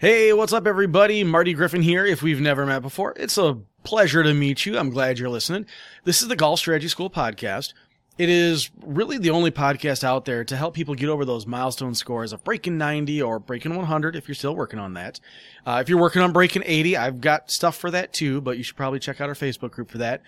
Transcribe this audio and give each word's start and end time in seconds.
Hey, 0.00 0.32
what's 0.32 0.52
up, 0.52 0.68
everybody? 0.68 1.24
Marty 1.24 1.54
Griffin 1.54 1.82
here. 1.82 2.06
If 2.06 2.22
we've 2.22 2.40
never 2.40 2.64
met 2.64 2.82
before, 2.82 3.14
it's 3.16 3.36
a 3.36 3.58
pleasure 3.82 4.22
to 4.22 4.32
meet 4.32 4.64
you. 4.64 4.78
I'm 4.78 4.90
glad 4.90 5.18
you're 5.18 5.28
listening. 5.28 5.66
This 6.04 6.22
is 6.22 6.28
the 6.28 6.36
Golf 6.36 6.60
Strategy 6.60 6.86
School 6.86 7.10
podcast. 7.10 7.72
It 8.16 8.28
is 8.28 8.70
really 8.80 9.18
the 9.18 9.30
only 9.30 9.50
podcast 9.50 10.04
out 10.04 10.24
there 10.24 10.44
to 10.44 10.56
help 10.56 10.74
people 10.74 10.94
get 10.94 11.08
over 11.08 11.24
those 11.24 11.48
milestone 11.48 11.96
scores 11.96 12.32
of 12.32 12.44
breaking 12.44 12.78
90 12.78 13.20
or 13.22 13.40
breaking 13.40 13.74
100 13.74 14.14
if 14.14 14.28
you're 14.28 14.36
still 14.36 14.54
working 14.54 14.78
on 14.78 14.94
that. 14.94 15.18
Uh, 15.66 15.78
if 15.82 15.88
you're 15.88 15.98
working 15.98 16.22
on 16.22 16.32
breaking 16.32 16.62
80, 16.64 16.96
I've 16.96 17.20
got 17.20 17.50
stuff 17.50 17.76
for 17.76 17.90
that 17.90 18.12
too, 18.12 18.40
but 18.40 18.56
you 18.56 18.62
should 18.62 18.76
probably 18.76 19.00
check 19.00 19.20
out 19.20 19.28
our 19.28 19.34
Facebook 19.34 19.72
group 19.72 19.90
for 19.90 19.98
that. 19.98 20.22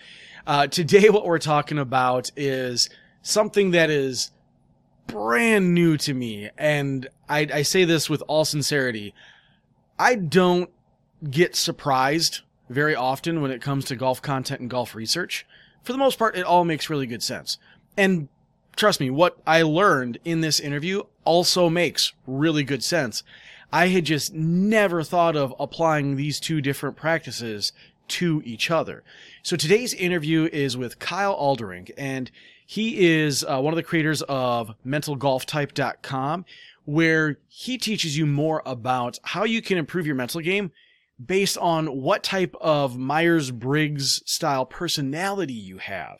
Uh, 0.45 0.67
today, 0.67 1.09
what 1.11 1.25
we're 1.25 1.39
talking 1.39 1.79
about 1.79 2.29
is 2.35 2.89
something 3.21 3.71
that 3.71 3.89
is 3.89 4.31
brand 5.07 5.73
new 5.73 5.95
to 5.95 6.13
me. 6.13 6.49
And 6.57 7.07
I, 7.29 7.47
I 7.53 7.61
say 7.61 7.85
this 7.85 8.09
with 8.09 8.21
all 8.27 8.43
sincerity. 8.43 9.13
I 10.01 10.15
don't 10.15 10.71
get 11.29 11.55
surprised 11.55 12.39
very 12.71 12.95
often 12.95 13.39
when 13.39 13.51
it 13.51 13.61
comes 13.61 13.85
to 13.85 13.95
golf 13.95 14.19
content 14.19 14.59
and 14.59 14.67
golf 14.67 14.95
research. 14.95 15.45
For 15.83 15.91
the 15.91 15.99
most 15.99 16.17
part, 16.17 16.35
it 16.35 16.43
all 16.43 16.65
makes 16.65 16.89
really 16.89 17.05
good 17.05 17.21
sense. 17.21 17.59
And 17.95 18.27
trust 18.75 18.99
me, 18.99 19.11
what 19.11 19.37
I 19.45 19.61
learned 19.61 20.17
in 20.25 20.41
this 20.41 20.59
interview 20.59 21.03
also 21.23 21.69
makes 21.69 22.13
really 22.25 22.63
good 22.63 22.83
sense. 22.83 23.21
I 23.71 23.89
had 23.89 24.05
just 24.05 24.33
never 24.33 25.03
thought 25.03 25.35
of 25.35 25.53
applying 25.59 26.15
these 26.15 26.39
two 26.39 26.61
different 26.61 26.95
practices 26.95 27.71
to 28.07 28.41
each 28.43 28.71
other. 28.71 29.03
So 29.43 29.55
today's 29.55 29.93
interview 29.93 30.49
is 30.51 30.75
with 30.75 30.97
Kiel 30.97 31.37
Alderink, 31.39 31.91
and 31.95 32.31
he 32.65 33.07
is 33.07 33.43
uh, 33.43 33.59
one 33.59 33.71
of 33.71 33.75
the 33.75 33.83
creators 33.83 34.23
of 34.23 34.73
mentalgolftype.com, 34.83 36.45
where 36.85 37.37
he 37.47 37.77
teaches 37.77 38.17
you 38.17 38.25
more 38.25 38.61
about 38.65 39.19
how 39.23 39.43
you 39.43 39.61
can 39.61 39.77
improve 39.77 40.05
your 40.05 40.15
mental 40.15 40.41
game 40.41 40.71
based 41.23 41.57
on 41.57 42.01
what 42.01 42.23
type 42.23 42.55
of 42.59 42.97
Myers 42.97 43.51
Briggs 43.51 44.21
style 44.25 44.65
personality 44.65 45.53
you 45.53 45.77
have. 45.77 46.17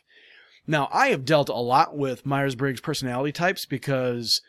Now, 0.68 0.90
I 0.92 1.08
have 1.08 1.26
dealt 1.26 1.50
a 1.50 1.56
lot 1.56 1.98
with 1.98 2.26
Myers 2.26 2.56
Briggs 2.56 2.82
personality 2.82 3.32
types 3.32 3.66
because 3.66 4.42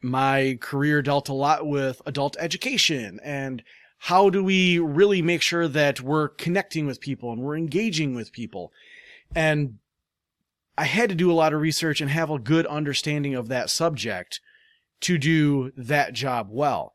my 0.00 0.58
career 0.60 1.02
dealt 1.02 1.28
a 1.28 1.34
lot 1.34 1.66
with 1.66 2.00
adult 2.06 2.36
education 2.38 3.20
and 3.22 3.62
how 4.04 4.30
do 4.30 4.42
we 4.42 4.78
really 4.78 5.20
make 5.20 5.42
sure 5.42 5.68
that 5.68 6.00
we're 6.00 6.28
connecting 6.28 6.86
with 6.86 7.00
people 7.00 7.32
and 7.32 7.42
we're 7.42 7.56
engaging 7.56 8.14
with 8.14 8.32
people. 8.32 8.72
And 9.34 9.78
I 10.78 10.84
had 10.84 11.10
to 11.10 11.14
do 11.14 11.30
a 11.30 11.34
lot 11.34 11.52
of 11.52 11.60
research 11.60 12.00
and 12.00 12.10
have 12.10 12.30
a 12.30 12.38
good 12.38 12.64
understanding 12.66 13.34
of 13.34 13.48
that 13.48 13.68
subject 13.68 14.40
to 15.02 15.18
do 15.18 15.72
that 15.76 16.12
job 16.12 16.48
well. 16.50 16.94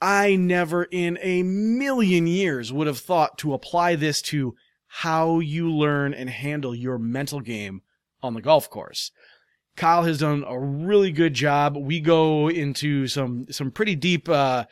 I 0.00 0.34
never 0.34 0.84
in 0.84 1.18
a 1.20 1.42
million 1.44 2.26
years 2.26 2.72
would 2.72 2.88
have 2.88 2.98
thought 2.98 3.38
to 3.38 3.54
apply 3.54 3.94
this 3.94 4.20
to 4.22 4.56
how 4.86 5.38
you 5.38 5.70
learn 5.70 6.12
and 6.12 6.28
handle 6.28 6.74
your 6.74 6.98
mental 6.98 7.40
game 7.40 7.82
on 8.22 8.34
the 8.34 8.42
golf 8.42 8.68
course. 8.68 9.12
Kiel 9.76 10.02
has 10.02 10.18
done 10.18 10.44
a 10.46 10.58
really 10.58 11.12
good 11.12 11.34
job. 11.34 11.76
We 11.76 12.00
go 12.00 12.48
into 12.48 13.06
some 13.06 13.46
some 13.50 13.70
pretty 13.70 13.94
deep 13.94 14.28
uh, 14.28 14.64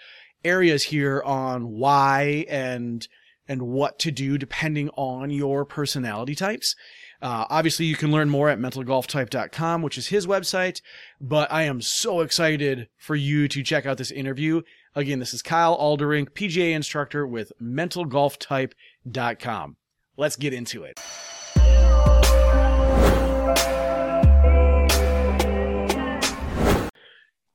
areas 0.44 0.84
here 0.84 1.22
on 1.24 1.70
why 1.70 2.44
and 2.48 3.06
and 3.48 3.62
what 3.62 3.98
to 4.00 4.10
do 4.10 4.36
depending 4.36 4.90
on 4.90 5.30
your 5.30 5.64
personality 5.64 6.34
types. 6.34 6.76
Uh, 7.22 7.46
obviously, 7.50 7.84
you 7.86 7.96
can 7.96 8.10
learn 8.10 8.30
more 8.30 8.48
at 8.48 8.58
mentalgolftype.com, 8.58 9.82
which 9.82 9.98
is 9.98 10.06
his 10.06 10.26
website. 10.26 10.80
But 11.20 11.52
I 11.52 11.64
am 11.64 11.82
so 11.82 12.22
excited 12.22 12.88
for 12.96 13.14
you 13.14 13.46
to 13.48 13.62
check 13.62 13.84
out 13.84 13.98
this 13.98 14.10
interview. 14.10 14.62
Again, 14.94 15.18
this 15.18 15.34
is 15.34 15.42
Kiel 15.42 15.76
Alderink, 15.78 16.30
PGA 16.30 16.72
instructor 16.72 17.26
with 17.26 17.52
mentalgolftype.com. 17.62 19.76
Let's 20.16 20.36
get 20.36 20.54
into 20.54 20.84
it. 20.84 20.98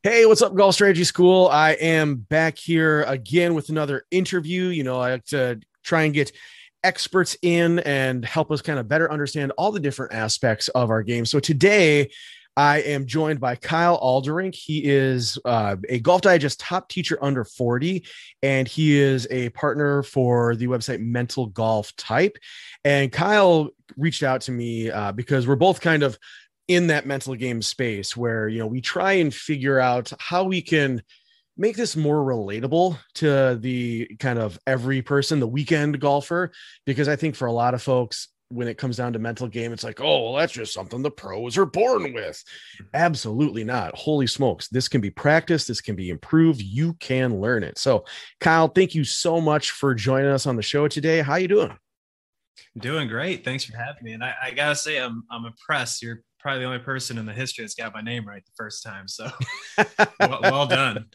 Hey, 0.03 0.27
what's 0.27 0.43
up, 0.43 0.53
Golf 0.53 0.75
Strategy 0.75 1.03
School? 1.03 1.47
I 1.47 1.71
am 1.71 2.17
back 2.17 2.59
here 2.59 3.01
again 3.03 3.55
with 3.55 3.69
another 3.69 4.03
interview. 4.11 4.65
You 4.65 4.83
know, 4.83 4.99
I 4.99 5.13
like 5.13 5.25
to 5.25 5.59
try 5.81 6.03
and 6.03 6.13
get 6.13 6.31
experts 6.85 7.35
in 7.41 7.79
and 7.79 8.23
help 8.23 8.51
us 8.51 8.61
kind 8.61 8.77
of 8.77 8.87
better 8.87 9.11
understand 9.11 9.51
all 9.57 9.71
the 9.71 9.79
different 9.79 10.13
aspects 10.13 10.69
of 10.69 10.91
our 10.91 11.01
game. 11.01 11.25
So 11.25 11.39
today, 11.39 12.11
I 12.55 12.77
am 12.83 13.05
joined 13.05 13.41
by 13.41 13.55
Kiel 13.55 13.99
Alderink. 14.01 14.55
He 14.55 14.85
is 14.85 15.37
uh, 15.43 15.75
a 15.89 15.99
Golf 15.99 16.21
Digest 16.21 16.59
top 16.59 16.87
teacher 16.87 17.17
under 17.21 17.43
40, 17.43 18.05
and 18.43 18.65
he 18.65 18.97
is 18.97 19.27
a 19.29 19.49
partner 19.49 20.03
for 20.03 20.55
the 20.55 20.67
website 20.67 21.01
Mental 21.01 21.47
Golf 21.47 21.93
Type. 21.97 22.37
And 22.85 23.11
Kiel 23.11 23.71
reached 23.97 24.23
out 24.23 24.41
to 24.41 24.51
me 24.51 24.89
uh, 24.89 25.11
because 25.11 25.47
we're 25.47 25.57
both 25.57 25.81
kind 25.81 26.03
of 26.03 26.17
in 26.67 26.87
that 26.87 27.05
mental 27.05 27.35
game 27.35 27.61
space 27.61 28.15
where, 28.15 28.47
you 28.47 28.59
know, 28.59 28.67
we 28.67 28.79
try 28.79 29.13
and 29.13 29.33
figure 29.33 29.79
out 29.79 30.13
how 30.19 30.45
we 30.45 30.61
can 30.61 31.01
make 31.57 31.75
this 31.75 31.95
more 31.95 32.23
relatable 32.23 32.97
to 33.15 33.55
the 33.55 34.07
kind 34.19 34.39
of 34.39 34.59
every 34.67 35.01
person, 35.01 35.39
the 35.39 35.47
weekend 35.47 35.99
golfer, 35.99 36.51
because 36.85 37.07
I 37.07 37.15
think 37.15 37.35
for 37.35 37.45
a 37.45 37.53
lot 37.53 37.73
of 37.73 37.81
folks, 37.81 38.29
when 38.49 38.67
it 38.67 38.77
comes 38.77 38.97
down 38.97 39.13
to 39.13 39.19
mental 39.19 39.47
game, 39.47 39.73
it's 39.73 39.83
like, 39.83 39.99
oh, 39.99 40.23
well, 40.23 40.33
that's 40.33 40.53
just 40.53 40.73
something 40.73 41.01
the 41.01 41.09
pros 41.09 41.57
are 41.57 41.65
born 41.65 42.13
with. 42.13 42.43
Mm-hmm. 42.77 42.85
Absolutely 42.93 43.63
not. 43.63 43.95
Holy 43.95 44.27
smokes. 44.27 44.67
This 44.67 44.87
can 44.87 45.01
be 45.01 45.09
practiced. 45.09 45.67
This 45.67 45.81
can 45.81 45.95
be 45.95 46.09
improved. 46.09 46.61
You 46.61 46.93
can 46.93 47.39
learn 47.41 47.63
it. 47.63 47.77
So, 47.77 48.05
Kiel, 48.41 48.67
thank 48.67 48.93
you 48.93 49.03
so 49.03 49.41
much 49.41 49.71
for 49.71 49.95
joining 49.95 50.31
us 50.31 50.45
on 50.45 50.55
the 50.55 50.61
show 50.61 50.87
today. 50.87 51.21
How 51.21 51.35
you 51.35 51.47
doing? 51.47 51.75
Doing 52.77 53.07
great. 53.07 53.43
Thanks 53.43 53.65
for 53.65 53.75
having 53.77 54.03
me. 54.03 54.13
And 54.13 54.23
I, 54.23 54.35
I 54.43 54.51
gotta 54.51 54.75
say, 54.75 54.97
I'm 54.97 55.23
I'm 55.31 55.45
impressed. 55.45 56.01
You're 56.01 56.21
probably 56.45 56.59
the 56.59 56.67
only 56.67 56.77
person 56.77 57.17
in 57.17 57.25
the 57.25 57.33
history 57.33 57.63
that's 57.63 57.73
got 57.73 57.91
my 57.91 58.01
name 58.01 58.23
right 58.23 58.45
the 58.45 58.51
first 58.55 58.83
time. 58.83 59.07
So 59.07 59.27
well, 60.19 60.39
well, 60.43 60.67
done. 60.67 61.07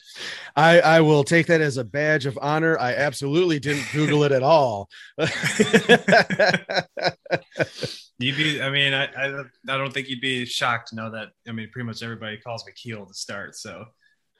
I, 0.56 0.80
I 0.80 1.00
will 1.02 1.22
take 1.22 1.46
that 1.46 1.60
as 1.60 1.76
a 1.76 1.84
badge 1.84 2.26
of 2.26 2.36
honor. 2.42 2.76
I 2.80 2.94
absolutely 2.94 3.60
didn't 3.60 3.86
Google 3.92 4.24
it 4.24 4.32
at 4.32 4.42
all. 4.42 4.88
you'd 8.18 8.36
be, 8.36 8.60
I 8.60 8.70
mean, 8.70 8.92
I, 8.92 9.04
I, 9.04 9.44
I 9.68 9.78
don't 9.78 9.94
think 9.94 10.08
you'd 10.08 10.20
be 10.20 10.44
shocked 10.46 10.88
to 10.88 10.96
know 10.96 11.12
that. 11.12 11.28
I 11.46 11.52
mean, 11.52 11.70
pretty 11.70 11.86
much 11.86 12.02
everybody 12.02 12.36
calls 12.38 12.66
me 12.66 12.72
Keel 12.74 13.06
to 13.06 13.14
start. 13.14 13.54
So, 13.54 13.84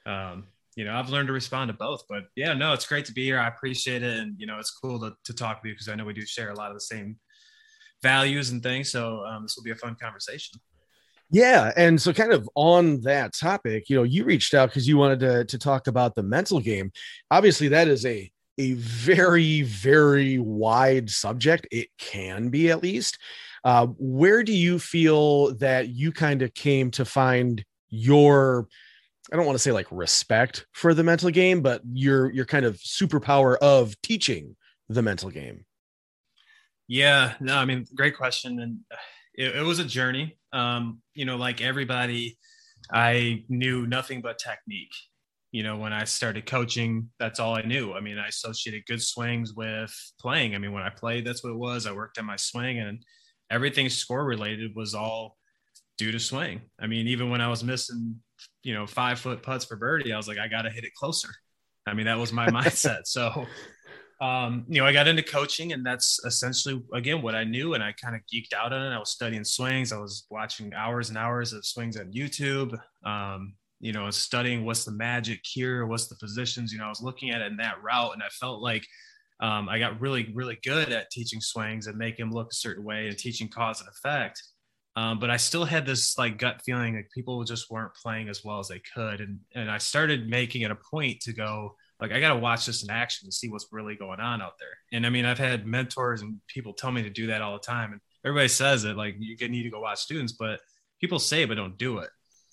um, 0.05 0.47
you 0.75 0.83
know, 0.83 0.93
I've 0.93 1.07
learned 1.07 1.27
to 1.27 1.33
respond 1.33 1.69
to 1.69 1.73
both, 1.73 2.03
but 2.09 2.23
yeah, 2.35 2.53
no, 2.53 2.73
it's 2.73 2.85
great 2.85 3.05
to 3.05 3.13
be 3.13 3.23
here. 3.23 3.39
I 3.39 3.47
appreciate 3.47 4.03
it. 4.03 4.19
And, 4.19 4.35
you 4.37 4.45
know, 4.45 4.59
it's 4.59 4.71
cool 4.71 4.99
to, 4.99 5.13
to 5.23 5.33
talk 5.33 5.63
with 5.63 5.69
you 5.69 5.73
because 5.73 5.87
I 5.87 5.95
know 5.95 6.03
we 6.03 6.11
do 6.11 6.25
share 6.25 6.49
a 6.49 6.55
lot 6.55 6.67
of 6.67 6.75
the 6.75 6.81
same 6.81 7.15
values 8.03 8.49
and 8.49 8.61
things. 8.61 8.91
So 8.91 9.23
um, 9.23 9.43
this 9.43 9.55
will 9.55 9.63
be 9.63 9.71
a 9.71 9.75
fun 9.75 9.95
conversation. 9.95 10.59
Yeah, 11.33 11.71
and 11.77 12.01
so 12.01 12.11
kind 12.11 12.33
of 12.33 12.49
on 12.55 13.01
that 13.01 13.33
topic, 13.33 13.89
you 13.89 13.95
know, 13.95 14.03
you 14.03 14.25
reached 14.25 14.53
out 14.53 14.69
because 14.69 14.85
you 14.87 14.97
wanted 14.97 15.21
to 15.21 15.45
to 15.45 15.57
talk 15.57 15.87
about 15.87 16.13
the 16.13 16.23
mental 16.23 16.59
game. 16.59 16.91
Obviously, 17.31 17.69
that 17.69 17.87
is 17.87 18.05
a 18.05 18.29
a 18.57 18.73
very 18.73 19.61
very 19.61 20.39
wide 20.39 21.09
subject. 21.09 21.67
It 21.71 21.87
can 21.97 22.49
be 22.49 22.69
at 22.69 22.83
least. 22.83 23.17
Uh, 23.63 23.87
where 23.97 24.43
do 24.43 24.53
you 24.53 24.77
feel 24.77 25.53
that 25.55 25.89
you 25.89 26.11
kind 26.11 26.41
of 26.41 26.53
came 26.53 26.91
to 26.91 27.05
find 27.05 27.63
your 27.89 28.67
I 29.31 29.37
don't 29.37 29.45
want 29.45 29.55
to 29.55 29.63
say 29.63 29.71
like 29.71 29.87
respect 29.89 30.65
for 30.73 30.93
the 30.93 31.03
mental 31.03 31.29
game, 31.29 31.61
but 31.61 31.81
your 31.93 32.29
your 32.31 32.45
kind 32.45 32.65
of 32.65 32.75
superpower 32.75 33.55
of 33.61 33.95
teaching 34.01 34.57
the 34.89 35.01
mental 35.01 35.29
game? 35.29 35.65
Yeah, 36.89 37.35
no, 37.39 37.55
I 37.55 37.63
mean, 37.63 37.85
great 37.95 38.17
question. 38.17 38.59
And 38.59 38.79
it, 39.33 39.55
it 39.55 39.63
was 39.63 39.79
a 39.79 39.85
journey. 39.85 40.37
Um, 40.53 41.01
you 41.13 41.25
know, 41.25 41.37
like 41.37 41.61
everybody, 41.61 42.37
I 42.91 43.43
knew 43.49 43.87
nothing 43.87 44.21
but 44.21 44.39
technique. 44.39 44.93
You 45.51 45.63
know, 45.63 45.77
when 45.77 45.91
I 45.91 46.05
started 46.05 46.45
coaching, 46.45 47.09
that's 47.19 47.39
all 47.39 47.55
I 47.55 47.61
knew. 47.61 47.93
I 47.93 47.99
mean, 47.99 48.17
I 48.17 48.27
associated 48.27 48.85
good 48.85 49.01
swings 49.01 49.53
with 49.53 49.93
playing. 50.19 50.55
I 50.55 50.59
mean, 50.59 50.71
when 50.71 50.83
I 50.83 50.89
played, 50.89 51.25
that's 51.25 51.43
what 51.43 51.51
it 51.51 51.57
was. 51.57 51.85
I 51.85 51.91
worked 51.91 52.17
on 52.17 52.25
my 52.25 52.37
swing 52.37 52.79
and 52.79 53.03
everything 53.49 53.89
score 53.89 54.23
related 54.23 54.71
was 54.75 54.93
all 54.93 55.37
due 55.97 56.11
to 56.11 56.19
swing. 56.19 56.61
I 56.79 56.87
mean, 56.87 57.07
even 57.07 57.29
when 57.29 57.41
I 57.41 57.49
was 57.49 57.63
missing, 57.63 58.15
you 58.63 58.73
know, 58.73 58.87
five 58.87 59.19
foot 59.19 59.43
putts 59.43 59.65
for 59.65 59.75
birdie, 59.75 60.13
I 60.13 60.17
was 60.17 60.27
like, 60.27 60.39
I 60.39 60.47
got 60.47 60.63
to 60.63 60.69
hit 60.69 60.85
it 60.85 60.93
closer. 60.95 61.29
I 61.85 61.93
mean, 61.93 62.05
that 62.05 62.17
was 62.17 62.31
my 62.31 62.47
mindset. 62.49 63.01
So, 63.05 63.45
um, 64.21 64.65
you 64.69 64.79
know, 64.79 64.87
I 64.87 64.93
got 64.93 65.07
into 65.07 65.23
coaching, 65.23 65.73
and 65.73 65.83
that's 65.83 66.19
essentially 66.25 66.81
again 66.93 67.23
what 67.23 67.33
I 67.33 67.43
knew, 67.43 67.73
and 67.73 67.83
I 67.83 67.91
kind 67.93 68.15
of 68.15 68.21
geeked 68.31 68.53
out 68.53 68.71
on 68.71 68.91
it. 68.91 68.95
I 68.95 68.99
was 68.99 69.09
studying 69.09 69.43
swings. 69.43 69.91
I 69.91 69.97
was 69.97 70.27
watching 70.29 70.71
hours 70.75 71.09
and 71.09 71.17
hours 71.17 71.53
of 71.53 71.65
swings 71.65 71.97
on 71.97 72.13
YouTube. 72.13 72.79
Um, 73.03 73.55
you 73.79 73.91
know, 73.91 74.11
studying 74.11 74.63
what's 74.63 74.85
the 74.85 74.91
magic 74.91 75.39
here, 75.43 75.87
what's 75.87 76.07
the 76.07 76.15
positions. 76.17 76.71
You 76.71 76.77
know, 76.77 76.85
I 76.85 76.89
was 76.89 77.01
looking 77.01 77.31
at 77.31 77.41
it 77.41 77.51
in 77.51 77.57
that 77.57 77.81
route, 77.81 78.13
and 78.13 78.21
I 78.21 78.29
felt 78.29 78.61
like 78.61 78.85
um, 79.41 79.67
I 79.67 79.79
got 79.79 79.99
really, 79.99 80.31
really 80.35 80.59
good 80.63 80.91
at 80.91 81.09
teaching 81.09 81.41
swings 81.41 81.87
and 81.87 81.97
making 81.97 82.27
them 82.27 82.33
look 82.33 82.51
a 82.51 82.55
certain 82.55 82.83
way 82.83 83.07
and 83.07 83.17
teaching 83.17 83.49
cause 83.49 83.79
and 83.81 83.89
effect. 83.89 84.39
Um, 84.95 85.17
but 85.17 85.31
I 85.31 85.37
still 85.37 85.65
had 85.65 85.87
this 85.87 86.15
like 86.19 86.37
gut 86.37 86.61
feeling 86.63 86.95
like 86.95 87.09
people 87.11 87.43
just 87.43 87.71
weren't 87.71 87.95
playing 87.95 88.29
as 88.29 88.43
well 88.43 88.59
as 88.59 88.67
they 88.67 88.81
could, 88.93 89.19
and 89.19 89.39
and 89.55 89.71
I 89.71 89.79
started 89.79 90.29
making 90.29 90.61
it 90.61 90.69
a 90.69 90.77
point 90.91 91.21
to 91.21 91.33
go 91.33 91.75
like 92.01 92.11
I 92.11 92.19
got 92.19 92.33
to 92.33 92.39
watch 92.39 92.65
this 92.65 92.83
in 92.83 92.89
action 92.89 93.29
to 93.29 93.31
see 93.31 93.47
what's 93.47 93.67
really 93.71 93.95
going 93.95 94.19
on 94.19 94.41
out 94.41 94.53
there. 94.59 94.75
And 94.91 95.05
I 95.05 95.09
mean, 95.09 95.23
I've 95.23 95.37
had 95.37 95.67
mentors 95.67 96.21
and 96.21 96.37
people 96.47 96.73
tell 96.73 96.91
me 96.91 97.03
to 97.03 97.09
do 97.09 97.27
that 97.27 97.41
all 97.41 97.53
the 97.53 97.59
time, 97.59 97.93
and 97.93 98.01
everybody 98.25 98.47
says 98.47 98.83
it 98.83 98.97
like 98.97 99.15
you 99.19 99.35
need 99.47 99.63
to 99.63 99.69
go 99.69 99.79
watch 99.81 99.99
students, 99.99 100.33
but 100.33 100.59
people 100.99 101.19
say 101.19 101.43
it 101.43 101.47
but 101.47 101.55
don't 101.55 101.77
do 101.77 101.99
it. 101.99 102.09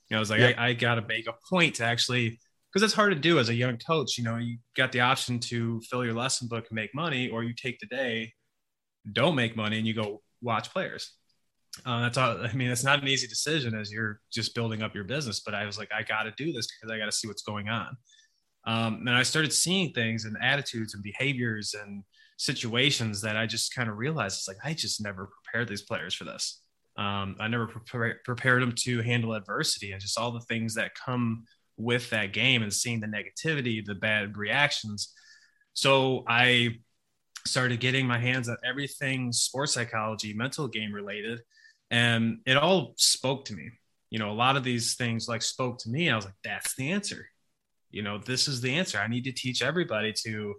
You 0.08 0.14
know, 0.14 0.18
I 0.18 0.20
was 0.20 0.30
like, 0.30 0.40
yeah. 0.40 0.52
I, 0.56 0.68
I 0.68 0.72
got 0.74 0.96
to 0.96 1.02
make 1.02 1.26
a 1.26 1.34
point 1.48 1.76
to 1.76 1.84
actually 1.84 2.38
because 2.72 2.82
it's 2.82 2.94
hard 2.94 3.12
to 3.12 3.18
do 3.18 3.38
as 3.38 3.48
a 3.48 3.54
young 3.54 3.78
coach. 3.78 4.18
You 4.18 4.24
know, 4.24 4.36
you 4.36 4.58
got 4.76 4.92
the 4.92 5.00
option 5.00 5.38
to 5.40 5.80
fill 5.90 6.04
your 6.04 6.14
lesson 6.14 6.48
book 6.48 6.66
and 6.68 6.76
make 6.76 6.94
money, 6.94 7.28
or 7.28 7.42
you 7.42 7.54
take 7.54 7.78
the 7.80 7.86
day, 7.86 8.32
don't 9.12 9.34
make 9.34 9.56
money, 9.56 9.78
and 9.78 9.86
you 9.86 9.94
go 9.94 10.22
watch 10.42 10.70
players. 10.70 11.12
Uh, 11.86 12.00
that's 12.00 12.18
all. 12.18 12.44
I 12.44 12.52
mean, 12.52 12.70
it's 12.70 12.84
not 12.84 13.00
an 13.00 13.08
easy 13.08 13.26
decision 13.26 13.74
as 13.74 13.92
you're 13.92 14.20
just 14.32 14.54
building 14.54 14.82
up 14.82 14.94
your 14.94 15.04
business. 15.04 15.40
But 15.40 15.54
I 15.54 15.64
was 15.64 15.78
like, 15.78 15.90
I 15.96 16.02
got 16.02 16.24
to 16.24 16.32
do 16.36 16.52
this 16.52 16.66
because 16.66 16.92
I 16.92 16.98
got 16.98 17.06
to 17.06 17.12
see 17.12 17.28
what's 17.28 17.42
going 17.42 17.68
on. 17.68 17.96
Um, 18.66 19.04
and 19.06 19.10
I 19.10 19.22
started 19.22 19.52
seeing 19.52 19.92
things 19.92 20.24
and 20.24 20.36
attitudes 20.42 20.94
and 20.94 21.02
behaviors 21.02 21.74
and 21.74 22.04
situations 22.36 23.20
that 23.22 23.36
I 23.36 23.46
just 23.46 23.74
kind 23.74 23.88
of 23.88 23.96
realized 23.96 24.38
it's 24.38 24.48
like 24.48 24.58
I 24.64 24.74
just 24.74 25.02
never 25.02 25.30
prepared 25.42 25.68
these 25.68 25.82
players 25.82 26.14
for 26.14 26.24
this. 26.24 26.60
Um, 26.96 27.36
I 27.40 27.48
never 27.48 27.66
pre- 27.66 28.14
prepared 28.24 28.62
them 28.62 28.72
to 28.80 29.02
handle 29.02 29.34
adversity 29.34 29.92
and 29.92 30.00
just 30.00 30.18
all 30.18 30.32
the 30.32 30.40
things 30.40 30.74
that 30.74 30.94
come 30.94 31.44
with 31.76 32.10
that 32.10 32.32
game 32.32 32.62
and 32.62 32.72
seeing 32.72 33.00
the 33.00 33.06
negativity, 33.06 33.84
the 33.84 33.94
bad 33.94 34.36
reactions. 34.36 35.14
So 35.74 36.24
I 36.28 36.78
started 37.46 37.80
getting 37.80 38.06
my 38.06 38.18
hands 38.18 38.48
on 38.48 38.56
everything 38.64 39.32
sports 39.32 39.74
psychology, 39.74 40.34
mental 40.34 40.66
game 40.66 40.92
related, 40.92 41.40
and 41.90 42.38
it 42.46 42.56
all 42.56 42.94
spoke 42.96 43.44
to 43.46 43.54
me 43.54 43.70
you 44.10 44.18
know 44.18 44.30
a 44.30 44.32
lot 44.32 44.56
of 44.56 44.64
these 44.64 44.94
things 44.94 45.28
like 45.28 45.42
spoke 45.42 45.78
to 45.78 45.90
me 45.90 46.10
i 46.10 46.16
was 46.16 46.24
like 46.24 46.34
that's 46.44 46.74
the 46.76 46.90
answer 46.90 47.28
you 47.90 48.02
know 48.02 48.18
this 48.18 48.48
is 48.48 48.60
the 48.60 48.74
answer. 48.74 48.98
I 48.98 49.08
need 49.08 49.24
to 49.24 49.32
teach 49.32 49.62
everybody 49.62 50.12
to 50.24 50.54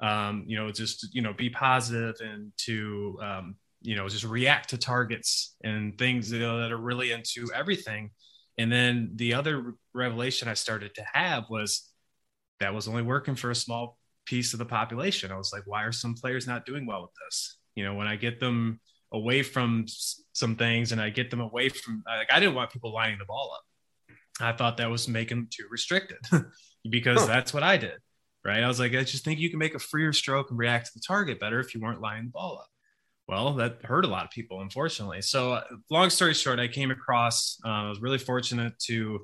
um, 0.00 0.44
you 0.46 0.56
know 0.56 0.70
just 0.70 1.14
you 1.14 1.22
know 1.22 1.32
be 1.32 1.50
positive 1.50 2.16
and 2.20 2.52
to 2.58 3.18
um, 3.22 3.56
you 3.80 3.96
know 3.96 4.08
just 4.08 4.24
react 4.24 4.70
to 4.70 4.78
targets 4.78 5.56
and 5.62 5.96
things 5.98 6.32
you 6.32 6.40
know, 6.40 6.60
that 6.60 6.72
are 6.72 6.78
really 6.78 7.12
into 7.12 7.48
everything. 7.54 8.10
And 8.58 8.70
then 8.70 9.12
the 9.16 9.34
other 9.34 9.74
revelation 9.94 10.46
i 10.46 10.54
started 10.54 10.94
to 10.94 11.04
have 11.12 11.44
was 11.50 11.90
that 12.60 12.74
was 12.74 12.86
only 12.86 13.02
working 13.02 13.34
for 13.34 13.50
a 13.50 13.54
small 13.54 13.98
piece 14.26 14.52
of 14.52 14.58
the 14.58 14.64
population. 14.64 15.32
I 15.32 15.36
was 15.36 15.52
like 15.52 15.62
why 15.66 15.82
are 15.84 15.92
some 15.92 16.14
players 16.14 16.46
not 16.46 16.66
doing 16.66 16.86
well 16.86 17.02
with 17.02 17.12
this? 17.26 17.56
You 17.74 17.84
know 17.84 17.94
when 17.94 18.06
i 18.06 18.16
get 18.16 18.40
them 18.40 18.80
away 19.12 19.42
from 19.42 19.84
some 20.32 20.56
things 20.56 20.92
and 20.92 21.00
I 21.00 21.10
get 21.10 21.30
them 21.30 21.40
away 21.40 21.68
from 21.68 22.02
like 22.06 22.32
I 22.32 22.40
didn't 22.40 22.54
want 22.54 22.70
people 22.70 22.92
lining 22.92 23.18
the 23.18 23.24
ball 23.24 23.52
up. 23.54 23.62
I 24.40 24.52
thought 24.52 24.78
that 24.78 24.90
was 24.90 25.08
making 25.08 25.38
them 25.38 25.48
too 25.50 25.66
restricted 25.70 26.18
because 26.90 27.20
huh. 27.20 27.26
that's 27.26 27.52
what 27.52 27.62
I 27.62 27.76
did. 27.76 27.98
Right. 28.44 28.62
I 28.62 28.66
was 28.66 28.80
like, 28.80 28.94
I 28.94 29.04
just 29.04 29.24
think 29.24 29.38
you 29.38 29.50
can 29.50 29.60
make 29.60 29.76
a 29.76 29.78
freer 29.78 30.12
stroke 30.12 30.50
and 30.50 30.58
react 30.58 30.86
to 30.86 30.92
the 30.94 31.02
target 31.06 31.38
better 31.38 31.60
if 31.60 31.74
you 31.74 31.80
weren't 31.80 32.00
lining 32.00 32.24
the 32.24 32.30
ball 32.30 32.58
up. 32.60 32.66
Well, 33.28 33.54
that 33.54 33.84
hurt 33.84 34.04
a 34.04 34.08
lot 34.08 34.24
of 34.24 34.30
people, 34.30 34.62
unfortunately. 34.62 35.22
So, 35.22 35.52
uh, 35.52 35.62
long 35.90 36.10
story 36.10 36.34
short, 36.34 36.58
I 36.58 36.66
came 36.66 36.90
across, 36.90 37.56
uh, 37.64 37.68
I 37.68 37.88
was 37.88 38.00
really 38.00 38.18
fortunate 38.18 38.76
to 38.86 39.20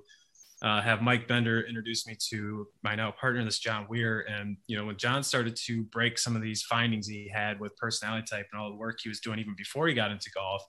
uh, 0.63 0.81
have 0.81 1.03
Mike 1.03 1.27
Bender 1.27 1.63
introduce 1.63 2.07
me 2.07 2.17
to 2.31 2.69
my 2.83 2.95
now 2.95 3.11
partner, 3.11 3.45
this 3.45 3.59
John 3.59 3.87
Weir. 3.89 4.21
And, 4.29 4.57
you 4.69 4.77
know, 4.77 4.87
when 4.87 4.97
John 4.97 5.25
started 5.25 5.57
to 5.67 5.83
break 5.85 6.17
some 6.17 6.37
of 6.37 6.43
these 6.43 6.63
findings 6.63 7.09
he 7.09 7.29
had 7.33 7.59
with 7.59 7.77
personality 7.77 8.27
type 8.31 8.47
and 8.53 8.61
all 8.61 8.71
the 8.71 8.77
work 8.77 8.99
he 9.03 9.09
was 9.09 9.21
doing 9.21 9.41
even 9.41 9.55
before 9.57 9.89
he 9.89 9.95
got 9.95 10.13
into 10.13 10.31
golf 10.31 10.63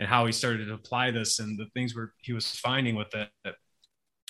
and 0.00 0.08
how 0.08 0.26
he 0.26 0.32
started 0.32 0.66
to 0.66 0.74
apply 0.74 1.12
this 1.12 1.38
and 1.38 1.58
the 1.58 1.66
things 1.74 1.94
where 1.94 2.12
he 2.20 2.32
was 2.32 2.50
finding 2.50 2.96
with 2.96 3.14
it 3.14 3.30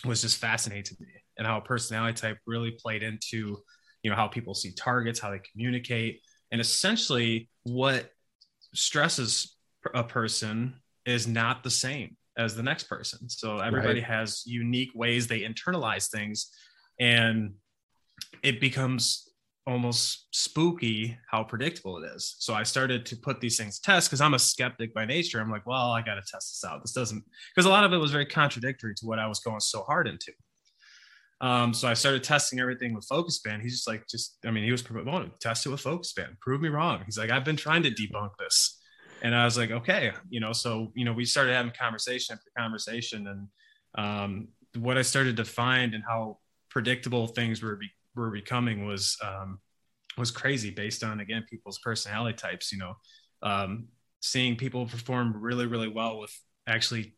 was 0.04 0.22
just 0.22 0.38
fascinating 0.38 0.84
to 0.84 0.96
me 1.00 1.08
and 1.38 1.46
how 1.46 1.60
personality 1.60 2.20
type 2.20 2.38
really 2.46 2.72
played 2.72 3.02
into, 3.02 3.58
you 4.02 4.10
know, 4.10 4.16
how 4.16 4.28
people 4.28 4.54
see 4.54 4.72
targets, 4.72 5.20
how 5.20 5.30
they 5.30 5.40
communicate, 5.52 6.20
and 6.50 6.60
essentially 6.60 7.48
what 7.64 8.10
stresses 8.74 9.56
a 9.94 10.04
person 10.04 10.74
is 11.06 11.26
not 11.26 11.62
the 11.62 11.70
same 11.70 12.16
as 12.36 12.56
the 12.56 12.62
next 12.62 12.84
person. 12.84 13.28
So 13.28 13.58
everybody 13.58 14.00
right. 14.00 14.04
has 14.04 14.42
unique 14.46 14.90
ways 14.94 15.26
they 15.26 15.40
internalize 15.40 16.10
things 16.10 16.50
and 16.98 17.54
it 18.42 18.60
becomes 18.60 19.28
almost 19.66 20.26
spooky 20.32 21.16
how 21.30 21.44
predictable 21.44 22.02
it 22.02 22.06
is. 22.14 22.36
So 22.38 22.54
I 22.54 22.64
started 22.64 23.06
to 23.06 23.16
put 23.16 23.40
these 23.40 23.56
things 23.56 23.78
test 23.78 24.08
because 24.08 24.20
I'm 24.20 24.34
a 24.34 24.38
skeptic 24.38 24.92
by 24.92 25.04
nature. 25.04 25.40
I'm 25.40 25.50
like, 25.50 25.66
well, 25.66 25.90
I 25.90 26.02
got 26.02 26.14
to 26.14 26.20
test 26.22 26.52
this 26.52 26.64
out. 26.66 26.82
This 26.82 26.92
doesn't 26.92 27.24
because 27.54 27.66
a 27.66 27.70
lot 27.70 27.84
of 27.84 27.92
it 27.92 27.98
was 27.98 28.10
very 28.10 28.26
contradictory 28.26 28.94
to 28.96 29.06
what 29.06 29.18
I 29.18 29.26
was 29.26 29.40
going 29.40 29.60
so 29.60 29.82
hard 29.82 30.08
into. 30.08 30.32
Um, 31.40 31.74
so 31.74 31.88
I 31.88 31.94
started 31.94 32.22
testing 32.22 32.60
everything 32.60 32.94
with 32.94 33.04
focus 33.04 33.40
band. 33.40 33.62
He's 33.62 33.74
just 33.74 33.88
like, 33.88 34.06
just 34.08 34.36
I 34.44 34.50
mean, 34.50 34.64
he 34.64 34.72
was 34.72 34.82
promoting, 34.82 35.32
test 35.40 35.66
it 35.66 35.70
with 35.70 35.80
focus 35.80 36.12
band, 36.12 36.38
Prove 36.40 36.60
me 36.60 36.68
wrong. 36.68 37.02
He's 37.04 37.18
like, 37.18 37.30
I've 37.30 37.44
been 37.44 37.56
trying 37.56 37.82
to 37.82 37.90
debunk 37.90 38.30
this 38.38 38.78
and 39.22 39.34
I 39.34 39.44
was 39.44 39.56
like, 39.56 39.70
okay, 39.70 40.12
you 40.28 40.40
know, 40.40 40.52
so 40.52 40.92
you 40.94 41.04
know, 41.04 41.12
we 41.12 41.24
started 41.24 41.54
having 41.54 41.72
conversation 41.72 42.34
after 42.34 42.50
conversation, 42.58 43.28
and 43.28 43.48
um, 43.94 44.48
what 44.76 44.98
I 44.98 45.02
started 45.02 45.36
to 45.36 45.44
find 45.44 45.94
and 45.94 46.02
how 46.06 46.38
predictable 46.68 47.28
things 47.28 47.62
were 47.62 47.76
were 48.14 48.30
becoming 48.30 48.86
was 48.86 49.16
um, 49.24 49.58
was 50.16 50.30
crazy 50.30 50.70
based 50.70 51.02
on 51.02 51.20
again 51.20 51.44
people's 51.48 51.78
personality 51.78 52.36
types. 52.36 52.72
You 52.72 52.78
know, 52.78 52.94
um, 53.42 53.88
seeing 54.20 54.56
people 54.56 54.86
perform 54.86 55.36
really 55.36 55.66
really 55.66 55.88
well 55.88 56.18
with 56.18 56.34
actually 56.66 57.16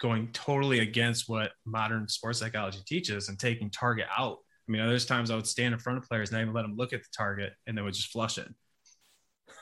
going 0.00 0.28
totally 0.32 0.80
against 0.80 1.28
what 1.28 1.52
modern 1.66 2.08
sports 2.08 2.38
psychology 2.38 2.80
teaches 2.86 3.28
and 3.28 3.38
taking 3.38 3.70
target 3.70 4.06
out. 4.16 4.38
I 4.66 4.72
mean, 4.72 4.86
there's 4.86 5.04
times 5.04 5.30
I 5.30 5.34
would 5.34 5.46
stand 5.46 5.74
in 5.74 5.80
front 5.80 5.98
of 5.98 6.08
players 6.08 6.30
and 6.30 6.38
not 6.38 6.42
even 6.42 6.54
let 6.54 6.62
them 6.62 6.76
look 6.76 6.92
at 6.92 7.02
the 7.02 7.08
target, 7.14 7.52
and 7.66 7.76
they 7.76 7.82
would 7.82 7.94
just 7.94 8.12
flush 8.12 8.38
it 8.38 8.48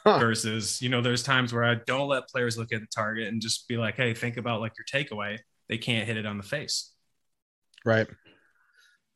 huh. 0.04 0.18
versus 0.18 0.80
you 0.80 0.88
know 0.88 1.00
there's 1.00 1.22
times 1.22 1.52
where 1.52 1.64
i 1.64 1.74
don't 1.86 2.08
let 2.08 2.28
players 2.28 2.56
look 2.56 2.72
at 2.72 2.80
the 2.80 2.86
target 2.94 3.28
and 3.28 3.40
just 3.40 3.68
be 3.68 3.76
like 3.76 3.96
hey 3.96 4.14
think 4.14 4.36
about 4.36 4.60
like 4.60 4.72
your 4.78 4.84
takeaway 4.84 5.38
they 5.68 5.78
can't 5.78 6.06
hit 6.06 6.16
it 6.16 6.26
on 6.26 6.36
the 6.36 6.42
face 6.42 6.92
right 7.84 8.08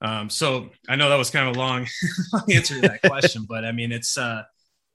um, 0.02 0.28
so 0.28 0.68
i 0.88 0.96
know 0.96 1.08
that 1.08 1.16
was 1.16 1.30
kind 1.30 1.48
of 1.48 1.56
a 1.56 1.58
long, 1.58 1.86
answer 2.50 2.74
to 2.74 2.80
that 2.80 3.00
question 3.02 3.46
but 3.48 3.64
i 3.64 3.72
mean 3.72 3.92
it's 3.92 4.18
uh, 4.18 4.42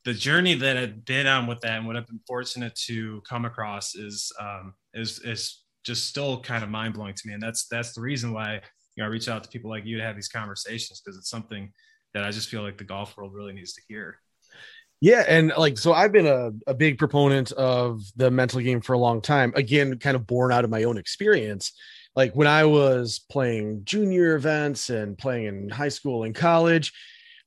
the 0.06 0.14
journey 0.14 0.54
that 0.54 0.78
i've 0.78 1.06
been 1.06 1.28
on 1.28 1.48
with 1.48 1.60
that 1.62 1.78
and 1.78 1.88
what 1.88 1.96
i've 1.96 2.08
been 2.08 2.20
fortunate 2.28 2.76
to 2.76 3.22
come 3.28 3.46
across 3.46 3.96
is 3.96 4.32
um, 4.40 4.74
is 4.94 5.20
is 5.20 5.64
just 5.84 6.08
still 6.08 6.40
kind 6.42 6.64
of 6.64 6.70
mind-blowing 6.70 7.14
to 7.14 7.28
me 7.28 7.34
and 7.34 7.42
that's 7.42 7.68
that's 7.68 7.94
the 7.94 8.02
reason 8.02 8.34
why 8.34 8.56
you 8.96 9.04
know 9.04 9.06
i 9.06 9.08
reach 9.08 9.28
out 9.28 9.44
to 9.44 9.50
people 9.50 9.70
like 9.70 9.86
you 9.86 9.98
to 9.98 10.04
have 10.04 10.16
these 10.16 10.30
conversations 10.30 11.02
because 11.02 11.18
it's 11.18 11.30
something 11.30 11.72
that 12.14 12.24
i 12.24 12.32
just 12.32 12.50
feel 12.50 12.62
like 12.62 12.78
the 12.78 12.84
golf 12.84 13.16
world 13.18 13.34
really 13.34 13.54
needs 13.54 13.74
to 13.74 13.82
hear 13.88 14.20
yeah, 15.00 15.24
and 15.28 15.54
like 15.58 15.78
so 15.78 15.94
I've 15.94 16.12
been 16.12 16.26
a, 16.26 16.52
a 16.66 16.74
big 16.74 16.98
proponent 16.98 17.52
of 17.52 18.02
the 18.16 18.32
mental 18.32 18.62
game 18.62 18.82
for 18.82 18.94
a 18.94 18.98
long 18.98 19.22
time. 19.22 19.54
Again, 19.56 20.00
kind 20.00 20.16
of 20.16 20.26
born 20.26 20.52
out 20.52 20.64
of 20.64 20.72
my 20.72 20.84
own 20.86 20.98
experience. 20.98 21.72
Like 22.18 22.34
when 22.36 22.48
I 22.48 22.66
was 22.66 23.20
playing 23.30 23.84
junior 23.86 24.36
events 24.36 24.90
and 24.90 25.16
playing 25.16 25.46
in 25.46 25.70
high 25.70 25.90
school 25.90 26.24
and 26.24 26.34
college, 26.34 26.92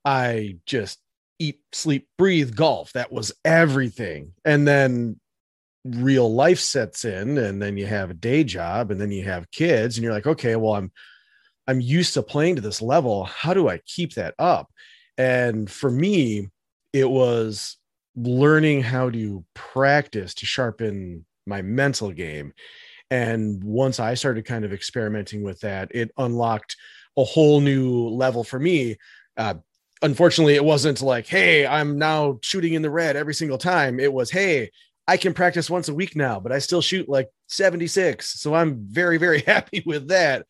I 0.04 0.58
just 0.64 1.00
eat, 1.40 1.58
sleep, 1.72 2.06
breathe 2.16 2.54
golf. 2.54 2.92
That 2.92 3.10
was 3.10 3.32
everything. 3.44 4.32
And 4.44 4.68
then 4.68 5.18
real 5.84 6.32
life 6.32 6.60
sets 6.60 7.04
in 7.04 7.36
and 7.36 7.60
then 7.60 7.76
you 7.76 7.86
have 7.86 8.10
a 8.10 8.14
day 8.14 8.44
job 8.44 8.92
and 8.92 9.00
then 9.00 9.10
you 9.10 9.24
have 9.24 9.50
kids 9.50 9.96
and 9.96 10.04
you're 10.04 10.12
like, 10.12 10.28
okay, 10.28 10.54
well 10.54 10.74
I'm 10.74 10.92
I'm 11.66 11.80
used 11.80 12.14
to 12.14 12.22
playing 12.22 12.56
to 12.56 12.62
this 12.62 12.80
level. 12.80 13.24
How 13.24 13.54
do 13.54 13.68
I 13.68 13.80
keep 13.86 14.14
that 14.14 14.34
up? 14.38 14.70
And 15.18 15.68
for 15.68 15.90
me, 15.90 16.48
it 16.92 17.10
was 17.10 17.76
learning 18.14 18.82
how 18.82 19.10
to 19.10 19.44
practice 19.54 20.34
to 20.34 20.46
sharpen 20.46 21.26
my 21.46 21.60
mental 21.60 22.12
game. 22.12 22.52
And 23.10 23.62
once 23.64 23.98
I 23.98 24.14
started 24.14 24.44
kind 24.44 24.64
of 24.64 24.72
experimenting 24.72 25.42
with 25.42 25.60
that, 25.60 25.88
it 25.92 26.12
unlocked 26.16 26.76
a 27.16 27.24
whole 27.24 27.60
new 27.60 28.08
level 28.08 28.44
for 28.44 28.58
me. 28.58 28.96
Uh, 29.36 29.54
unfortunately, 30.02 30.54
it 30.54 30.64
wasn't 30.64 31.02
like, 31.02 31.26
hey, 31.26 31.66
I'm 31.66 31.98
now 31.98 32.38
shooting 32.42 32.74
in 32.74 32.82
the 32.82 32.90
red 32.90 33.16
every 33.16 33.34
single 33.34 33.58
time. 33.58 33.98
It 33.98 34.12
was, 34.12 34.30
hey, 34.30 34.70
I 35.08 35.16
can 35.16 35.34
practice 35.34 35.68
once 35.68 35.88
a 35.88 35.94
week 35.94 36.14
now, 36.14 36.38
but 36.38 36.52
I 36.52 36.60
still 36.60 36.80
shoot 36.80 37.08
like 37.08 37.28
76. 37.48 38.40
So 38.40 38.54
I'm 38.54 38.86
very, 38.88 39.18
very 39.18 39.40
happy 39.46 39.82
with 39.84 40.08
that. 40.08 40.46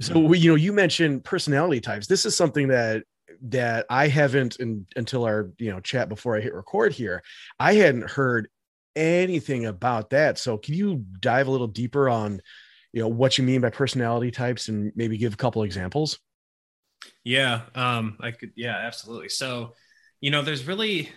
So 0.00 0.34
you 0.34 0.50
know, 0.50 0.56
you 0.56 0.74
mentioned 0.74 1.24
personality 1.24 1.80
types. 1.80 2.06
This 2.06 2.26
is 2.26 2.36
something 2.36 2.68
that 2.68 3.04
that 3.42 3.86
I 3.88 4.08
haven't 4.08 4.56
in, 4.56 4.86
until 4.96 5.24
our 5.24 5.50
you 5.58 5.70
know 5.70 5.80
chat 5.80 6.08
before 6.08 6.36
I 6.36 6.40
hit 6.40 6.54
record 6.54 6.92
here. 6.92 7.22
I 7.58 7.74
hadn't 7.74 8.10
heard 8.10 8.48
anything 8.96 9.66
about 9.66 10.10
that. 10.10 10.38
So 10.38 10.58
can 10.58 10.74
you 10.74 11.04
dive 11.20 11.46
a 11.46 11.50
little 11.50 11.66
deeper 11.66 12.08
on 12.08 12.40
you 12.92 13.02
know 13.02 13.08
what 13.08 13.36
you 13.36 13.44
mean 13.44 13.60
by 13.60 13.70
personality 13.70 14.30
types 14.30 14.68
and 14.68 14.90
maybe 14.96 15.18
give 15.18 15.34
a 15.34 15.36
couple 15.36 15.62
examples? 15.62 16.18
Yeah, 17.24 17.62
um, 17.74 18.16
I 18.20 18.30
could. 18.30 18.52
Yeah, 18.56 18.76
absolutely. 18.76 19.28
So, 19.28 19.74
you 20.20 20.30
know, 20.30 20.42
there's 20.42 20.66
really 20.66 21.10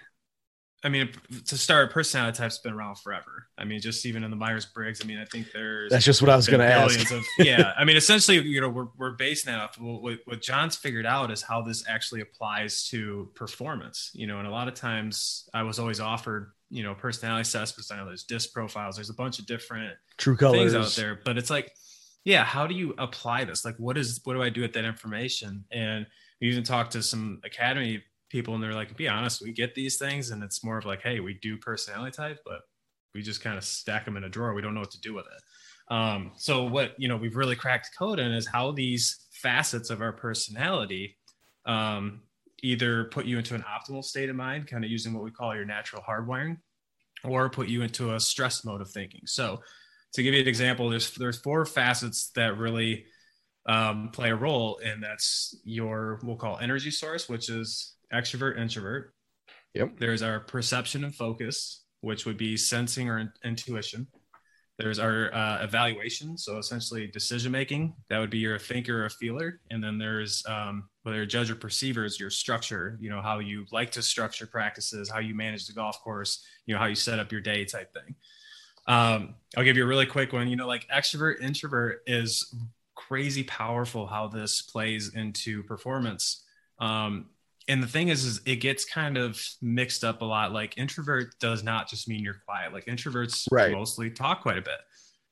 I 0.83 0.87
mean, 0.87 1.09
to 1.47 1.57
start, 1.57 1.91
personality 1.91 2.37
type's 2.37 2.59
been 2.59 2.73
around 2.73 2.95
forever. 2.95 3.47
I 3.57 3.65
mean, 3.65 3.81
just 3.81 4.05
even 4.05 4.23
in 4.23 4.29
the 4.29 4.37
Myers 4.37 4.65
Briggs. 4.65 5.01
I 5.03 5.07
mean, 5.07 5.19
I 5.19 5.25
think 5.25 5.51
there's 5.51 5.91
that's 5.91 6.05
just 6.05 6.21
what 6.21 6.29
I 6.29 6.37
was 6.37 6.47
going 6.47 6.61
to 6.61 6.65
ask. 6.65 7.11
Of, 7.11 7.21
yeah, 7.39 7.73
I 7.77 7.83
mean, 7.83 7.97
essentially, 7.97 8.39
you 8.39 8.61
know, 8.61 8.69
we're 8.69 8.87
we're 8.97 9.11
based 9.11 9.45
now. 9.45 9.69
What, 9.77 10.19
what 10.23 10.41
John's 10.41 10.77
figured 10.77 11.05
out 11.05 11.31
is 11.31 11.41
how 11.41 11.61
this 11.61 11.83
actually 11.87 12.21
applies 12.21 12.87
to 12.89 13.29
performance. 13.35 14.11
You 14.13 14.27
know, 14.27 14.39
and 14.39 14.47
a 14.47 14.51
lot 14.51 14.69
of 14.69 14.73
times 14.73 15.49
I 15.53 15.63
was 15.63 15.79
always 15.79 15.99
offered, 15.99 16.51
you 16.69 16.83
know, 16.83 16.93
personality 16.93 17.41
assessments. 17.41 17.91
I 17.91 17.97
know 17.97 18.05
there's 18.05 18.23
disc 18.23 18.53
profiles. 18.53 18.95
There's 18.95 19.09
a 19.09 19.15
bunch 19.15 19.39
of 19.39 19.45
different 19.45 19.93
true 20.17 20.37
colors 20.37 20.73
things 20.73 20.75
out 20.75 21.01
there, 21.01 21.19
but 21.23 21.37
it's 21.37 21.49
like, 21.49 21.71
yeah, 22.23 22.43
how 22.43 22.67
do 22.67 22.75
you 22.75 22.93
apply 22.97 23.45
this? 23.45 23.65
Like, 23.65 23.75
what 23.77 23.97
is 23.97 24.21
what 24.23 24.33
do 24.33 24.41
I 24.41 24.49
do 24.49 24.61
with 24.61 24.73
that 24.73 24.85
information? 24.85 25.65
And 25.71 26.05
we 26.41 26.49
even 26.49 26.63
talked 26.63 26.91
to 26.91 27.03
some 27.03 27.41
academy 27.43 28.03
people 28.29 28.53
and 28.53 28.63
they're 28.63 28.73
like, 28.73 28.95
be 28.95 29.07
honest, 29.07 29.41
we 29.41 29.51
get 29.51 29.73
these 29.73 29.97
things 29.97 30.29
and 30.29 30.43
it's 30.43 30.63
more 30.63 30.77
of 30.77 30.85
like, 30.85 31.01
hey, 31.01 31.19
we 31.19 31.33
do 31.41 31.57
personality 31.57 32.15
type, 32.15 32.39
but 32.45 32.61
we 33.13 33.21
just 33.21 33.41
kind 33.41 33.57
of 33.57 33.63
stack 33.63 34.05
them 34.05 34.17
in 34.17 34.23
a 34.23 34.29
drawer. 34.29 34.53
We 34.53 34.61
don't 34.61 34.73
know 34.73 34.81
what 34.81 34.91
to 34.91 35.01
do 35.01 35.13
with 35.13 35.25
it. 35.25 35.93
Um, 35.93 36.31
so 36.37 36.65
what 36.65 36.93
you 36.99 37.07
know 37.07 37.17
we've 37.17 37.35
really 37.35 37.55
cracked 37.55 37.89
code 37.97 38.19
in 38.19 38.31
is 38.31 38.45
how 38.45 38.71
these 38.71 39.25
facets 39.31 39.89
of 39.89 40.01
our 40.01 40.13
personality 40.13 41.17
um, 41.65 42.21
either 42.63 43.05
put 43.05 43.25
you 43.25 43.37
into 43.37 43.55
an 43.55 43.63
optimal 43.63 44.03
state 44.03 44.29
of 44.29 44.35
mind, 44.35 44.67
kind 44.67 44.83
of 44.83 44.91
using 44.91 45.13
what 45.13 45.23
we 45.23 45.31
call 45.31 45.55
your 45.55 45.65
natural 45.65 46.01
hardwiring, 46.01 46.57
or 47.23 47.49
put 47.49 47.67
you 47.67 47.81
into 47.81 48.15
a 48.15 48.19
stress 48.19 48.63
mode 48.65 48.81
of 48.81 48.89
thinking. 48.89 49.21
So 49.25 49.61
to 50.13 50.23
give 50.23 50.33
you 50.33 50.41
an 50.41 50.47
example, 50.47 50.89
there's 50.89 51.11
there's 51.15 51.39
four 51.39 51.65
facets 51.65 52.31
that 52.35 52.57
really 52.57 53.05
um, 53.65 54.09
play 54.11 54.31
a 54.31 54.35
role, 54.35 54.79
and 54.83 55.03
that's 55.03 55.55
your 55.63 56.19
we'll 56.23 56.35
call 56.35 56.57
energy 56.59 56.91
source, 56.91 57.29
which 57.29 57.49
is 57.49 57.95
extrovert, 58.13 58.59
introvert. 58.59 59.13
Yep. 59.75 59.99
There's 59.99 60.23
our 60.23 60.39
perception 60.39 61.03
and 61.03 61.13
focus, 61.13 61.83
which 62.01 62.25
would 62.25 62.37
be 62.37 62.57
sensing 62.57 63.07
or 63.09 63.19
in- 63.19 63.31
intuition. 63.43 64.07
There's 64.79 64.97
our 64.97 65.33
uh, 65.33 65.61
evaluation, 65.61 66.37
so 66.37 66.57
essentially 66.57 67.05
decision 67.07 67.51
making. 67.51 67.93
That 68.09 68.19
would 68.19 68.29
be 68.29 68.39
your 68.39 68.57
thinker 68.57 69.03
or 69.03 69.05
a 69.05 69.09
feeler. 69.09 69.59
And 69.69 69.83
then 69.83 69.97
there's 69.97 70.43
um, 70.47 70.88
whether 71.03 71.17
you're 71.17 71.25
judge 71.25 71.49
or 71.49 71.55
perceiver 71.55 72.05
is 72.05 72.19
your 72.19 72.29
structure. 72.29 72.97
You 72.99 73.09
know 73.09 73.21
how 73.21 73.39
you 73.39 73.65
like 73.71 73.91
to 73.91 74.01
structure 74.01 74.45
practices, 74.45 75.09
how 75.09 75.19
you 75.19 75.35
manage 75.35 75.67
the 75.67 75.73
golf 75.73 76.01
course, 76.01 76.43
you 76.65 76.73
know 76.73 76.79
how 76.79 76.87
you 76.87 76.95
set 76.95 77.19
up 77.19 77.31
your 77.31 77.41
day 77.41 77.65
type 77.65 77.93
thing. 77.93 78.15
Um, 78.87 79.35
I'll 79.55 79.63
give 79.63 79.77
you 79.77 79.83
a 79.83 79.87
really 79.87 80.05
quick 80.05 80.33
one. 80.33 80.47
You 80.47 80.55
know, 80.55 80.67
like 80.67 80.87
extrovert, 80.89 81.41
introvert 81.41 82.01
is 82.07 82.53
crazy 82.95 83.43
powerful 83.43 84.07
how 84.07 84.27
this 84.27 84.61
plays 84.61 85.13
into 85.15 85.63
performance. 85.63 86.43
Um, 86.79 87.27
and 87.67 87.83
the 87.83 87.87
thing 87.87 88.07
is, 88.07 88.25
is 88.25 88.41
it 88.45 88.57
gets 88.57 88.83
kind 88.83 89.15
of 89.15 89.39
mixed 89.61 90.03
up 90.03 90.21
a 90.21 90.25
lot. 90.25 90.51
Like 90.51 90.77
introvert 90.77 91.39
does 91.39 91.63
not 91.63 91.87
just 91.87 92.07
mean 92.07 92.23
you're 92.23 92.41
quiet. 92.45 92.73
Like 92.73 92.87
introverts 92.87 93.47
right. 93.51 93.71
mostly 93.71 94.09
talk 94.09 94.41
quite 94.41 94.57
a 94.57 94.61
bit. 94.61 94.79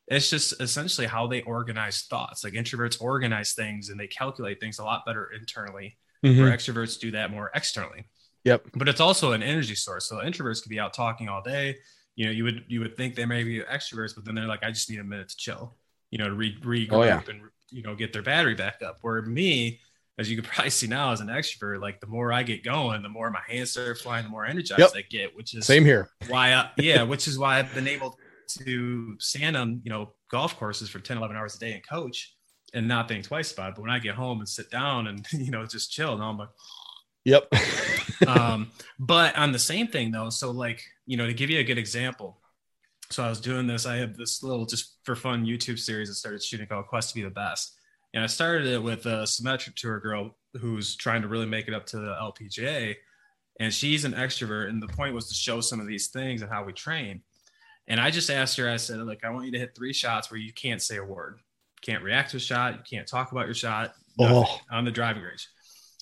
It's 0.07 0.29
just 0.29 0.61
essentially 0.61 1.07
how 1.07 1.27
they 1.27 1.41
organize 1.41 2.03
thoughts. 2.03 2.43
Like 2.43 2.53
introverts 2.53 3.01
organize 3.01 3.53
things 3.53 3.89
and 3.89 3.99
they 3.99 4.07
calculate 4.07 4.59
things 4.59 4.79
a 4.79 4.83
lot 4.83 5.05
better 5.05 5.31
internally, 5.37 5.97
mm-hmm. 6.23 6.39
where 6.41 6.51
extroverts 6.51 6.99
do 6.99 7.11
that 7.11 7.31
more 7.31 7.51
externally. 7.53 8.05
Yep. 8.45 8.67
But 8.75 8.87
it's 8.87 9.01
also 9.01 9.33
an 9.33 9.43
energy 9.43 9.75
source. 9.75 10.05
So 10.05 10.17
introverts 10.17 10.63
could 10.63 10.69
be 10.69 10.79
out 10.79 10.93
talking 10.93 11.27
all 11.27 11.41
day. 11.41 11.77
You 12.15 12.25
know, 12.25 12.31
you 12.31 12.45
would 12.45 12.63
you 12.67 12.79
would 12.79 12.95
think 12.95 13.15
they 13.15 13.25
may 13.25 13.43
be 13.43 13.59
extroverts, 13.59 14.15
but 14.15 14.23
then 14.23 14.35
they're 14.35 14.47
like, 14.47 14.63
I 14.63 14.71
just 14.71 14.89
need 14.89 14.99
a 14.99 15.03
minute 15.03 15.29
to 15.29 15.35
chill. 15.37 15.75
You 16.09 16.19
know, 16.19 16.29
to 16.29 16.33
re- 16.33 16.57
regroup 16.61 16.93
oh, 16.93 17.03
yeah. 17.03 17.21
and 17.27 17.41
you 17.69 17.83
know 17.83 17.93
get 17.93 18.13
their 18.13 18.21
battery 18.21 18.55
back 18.55 18.81
up. 18.81 18.99
Where 19.01 19.21
me, 19.21 19.81
as 20.17 20.31
you 20.31 20.37
can 20.37 20.45
probably 20.49 20.69
see 20.69 20.87
now 20.87 21.11
as 21.11 21.19
an 21.19 21.27
extrovert, 21.27 21.81
like 21.81 21.99
the 21.99 22.07
more 22.07 22.31
I 22.31 22.43
get 22.43 22.63
going, 22.63 23.03
the 23.03 23.09
more 23.09 23.29
my 23.29 23.41
hands 23.45 23.71
start 23.71 23.97
flying, 23.97 24.23
the 24.23 24.29
more 24.29 24.45
energized 24.45 24.79
yep. 24.79 24.91
I 24.95 25.01
get, 25.01 25.35
which 25.35 25.53
is 25.53 25.65
same 25.65 25.83
here. 25.83 26.09
Why, 26.29 26.53
I, 26.53 26.69
yeah, 26.77 27.03
which 27.03 27.27
is 27.27 27.37
why 27.37 27.59
I've 27.59 27.73
been 27.75 27.87
able 27.87 28.17
to 28.47 29.15
stand 29.19 29.57
on, 29.57 29.81
you 29.83 29.89
know, 29.89 30.13
golf 30.29 30.57
courses 30.57 30.89
for 30.89 30.99
10, 30.99 31.17
11 31.17 31.35
hours 31.35 31.55
a 31.55 31.59
day 31.59 31.73
and 31.73 31.87
coach 31.87 32.35
and 32.73 32.87
not 32.87 33.07
think 33.07 33.25
twice 33.25 33.51
about 33.51 33.69
it. 33.69 33.75
But 33.75 33.81
when 33.83 33.91
I 33.91 33.99
get 33.99 34.15
home 34.15 34.39
and 34.39 34.47
sit 34.47 34.69
down 34.69 35.07
and, 35.07 35.25
you 35.31 35.51
know, 35.51 35.65
just 35.65 35.91
chill, 35.91 36.17
now 36.17 36.29
I'm 36.29 36.37
like, 36.37 36.49
yep. 37.25 37.47
um, 38.27 38.71
but 38.99 39.37
on 39.37 39.51
the 39.51 39.59
same 39.59 39.87
thing 39.87 40.11
though, 40.11 40.29
so 40.29 40.51
like, 40.51 40.83
you 41.05 41.17
know, 41.17 41.27
to 41.27 41.33
give 41.33 41.49
you 41.49 41.59
a 41.59 41.63
good 41.63 41.77
example, 41.77 42.39
so 43.09 43.23
I 43.23 43.29
was 43.29 43.39
doing 43.39 43.67
this, 43.67 43.85
I 43.85 43.95
have 43.97 44.17
this 44.17 44.43
little 44.43 44.65
just 44.65 44.97
for 45.03 45.15
fun 45.15 45.45
YouTube 45.45 45.79
series 45.79 46.09
I 46.09 46.13
started 46.13 46.43
shooting 46.43 46.67
called 46.67 46.87
Quest 46.87 47.09
to 47.09 47.15
be 47.15 47.23
the 47.23 47.29
best 47.29 47.77
and 48.13 48.23
I 48.23 48.27
started 48.27 48.67
it 48.67 48.81
with 48.81 49.05
a 49.05 49.23
Symetra 49.23 49.75
Tour 49.75 49.99
girl 49.99 50.35
who's 50.59 50.95
trying 50.95 51.21
to 51.21 51.27
really 51.27 51.45
make 51.45 51.67
it 51.67 51.73
up 51.73 51.85
to 51.87 51.97
the 51.97 52.15
LPGA. 52.15 52.95
And 53.59 53.73
she's 53.73 54.05
an 54.05 54.13
extrovert. 54.13 54.69
And 54.69 54.81
the 54.81 54.87
point 54.87 55.13
was 55.13 55.27
to 55.29 55.35
show 55.35 55.61
some 55.61 55.79
of 55.79 55.87
these 55.87 56.07
things 56.07 56.41
and 56.41 56.51
how 56.51 56.63
we 56.63 56.73
train. 56.73 57.21
And 57.87 57.99
I 57.99 58.11
just 58.11 58.29
asked 58.29 58.57
her, 58.57 58.69
I 58.69 58.77
said, 58.77 58.99
like, 58.99 59.23
I 59.23 59.29
want 59.29 59.45
you 59.45 59.51
to 59.53 59.59
hit 59.59 59.75
three 59.75 59.93
shots 59.93 60.29
where 60.29 60.39
you 60.39 60.51
can't 60.51 60.81
say 60.81 60.97
a 60.97 61.03
word, 61.03 61.39
can't 61.81 62.03
react 62.03 62.31
to 62.31 62.37
a 62.37 62.39
shot, 62.39 62.73
you 62.73 62.97
can't 62.97 63.07
talk 63.07 63.31
about 63.31 63.45
your 63.45 63.55
shot 63.55 63.93
oh. 64.19 64.59
on 64.69 64.83
the 64.85 64.91
driving 64.91 65.23
range. 65.23 65.47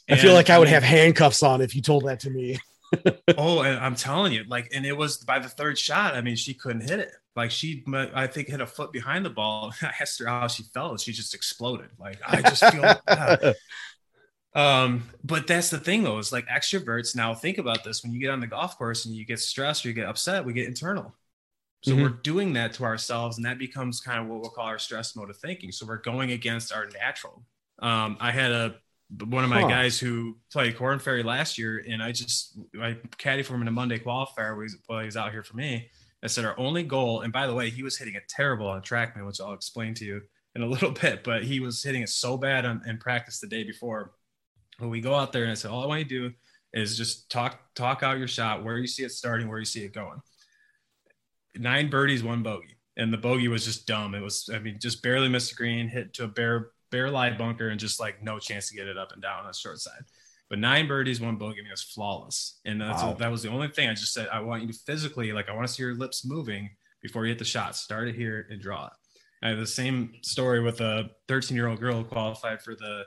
And 0.07 0.19
I 0.19 0.21
feel 0.21 0.33
like 0.33 0.49
I 0.49 0.59
would 0.59 0.67
have 0.67 0.83
handcuffs 0.83 1.43
on 1.43 1.61
if 1.61 1.75
you 1.75 1.81
told 1.81 2.05
that 2.05 2.19
to 2.21 2.29
me. 2.29 2.59
oh, 3.37 3.61
and 3.61 3.79
I'm 3.79 3.95
telling 3.95 4.33
you, 4.33 4.43
like, 4.47 4.71
and 4.73 4.85
it 4.85 4.95
was 4.95 5.17
by 5.17 5.39
the 5.39 5.49
third 5.49 5.77
shot. 5.77 6.15
I 6.15 6.21
mean, 6.21 6.35
she 6.35 6.53
couldn't 6.53 6.87
hit 6.87 6.99
it. 6.99 7.11
Like 7.35 7.51
she, 7.51 7.83
I 8.13 8.27
think, 8.27 8.47
hit 8.47 8.61
a 8.61 8.67
foot 8.67 8.93
behind 8.93 9.25
the 9.25 9.29
ball. 9.29 9.73
I 9.81 9.91
asked 9.99 10.19
her 10.19 10.27
how 10.27 10.47
she 10.47 10.63
felt, 10.73 10.91
and 10.91 11.01
she 11.01 11.11
just 11.11 11.33
exploded. 11.33 11.89
Like 11.99 12.19
I 12.25 12.41
just 12.41 12.63
feel. 12.65 13.53
um, 14.63 15.09
but 15.23 15.47
that's 15.47 15.69
the 15.69 15.79
thing, 15.79 16.03
though, 16.03 16.17
is 16.19 16.31
like 16.31 16.47
extroverts. 16.47 17.15
Now 17.15 17.33
think 17.33 17.57
about 17.57 17.83
this: 17.83 18.03
when 18.03 18.13
you 18.13 18.19
get 18.19 18.29
on 18.29 18.39
the 18.39 18.47
golf 18.47 18.77
course 18.77 19.05
and 19.05 19.15
you 19.15 19.25
get 19.25 19.39
stressed 19.39 19.85
or 19.85 19.89
you 19.89 19.93
get 19.93 20.07
upset, 20.07 20.45
we 20.45 20.53
get 20.53 20.67
internal. 20.67 21.13
So 21.85 21.91
mm-hmm. 21.91 22.01
we're 22.01 22.09
doing 22.09 22.53
that 22.53 22.73
to 22.73 22.83
ourselves, 22.83 23.37
and 23.37 23.45
that 23.45 23.59
becomes 23.59 24.01
kind 24.01 24.19
of 24.19 24.25
what 24.25 24.41
we'll 24.41 24.49
call 24.49 24.65
our 24.65 24.79
stress 24.79 25.15
mode 25.15 25.29
of 25.29 25.37
thinking. 25.37 25.71
So 25.71 25.85
we're 25.85 26.01
going 26.01 26.31
against 26.31 26.73
our 26.73 26.87
natural. 26.87 27.43
Um, 27.77 28.17
I 28.19 28.31
had 28.31 28.51
a 28.51 28.75
one 29.23 29.43
of 29.43 29.51
my 29.51 29.61
huh. 29.61 29.67
guys 29.67 29.99
who 29.99 30.35
played 30.51 30.75
Korn 30.77 30.97
Ferry 30.97 31.21
last 31.21 31.59
year, 31.59 31.85
and 31.87 32.01
I 32.01 32.11
just 32.11 32.57
I 32.81 32.97
caddy 33.19 33.43
for 33.43 33.53
him 33.53 33.61
in 33.61 33.67
a 33.67 33.71
Monday 33.71 33.99
qualifier. 33.99 34.57
While 34.87 35.01
he 35.01 35.05
was 35.05 35.15
out 35.15 35.31
here 35.31 35.43
for 35.43 35.55
me, 35.55 35.91
I 36.23 36.27
said 36.27 36.43
our 36.43 36.59
only 36.59 36.81
goal, 36.81 37.21
and 37.21 37.31
by 37.31 37.45
the 37.45 37.53
way, 37.53 37.69
he 37.69 37.83
was 37.83 37.99
hitting 37.99 38.15
it 38.15 38.27
terrible 38.27 38.65
on 38.65 38.81
TrackMan, 38.81 39.23
which 39.27 39.39
I'll 39.39 39.53
explain 39.53 39.93
to 39.93 40.05
you 40.05 40.21
in 40.55 40.63
a 40.63 40.65
little 40.67 40.89
bit, 40.89 41.23
but 41.23 41.43
he 41.43 41.59
was 41.59 41.83
hitting 41.83 42.01
it 42.01 42.09
so 42.09 42.35
bad 42.35 42.65
on, 42.65 42.81
in 42.87 42.97
practice 42.97 43.39
the 43.39 43.45
day 43.45 43.63
before. 43.63 44.13
When 44.79 44.89
we 44.89 45.01
go 45.01 45.13
out 45.13 45.31
there 45.33 45.43
and 45.43 45.51
I 45.51 45.55
said, 45.55 45.69
all 45.69 45.83
I 45.83 45.85
want 45.85 45.99
you 45.99 46.05
to 46.05 46.29
do 46.29 46.35
is 46.73 46.97
just 46.97 47.29
talk 47.29 47.59
talk 47.75 48.01
out 48.01 48.17
your 48.17 48.27
shot, 48.27 48.63
where 48.63 48.79
you 48.79 48.87
see 48.87 49.03
it 49.03 49.11
starting, 49.11 49.47
where 49.47 49.59
you 49.59 49.65
see 49.65 49.83
it 49.83 49.93
going. 49.93 50.19
Nine 51.57 51.89
birdies, 51.89 52.23
one 52.23 52.43
bogey, 52.43 52.77
and 52.97 53.11
the 53.13 53.17
bogey 53.17 53.47
was 53.47 53.65
just 53.65 53.87
dumb. 53.87 54.15
It 54.15 54.21
was, 54.21 54.49
I 54.53 54.59
mean, 54.59 54.77
just 54.79 55.01
barely 55.01 55.29
missed 55.29 55.49
the 55.49 55.55
green, 55.55 55.87
hit 55.87 56.13
to 56.15 56.25
a 56.25 56.27
bare 56.27 56.69
bare 56.91 57.09
live 57.09 57.37
bunker, 57.37 57.69
and 57.69 57.79
just 57.79 57.99
like 57.99 58.23
no 58.23 58.39
chance 58.39 58.69
to 58.69 58.75
get 58.75 58.87
it 58.87 58.97
up 58.97 59.11
and 59.11 59.21
down 59.21 59.39
on 59.39 59.47
the 59.47 59.53
short 59.53 59.79
side. 59.79 60.03
But 60.49 60.59
nine 60.59 60.87
birdies, 60.87 61.19
one 61.19 61.37
bogey, 61.37 61.59
i 61.59 61.63
mean 61.63 61.71
was 61.71 61.81
flawless. 61.81 62.59
And 62.65 62.79
that's 62.79 63.01
wow. 63.01 63.13
a, 63.13 63.17
that 63.17 63.31
was 63.31 63.41
the 63.41 63.49
only 63.49 63.67
thing 63.67 63.89
I 63.89 63.93
just 63.93 64.13
said. 64.13 64.27
I 64.31 64.41
want 64.41 64.61
you 64.61 64.67
to 64.71 64.79
physically, 64.85 65.33
like, 65.33 65.49
I 65.49 65.55
want 65.55 65.67
to 65.67 65.73
see 65.73 65.81
your 65.81 65.95
lips 65.95 66.23
moving 66.25 66.69
before 67.01 67.25
you 67.25 67.29
hit 67.29 67.39
the 67.39 67.45
shot. 67.45 67.75
Start 67.75 68.07
it 68.07 68.15
here 68.15 68.47
and 68.49 68.61
draw 68.61 68.87
it. 68.87 68.93
I 69.41 69.49
have 69.49 69.57
the 69.57 69.67
same 69.67 70.13
story 70.21 70.61
with 70.61 70.81
a 70.81 71.09
13 71.27 71.55
year 71.55 71.67
old 71.67 71.79
girl 71.79 71.97
who 71.97 72.03
qualified 72.03 72.61
for 72.61 72.75
the 72.75 73.03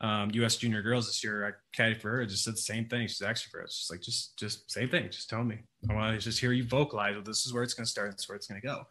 um, 0.00 0.30
U.S. 0.34 0.56
Junior 0.56 0.82
Girls 0.82 1.06
this 1.06 1.24
year. 1.24 1.46
I 1.46 1.80
caddied 1.80 2.00
for 2.00 2.10
her. 2.10 2.26
Just 2.26 2.44
said 2.44 2.54
the 2.54 2.58
same 2.58 2.86
thing. 2.86 3.06
She's 3.06 3.20
extrovert. 3.20 3.64
It's 3.64 3.78
just 3.78 3.90
like 3.90 4.00
just 4.00 4.38
just 4.38 4.70
same 4.70 4.88
thing. 4.88 5.10
Just 5.10 5.30
tell 5.30 5.44
me. 5.44 5.58
I 5.88 5.94
want 5.94 6.18
to 6.18 6.22
just 6.22 6.40
hear 6.40 6.52
you 6.52 6.64
vocalize. 6.64 7.14
Well, 7.14 7.24
this 7.24 7.46
is 7.46 7.52
where 7.52 7.62
it's 7.62 7.74
going 7.74 7.84
to 7.84 7.90
start. 7.90 8.12
This 8.12 8.24
is 8.24 8.28
where 8.28 8.36
it's 8.36 8.46
going 8.46 8.60
to 8.60 8.66
go. 8.66 8.82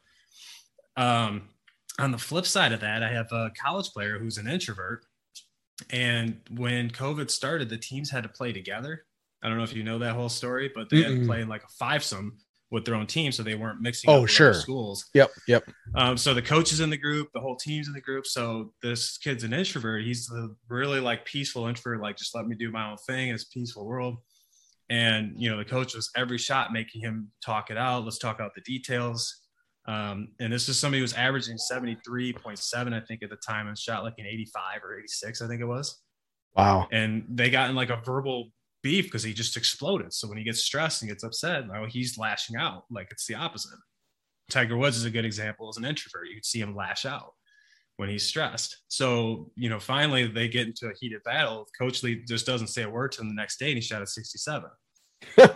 Um, 0.97 1.49
on 1.99 2.11
the 2.11 2.17
flip 2.17 2.45
side 2.45 2.71
of 2.71 2.79
that, 2.81 3.03
I 3.03 3.09
have 3.09 3.31
a 3.31 3.51
college 3.61 3.91
player 3.91 4.17
who's 4.17 4.37
an 4.37 4.47
introvert 4.47 5.05
and 5.89 6.39
when 6.51 6.89
COVID 6.89 7.29
started, 7.29 7.69
the 7.69 7.77
teams 7.77 8.09
had 8.09 8.23
to 8.23 8.29
play 8.29 8.53
together. 8.53 9.05
I 9.43 9.49
don't 9.49 9.57
know 9.57 9.63
if 9.63 9.75
you 9.75 9.83
know 9.83 9.99
that 9.99 10.15
whole 10.15 10.29
story, 10.29 10.71
but 10.73 10.89
they 10.89 11.03
had 11.03 11.11
Mm-mm. 11.11 11.21
to 11.21 11.27
play 11.27 11.41
in 11.41 11.49
like 11.49 11.63
a 11.63 11.83
fivesome 11.83 12.37
with 12.75 12.83
their 12.83 12.93
own 12.93 13.07
team, 13.07 13.31
so 13.31 13.41
they 13.41 13.55
weren't 13.55 13.79
mixing. 13.79 14.09
Oh, 14.09 14.23
up 14.23 14.29
sure. 14.29 14.53
schools. 14.53 15.05
Yep. 15.13 15.31
Yep. 15.47 15.71
Um, 15.95 16.17
so 16.17 16.33
the 16.33 16.41
coach 16.41 16.73
is 16.73 16.81
in 16.81 16.89
the 16.89 16.97
group, 16.97 17.29
the 17.33 17.39
whole 17.39 17.55
team's 17.55 17.87
in 17.87 17.93
the 17.93 18.01
group. 18.01 18.27
So 18.27 18.73
this 18.83 19.17
kid's 19.17 19.45
an 19.45 19.53
introvert. 19.53 20.03
He's 20.03 20.29
really 20.69 20.99
like 20.99 21.25
peaceful 21.25 21.67
introvert, 21.67 22.01
like 22.01 22.17
just 22.17 22.35
let 22.35 22.45
me 22.45 22.55
do 22.55 22.69
my 22.71 22.91
own 22.91 22.97
thing 23.07 23.29
It's 23.29 23.45
peaceful 23.45 23.87
world. 23.87 24.17
And 24.89 25.33
you 25.37 25.49
know, 25.49 25.57
the 25.57 25.65
coach 25.65 25.95
was 25.95 26.11
every 26.17 26.37
shot 26.37 26.73
making 26.73 27.01
him 27.01 27.31
talk 27.43 27.71
it 27.71 27.77
out. 27.77 28.03
Let's 28.03 28.19
talk 28.19 28.39
out 28.41 28.51
the 28.53 28.61
details. 28.61 29.41
Um, 29.87 30.29
and 30.41 30.51
this 30.51 30.67
is 30.67 30.77
somebody 30.77 30.99
who 30.99 31.03
was 31.03 31.13
averaging 31.13 31.57
73.7, 31.57 32.93
I 32.93 32.99
think, 33.05 33.23
at 33.23 33.29
the 33.29 33.37
time, 33.37 33.67
and 33.67 33.77
shot 33.77 34.03
like 34.03 34.15
an 34.17 34.25
85 34.25 34.83
or 34.83 34.97
86, 34.97 35.41
I 35.41 35.47
think 35.47 35.61
it 35.61 35.65
was. 35.65 36.01
Wow. 36.55 36.87
And 36.91 37.25
they 37.29 37.49
got 37.49 37.69
in 37.69 37.75
like 37.75 37.89
a 37.89 38.01
verbal 38.03 38.49
beef 38.85 39.05
because 39.05 39.23
he 39.23 39.33
just 39.33 39.57
exploded. 39.57 40.13
So 40.13 40.27
when 40.27 40.37
he 40.37 40.43
gets 40.43 40.63
stressed 40.63 41.01
and 41.01 41.09
gets 41.09 41.23
upset, 41.23 41.67
well, 41.67 41.87
he's 41.87 42.19
lashing 42.19 42.55
out. 42.55 42.83
Like 42.91 43.07
it's 43.09 43.25
the 43.25 43.33
opposite. 43.33 43.79
Tiger 44.51 44.77
Woods 44.77 44.95
is 44.95 45.05
a 45.05 45.09
good 45.09 45.25
example 45.25 45.67
as 45.67 45.77
an 45.77 45.85
introvert. 45.85 46.29
You 46.29 46.35
could 46.35 46.45
see 46.45 46.61
him 46.61 46.75
lash 46.75 47.03
out 47.03 47.33
when 47.97 48.09
he's 48.09 48.27
stressed. 48.27 48.83
So, 48.87 49.49
you 49.55 49.69
know, 49.69 49.79
finally 49.79 50.27
they 50.27 50.47
get 50.47 50.67
into 50.67 50.85
a 50.85 50.93
heated 50.93 51.23
battle. 51.23 51.67
Coach 51.75 52.03
Lee 52.03 52.21
just 52.27 52.45
doesn't 52.45 52.67
say 52.67 52.83
a 52.83 52.89
word 52.89 53.11
to 53.13 53.21
him 53.21 53.27
the 53.27 53.33
next 53.33 53.57
day 53.57 53.69
and 53.69 53.75
he 53.75 53.81
shot 53.81 54.03
a 54.03 54.05
67. 54.05 54.69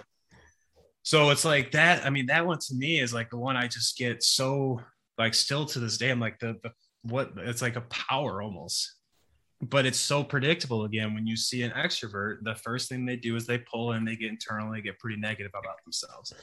so 1.03 1.29
it's 1.29 1.45
like 1.45 1.69
that. 1.73 2.03
I 2.03 2.09
mean, 2.09 2.25
that 2.25 2.47
one 2.47 2.57
to 2.57 2.73
me 2.73 2.99
is 2.99 3.13
like 3.13 3.29
the 3.29 3.37
one 3.37 3.55
I 3.55 3.67
just 3.67 3.95
get 3.95 4.23
so 4.23 4.81
like 5.19 5.35
still 5.35 5.67
to 5.67 5.77
this 5.77 5.99
day. 5.99 6.09
I'm 6.09 6.19
like 6.19 6.39
the, 6.39 6.55
the 6.63 6.71
what 7.03 7.33
it's 7.37 7.61
like 7.61 7.75
a 7.75 7.81
power 7.81 8.41
almost. 8.41 8.95
But 9.61 9.85
it's 9.85 9.99
so 9.99 10.23
predictable 10.23 10.85
again 10.85 11.13
when 11.13 11.27
you 11.27 11.35
see 11.35 11.63
an 11.63 11.71
extrovert, 11.71 12.43
the 12.43 12.55
first 12.55 12.87
thing 12.87 13.05
they 13.05 13.17
do 13.17 13.35
is 13.35 13.45
they 13.45 13.57
pull 13.57 13.91
in, 13.91 14.05
they 14.05 14.15
get 14.15 14.29
internal, 14.29 14.71
they 14.71 14.81
get 14.81 14.99
pretty 14.99 15.19
negative 15.19 15.51
about 15.53 15.83
themselves. 15.83 16.33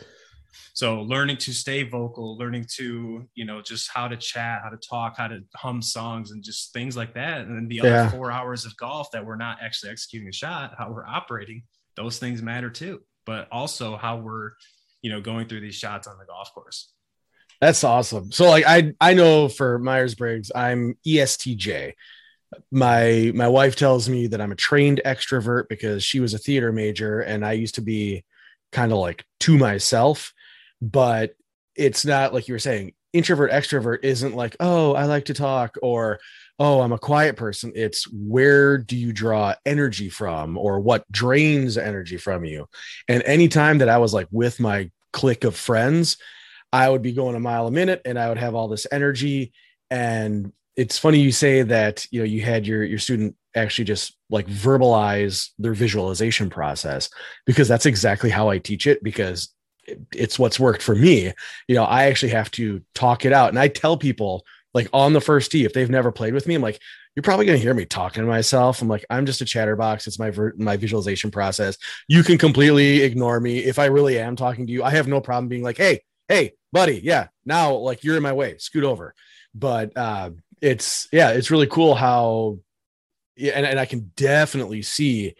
So 0.74 1.02
learning 1.02 1.38
to 1.38 1.52
stay 1.52 1.82
vocal, 1.82 2.36
learning 2.36 2.66
to, 2.76 3.26
you 3.34 3.44
know, 3.44 3.62
just 3.62 3.90
how 3.92 4.08
to 4.08 4.16
chat, 4.16 4.60
how 4.62 4.70
to 4.70 4.76
talk, 4.76 5.16
how 5.16 5.28
to 5.28 5.40
hum 5.54 5.80
songs 5.80 6.30
and 6.30 6.42
just 6.42 6.72
things 6.72 6.96
like 6.96 7.14
that. 7.14 7.42
And 7.42 7.56
then 7.56 7.68
the 7.68 7.80
other 7.80 8.10
four 8.10 8.30
hours 8.30 8.64
of 8.64 8.76
golf 8.76 9.10
that 9.12 9.24
we're 9.24 9.36
not 9.36 9.58
actually 9.62 9.92
executing 9.92 10.28
a 10.28 10.32
shot, 10.32 10.74
how 10.78 10.90
we're 10.90 11.06
operating, 11.06 11.62
those 11.94 12.18
things 12.18 12.42
matter 12.42 12.70
too. 12.70 13.00
But 13.24 13.48
also 13.50 13.96
how 13.96 14.18
we're, 14.18 14.52
you 15.02 15.10
know, 15.10 15.20
going 15.20 15.48
through 15.48 15.60
these 15.60 15.74
shots 15.74 16.06
on 16.06 16.18
the 16.18 16.26
golf 16.26 16.52
course. 16.54 16.92
That's 17.60 17.82
awesome. 17.84 18.30
So 18.32 18.48
like 18.48 18.64
I 18.66 18.92
I 19.00 19.14
know 19.14 19.48
for 19.48 19.78
Myers 19.78 20.14
Briggs, 20.14 20.52
I'm 20.54 20.96
ESTJ. 21.06 21.94
My 22.70 23.32
my 23.34 23.48
wife 23.48 23.76
tells 23.76 24.08
me 24.08 24.28
that 24.28 24.40
I'm 24.40 24.52
a 24.52 24.56
trained 24.56 25.00
extrovert 25.04 25.68
because 25.68 26.04
she 26.04 26.20
was 26.20 26.32
a 26.34 26.38
theater 26.38 26.72
major 26.72 27.20
and 27.20 27.44
I 27.44 27.52
used 27.52 27.74
to 27.76 27.82
be 27.82 28.24
kind 28.72 28.92
of 28.92 28.98
like 28.98 29.24
to 29.40 29.58
myself, 29.58 30.32
but 30.80 31.34
it's 31.74 32.04
not 32.04 32.32
like 32.32 32.48
you 32.48 32.54
were 32.54 32.58
saying 32.58 32.92
introvert 33.12 33.50
extrovert 33.50 33.98
isn't 34.02 34.36
like, 34.36 34.56
oh, 34.60 34.94
I 34.94 35.04
like 35.04 35.26
to 35.26 35.34
talk 35.34 35.76
or 35.82 36.18
oh, 36.58 36.80
I'm 36.80 36.92
a 36.92 36.98
quiet 36.98 37.36
person. 37.36 37.72
It's 37.74 38.10
where 38.10 38.78
do 38.78 38.96
you 38.96 39.12
draw 39.12 39.54
energy 39.64 40.08
from 40.08 40.56
or 40.56 40.80
what 40.80 41.10
drains 41.10 41.76
energy 41.76 42.16
from 42.16 42.44
you? 42.44 42.66
And 43.08 43.22
anytime 43.24 43.78
that 43.78 43.88
I 43.88 43.98
was 43.98 44.14
like 44.14 44.28
with 44.30 44.58
my 44.60 44.90
clique 45.12 45.44
of 45.44 45.56
friends, 45.56 46.16
I 46.72 46.88
would 46.88 47.02
be 47.02 47.12
going 47.12 47.36
a 47.36 47.40
mile 47.40 47.66
a 47.66 47.70
minute 47.70 48.02
and 48.04 48.18
I 48.18 48.28
would 48.28 48.38
have 48.38 48.54
all 48.54 48.68
this 48.68 48.86
energy. 48.90 49.52
And 49.90 50.52
it's 50.76 50.98
funny 50.98 51.20
you 51.20 51.32
say 51.32 51.62
that, 51.62 52.06
you 52.10 52.20
know, 52.20 52.26
you 52.26 52.42
had 52.42 52.66
your 52.66 52.84
your 52.84 52.98
student 52.98 53.34
actually 53.54 53.86
just 53.86 54.16
like 54.28 54.46
verbalize 54.46 55.50
their 55.58 55.74
visualization 55.74 56.50
process 56.50 57.08
because 57.46 57.68
that's 57.68 57.86
exactly 57.86 58.28
how 58.30 58.48
I 58.48 58.58
teach 58.58 58.86
it 58.86 59.02
because 59.02 59.48
it's 60.14 60.38
what's 60.38 60.60
worked 60.60 60.82
for 60.82 60.94
me. 60.94 61.32
You 61.68 61.74
know, 61.74 61.84
I 61.84 62.04
actually 62.04 62.32
have 62.32 62.50
to 62.52 62.82
talk 62.94 63.24
it 63.24 63.32
out 63.32 63.48
and 63.50 63.58
I 63.58 63.68
tell 63.68 63.96
people 63.96 64.44
like 64.74 64.88
on 64.92 65.14
the 65.14 65.20
first 65.20 65.50
tee 65.50 65.64
if 65.64 65.72
they've 65.72 65.88
never 65.88 66.12
played 66.12 66.34
with 66.34 66.46
me, 66.46 66.54
I'm 66.54 66.62
like 66.62 66.80
you're 67.14 67.22
probably 67.22 67.46
going 67.46 67.56
to 67.56 67.62
hear 67.62 67.72
me 67.72 67.86
talking 67.86 68.22
to 68.22 68.28
myself. 68.28 68.82
I'm 68.82 68.88
like, 68.88 69.06
I'm 69.08 69.24
just 69.24 69.40
a 69.40 69.46
chatterbox. 69.46 70.06
It's 70.06 70.18
my 70.18 70.30
ver- 70.30 70.52
my 70.58 70.76
visualization 70.76 71.30
process. 71.30 71.78
You 72.08 72.22
can 72.22 72.36
completely 72.36 73.00
ignore 73.02 73.40
me 73.40 73.60
if 73.60 73.78
I 73.78 73.86
really 73.86 74.18
am 74.18 74.36
talking 74.36 74.66
to 74.66 74.72
you. 74.72 74.84
I 74.84 74.90
have 74.90 75.08
no 75.08 75.22
problem 75.22 75.48
being 75.48 75.62
like, 75.62 75.78
hey, 75.78 76.02
hey, 76.28 76.52
buddy, 76.72 77.00
yeah, 77.02 77.28
now 77.46 77.74
like 77.74 78.04
you're 78.04 78.18
in 78.18 78.22
my 78.22 78.34
way, 78.34 78.58
scoot 78.58 78.84
over. 78.84 79.14
But 79.54 79.96
uh, 79.96 80.30
it's 80.60 81.08
yeah, 81.12 81.30
it's 81.30 81.50
really 81.50 81.66
cool 81.66 81.94
how, 81.94 82.58
yeah, 83.36 83.52
and, 83.54 83.66
and 83.66 83.80
I 83.80 83.86
can 83.86 84.12
definitely 84.16 84.82
see 84.82 85.34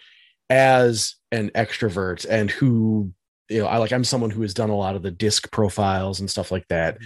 as 0.48 1.16
an 1.32 1.50
extrovert 1.50 2.26
and 2.28 2.50
who 2.50 3.12
you 3.48 3.60
know, 3.60 3.66
I 3.66 3.78
like 3.78 3.92
I'm 3.92 4.04
someone 4.04 4.30
who 4.30 4.42
has 4.42 4.54
done 4.54 4.70
a 4.70 4.76
lot 4.76 4.96
of 4.96 5.02
the 5.02 5.10
disc 5.10 5.50
profiles 5.50 6.20
and 6.20 6.30
stuff 6.30 6.50
like 6.50 6.66
that. 6.68 6.98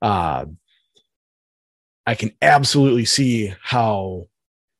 Uh, 0.00 0.46
I 2.06 2.14
can 2.14 2.32
absolutely 2.40 3.04
see 3.04 3.54
how 3.62 4.28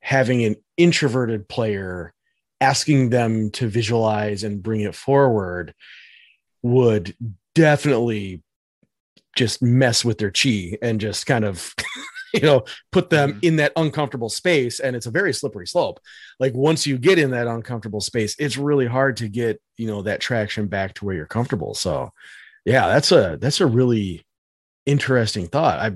having 0.00 0.44
an 0.44 0.56
introverted 0.76 1.48
player 1.48 2.12
asking 2.60 3.10
them 3.10 3.50
to 3.50 3.68
visualize 3.68 4.42
and 4.42 4.62
bring 4.62 4.80
it 4.80 4.94
forward 4.94 5.74
would 6.62 7.14
definitely 7.54 8.42
just 9.36 9.62
mess 9.62 10.04
with 10.04 10.18
their 10.18 10.30
chi 10.30 10.76
and 10.80 11.00
just 11.00 11.26
kind 11.26 11.44
of 11.44 11.74
you 12.34 12.40
know 12.40 12.64
put 12.92 13.10
them 13.10 13.34
Mhm. 13.34 13.38
in 13.42 13.56
that 13.56 13.72
uncomfortable 13.76 14.28
space 14.28 14.80
and 14.80 14.96
it's 14.96 15.06
a 15.06 15.10
very 15.10 15.32
slippery 15.34 15.66
slope. 15.66 16.00
Like 16.40 16.54
once 16.54 16.86
you 16.86 16.98
get 16.98 17.18
in 17.18 17.30
that 17.32 17.46
uncomfortable 17.46 18.00
space 18.00 18.34
it's 18.38 18.56
really 18.56 18.86
hard 18.86 19.16
to 19.18 19.28
get 19.28 19.60
you 19.78 19.86
know 19.86 20.02
that 20.02 20.20
traction 20.20 20.66
back 20.68 20.94
to 20.94 21.04
where 21.04 21.14
you're 21.14 21.26
comfortable. 21.26 21.74
So 21.74 22.10
yeah 22.64 22.88
that's 22.88 23.12
a 23.12 23.38
that's 23.40 23.60
a 23.60 23.66
really 23.66 24.24
interesting 24.86 25.46
thought. 25.48 25.78
I 25.80 25.92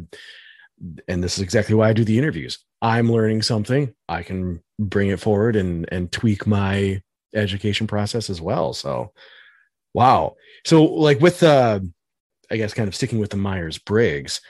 and 1.09 1.23
this 1.25 1.39
is 1.39 1.43
exactly 1.43 1.75
why 1.75 1.89
i 1.89 1.93
do 1.93 2.05
the 2.05 2.19
interviews. 2.19 2.59
I'm 2.83 3.11
learning 3.11 3.43
something. 3.43 3.95
I 4.09 4.23
can 4.23 4.63
bring 4.79 5.09
it 5.09 5.21
forward 5.21 5.57
and 5.57 5.89
and 5.91 6.13
tweak 6.13 6.47
my 6.47 7.01
education 7.35 7.87
process 7.87 8.29
as 8.31 8.41
well. 8.41 8.73
So 8.75 9.13
wow. 9.95 10.37
So 10.65 10.85
like 10.85 11.21
with 11.21 11.43
uh 11.43 11.81
i 12.51 12.57
guess 12.57 12.75
kind 12.75 12.89
of 12.89 12.95
sticking 12.95 13.19
with 13.19 13.31
the 13.31 13.37
myers 13.37 13.79
briggs 13.79 14.41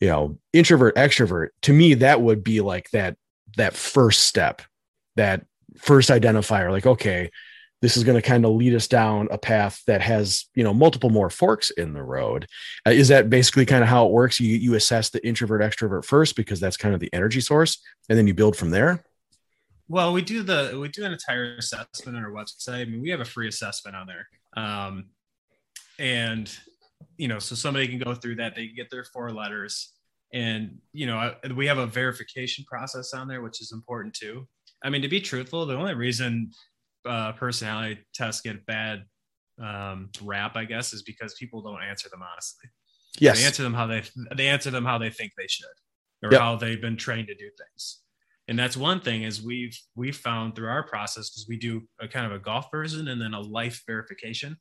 you 0.00 0.08
know 0.08 0.38
introvert 0.52 0.94
extrovert 0.96 1.48
to 1.62 1.72
me 1.72 1.94
that 1.94 2.20
would 2.20 2.44
be 2.44 2.60
like 2.60 2.90
that 2.90 3.16
that 3.56 3.74
first 3.74 4.22
step 4.22 4.62
that 5.16 5.44
first 5.78 6.10
identifier 6.10 6.70
like 6.70 6.86
okay 6.86 7.30
this 7.80 7.96
is 7.96 8.04
going 8.04 8.20
to 8.20 8.26
kind 8.26 8.44
of 8.44 8.52
lead 8.52 8.74
us 8.74 8.88
down 8.88 9.28
a 9.30 9.38
path 9.38 9.82
that 9.86 10.00
has 10.00 10.46
you 10.54 10.64
know 10.64 10.74
multiple 10.74 11.10
more 11.10 11.30
forks 11.30 11.70
in 11.70 11.92
the 11.92 12.02
road. 12.02 12.46
Uh, 12.86 12.90
is 12.90 13.08
that 13.08 13.30
basically 13.30 13.64
kind 13.64 13.82
of 13.82 13.88
how 13.88 14.06
it 14.06 14.12
works? 14.12 14.40
You 14.40 14.56
you 14.56 14.74
assess 14.74 15.10
the 15.10 15.24
introvert 15.26 15.62
extrovert 15.62 16.04
first 16.04 16.36
because 16.36 16.60
that's 16.60 16.76
kind 16.76 16.94
of 16.94 17.00
the 17.00 17.12
energy 17.12 17.40
source 17.40 17.78
and 18.08 18.18
then 18.18 18.26
you 18.26 18.34
build 18.34 18.56
from 18.56 18.70
there? 18.70 19.04
Well, 19.88 20.12
we 20.12 20.22
do 20.22 20.42
the 20.42 20.76
we 20.80 20.88
do 20.88 21.04
an 21.04 21.12
entire 21.12 21.56
assessment 21.56 22.16
on 22.16 22.24
our 22.24 22.30
website. 22.30 22.82
I 22.82 22.84
mean, 22.84 23.00
we 23.00 23.10
have 23.10 23.20
a 23.20 23.24
free 23.24 23.48
assessment 23.48 23.96
on 23.96 24.06
there, 24.06 24.28
um, 24.56 25.06
and 25.98 26.50
you 27.16 27.28
know, 27.28 27.38
so 27.38 27.54
somebody 27.54 27.88
can 27.88 27.98
go 27.98 28.14
through 28.14 28.36
that. 28.36 28.54
They 28.54 28.66
can 28.66 28.76
get 28.76 28.90
their 28.90 29.04
four 29.04 29.32
letters, 29.32 29.94
and 30.32 30.78
you 30.92 31.06
know, 31.06 31.16
I- 31.18 31.52
we 31.52 31.66
have 31.66 31.78
a 31.78 31.86
verification 31.86 32.64
process 32.68 33.12
on 33.14 33.28
there, 33.28 33.42
which 33.42 33.60
is 33.60 33.72
important 33.72 34.14
too. 34.14 34.46
I 34.82 34.90
mean, 34.90 35.02
to 35.02 35.08
be 35.08 35.20
truthful, 35.20 35.66
the 35.66 35.74
only 35.74 35.94
reason 35.94 36.52
uh, 37.04 37.32
personality 37.32 38.00
tests 38.14 38.42
get 38.42 38.64
bad 38.66 39.04
um, 39.60 40.10
rap, 40.22 40.56
I 40.56 40.64
guess, 40.64 40.92
is 40.92 41.02
because 41.02 41.34
people 41.34 41.62
don't 41.62 41.82
answer 41.82 42.08
them 42.08 42.22
honestly. 42.22 42.68
yes 43.18 43.38
They 43.40 43.46
answer 43.46 43.62
them 43.62 43.74
how 43.74 43.86
they 43.86 44.02
they 44.36 44.46
answer 44.48 44.70
them 44.70 44.84
how 44.84 44.98
they 44.98 45.10
think 45.10 45.32
they 45.36 45.48
should, 45.48 45.66
or 46.22 46.32
Yep. 46.32 46.40
how 46.40 46.56
they've 46.56 46.80
been 46.80 46.96
trained 46.96 47.28
to 47.28 47.34
do 47.34 47.50
things. 47.58 48.02
And 48.46 48.58
that's 48.58 48.76
one 48.76 49.00
thing 49.00 49.24
is 49.24 49.42
we've 49.42 49.76
we've 49.96 50.16
found 50.16 50.54
through 50.54 50.68
our 50.68 50.82
process 50.86 51.28
because 51.30 51.46
we 51.48 51.56
do 51.58 51.82
a 52.00 52.06
kind 52.08 52.24
of 52.26 52.32
a 52.32 52.38
golf 52.38 52.66
version 52.70 53.08
and 53.08 53.20
then 53.20 53.34
a 53.34 53.40
life 53.40 53.82
verification. 53.86 54.56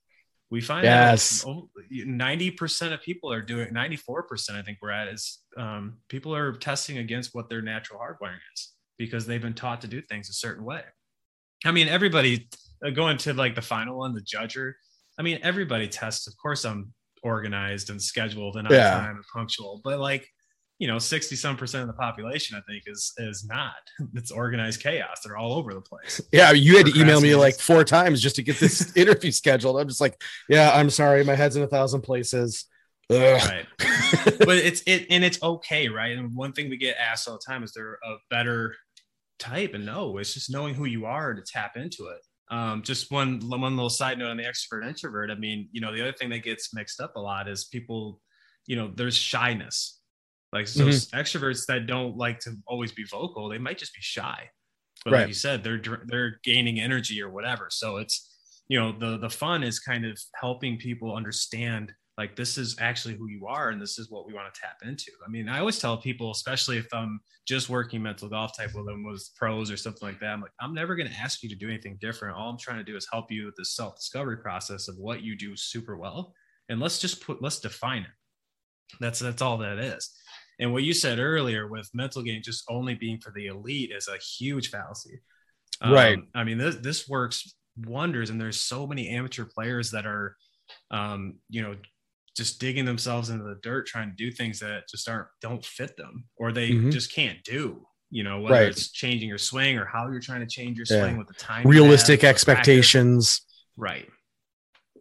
We 0.49 0.61
find 0.61 0.85
Yes. 0.85 1.43
that 1.43 1.67
ninety 1.91 2.51
percent 2.51 2.93
of 2.93 3.01
people 3.01 3.31
are 3.31 3.41
doing 3.41 3.73
ninety 3.73 3.97
four 3.97 4.23
percent. 4.23 4.57
I 4.57 4.61
think 4.61 4.77
we're 4.81 4.91
at 4.91 5.07
is 5.09 5.39
um, 5.57 5.97
people 6.07 6.33
are 6.35 6.53
testing 6.53 6.99
against 6.99 7.35
what 7.35 7.49
their 7.49 7.61
natural 7.61 7.99
hardwiring 7.99 8.39
is 8.55 8.73
because 8.97 9.25
they've 9.25 9.41
been 9.41 9.53
taught 9.53 9.81
to 9.81 9.87
do 9.87 10.01
things 10.01 10.29
a 10.29 10.33
certain 10.33 10.63
way. 10.63 10.83
I 11.65 11.71
mean, 11.71 11.87
everybody 11.89 12.47
uh, 12.85 12.91
going 12.91 13.17
to 13.19 13.33
like 13.33 13.55
the 13.55 13.61
final 13.61 13.97
one, 13.97 14.13
the 14.13 14.21
judger. 14.21 14.73
I 15.19 15.21
mean, 15.23 15.39
everybody 15.43 15.87
tests. 15.87 16.27
Of 16.27 16.35
course, 16.37 16.63
I'm 16.63 16.93
organized 17.23 17.89
and 17.89 18.01
scheduled 18.01 18.55
and 18.55 18.67
on 18.67 18.73
Yeah. 18.73 18.91
time 18.91 19.15
and 19.15 19.25
punctual, 19.33 19.81
but 19.83 19.99
like, 19.99 20.29
you 20.79 20.87
know, 20.87 20.99
60 20.99 21.35
some 21.35 21.57
percent 21.57 21.81
of 21.81 21.87
the 21.87 21.93
population, 21.99 22.55
I 22.57 22.61
think, 22.71 22.83
is 22.87 23.13
is 23.17 23.45
not. 23.47 23.73
It's 24.15 24.31
organized 24.31 24.81
chaos. 24.81 25.21
They're 25.23 25.37
all 25.37 25.53
over 25.53 25.73
the 25.73 25.81
place. 25.81 26.21
yeah 26.31 26.51
you 26.51 26.77
had 26.77 26.85
to 26.87 26.99
email 26.99 27.19
me 27.21 27.35
like 27.35 27.55
four 27.59 27.83
times 27.83 28.21
just 28.21 28.35
to 28.37 28.43
get 28.43 28.59
this 28.59 28.95
interview 29.03 29.31
scheduled 29.31 29.79
i'm 29.79 29.87
just 29.87 30.01
like 30.01 30.21
yeah 30.49 30.71
i'm 30.73 30.89
sorry 30.89 31.23
my 31.23 31.35
head's 31.35 31.55
in 31.55 31.63
a 31.63 31.67
thousand 31.67 32.01
places 32.01 32.65
Ugh. 33.09 33.17
Right. 33.19 33.65
but 34.39 34.57
it's 34.57 34.81
it 34.85 35.07
and 35.09 35.23
it's 35.23 35.41
okay, 35.41 35.87
right? 35.87 36.17
And 36.17 36.35
one 36.35 36.51
thing 36.51 36.69
we 36.69 36.75
get 36.77 36.97
asked 36.97 37.27
all 37.27 37.35
the 37.35 37.51
time 37.51 37.63
is 37.63 37.71
there 37.73 37.93
a 38.03 38.15
better 38.29 38.75
type? 39.39 39.73
And 39.73 39.85
no, 39.85 40.17
it's 40.17 40.33
just 40.33 40.51
knowing 40.51 40.75
who 40.75 40.83
you 40.85 41.05
are 41.05 41.33
to 41.33 41.41
tap 41.41 41.77
into 41.77 42.07
it. 42.07 42.19
um, 42.53 42.81
just 42.81 43.09
one 43.11 43.39
one 43.47 43.75
little 43.77 43.89
side 43.89 44.17
note 44.19 44.29
on 44.31 44.37
the 44.37 44.43
extrovert 44.43 44.85
introvert. 44.87 45.31
I 45.31 45.35
mean, 45.35 45.69
you 45.71 45.79
know, 45.81 45.93
the 45.93 46.01
other 46.01 46.11
thing 46.13 46.29
that 46.31 46.43
gets 46.43 46.73
mixed 46.73 46.99
up 46.99 47.15
a 47.15 47.19
lot 47.19 47.47
is 47.47 47.65
people, 47.65 48.19
you 48.65 48.75
know, 48.75 48.91
there's 48.93 49.15
shyness. 49.15 49.96
Like 50.53 50.67
so, 50.67 50.85
mm-hmm. 50.85 51.19
extroverts 51.19 51.65
that 51.67 51.87
don't 51.87 52.17
like 52.17 52.39
to 52.41 52.55
always 52.67 52.91
be 52.91 53.03
vocal, 53.03 53.49
they 53.49 53.57
might 53.57 53.77
just 53.77 53.93
be 53.93 54.01
shy. 54.01 54.49
But 55.03 55.13
right. 55.13 55.19
like 55.19 55.27
you 55.27 55.33
said, 55.33 55.63
they're 55.63 55.81
they're 56.05 56.39
gaining 56.43 56.79
energy 56.79 57.21
or 57.21 57.29
whatever. 57.29 57.67
So 57.69 57.97
it's 57.97 58.33
you 58.67 58.79
know 58.79 58.97
the 58.97 59.17
the 59.17 59.29
fun 59.29 59.63
is 59.63 59.79
kind 59.79 60.05
of 60.05 60.19
helping 60.39 60.77
people 60.77 61.15
understand 61.15 61.93
like 62.17 62.35
this 62.35 62.57
is 62.57 62.75
actually 62.79 63.15
who 63.15 63.27
you 63.27 63.45
are 63.47 63.69
and 63.69 63.81
this 63.81 63.99
is 63.99 64.09
what 64.09 64.25
we 64.27 64.33
want 64.33 64.51
to 64.53 64.59
tap 64.59 64.77
into 64.83 65.11
i 65.25 65.29
mean 65.29 65.47
i 65.47 65.59
always 65.59 65.79
tell 65.79 65.97
people 65.97 66.31
especially 66.31 66.77
if 66.77 66.87
i'm 66.93 67.19
just 67.47 67.69
working 67.69 68.01
mental 68.01 68.27
golf 68.27 68.51
type 68.57 68.73
with 68.73 68.85
them 68.85 69.05
with 69.05 69.29
pros 69.35 69.71
or 69.71 69.77
something 69.77 70.07
like 70.07 70.19
that 70.19 70.31
i'm 70.31 70.41
like 70.41 70.51
i'm 70.59 70.73
never 70.73 70.95
going 70.95 71.09
to 71.09 71.17
ask 71.17 71.43
you 71.43 71.49
to 71.49 71.55
do 71.55 71.69
anything 71.69 71.97
different 72.01 72.35
all 72.35 72.49
i'm 72.49 72.57
trying 72.57 72.77
to 72.77 72.83
do 72.83 72.95
is 72.95 73.07
help 73.11 73.31
you 73.31 73.45
with 73.45 73.55
this 73.55 73.75
self-discovery 73.75 74.37
process 74.37 74.87
of 74.87 74.95
what 74.97 75.21
you 75.21 75.37
do 75.37 75.55
super 75.55 75.97
well 75.97 76.33
and 76.69 76.79
let's 76.79 76.99
just 76.99 77.25
put 77.25 77.41
let's 77.41 77.59
define 77.59 78.01
it 78.01 78.97
that's 78.99 79.19
that's 79.19 79.41
all 79.41 79.57
that 79.57 79.77
is 79.77 80.13
and 80.59 80.73
what 80.73 80.83
you 80.83 80.93
said 80.93 81.19
earlier 81.19 81.67
with 81.67 81.89
mental 81.93 82.21
game 82.21 82.41
just 82.43 82.63
only 82.69 82.95
being 82.95 83.19
for 83.19 83.31
the 83.35 83.47
elite 83.47 83.91
is 83.91 84.07
a 84.07 84.17
huge 84.17 84.69
fallacy 84.69 85.19
right 85.83 86.17
um, 86.17 86.27
i 86.33 86.43
mean 86.43 86.57
this 86.57 86.75
this 86.77 87.07
works 87.07 87.55
wonders 87.85 88.29
and 88.29 88.41
there's 88.41 88.59
so 88.59 88.87
many 88.87 89.09
amateur 89.09 89.45
players 89.45 89.91
that 89.91 90.05
are 90.05 90.35
um, 90.91 91.35
you 91.49 91.61
know 91.61 91.75
just 92.35 92.59
digging 92.59 92.85
themselves 92.85 93.29
into 93.29 93.43
the 93.43 93.57
dirt 93.63 93.87
trying 93.87 94.09
to 94.09 94.15
do 94.15 94.31
things 94.31 94.59
that 94.59 94.87
just 94.89 95.09
aren't 95.09 95.27
don't 95.41 95.65
fit 95.65 95.97
them 95.97 96.25
or 96.37 96.51
they 96.51 96.69
mm-hmm. 96.69 96.91
just 96.91 97.13
can't 97.13 97.43
do 97.43 97.85
you 98.09 98.23
know 98.23 98.39
whether 98.39 98.55
right. 98.55 98.67
it's 98.67 98.91
changing 98.91 99.27
your 99.27 99.37
swing 99.37 99.77
or 99.77 99.85
how 99.85 100.09
you're 100.09 100.21
trying 100.21 100.39
to 100.39 100.47
change 100.47 100.77
your 100.77 100.85
swing 100.85 101.13
yeah. 101.13 101.17
with 101.17 101.27
the 101.27 101.33
time 101.33 101.67
realistic 101.67 102.23
expectations 102.23 103.41
right 103.75 104.07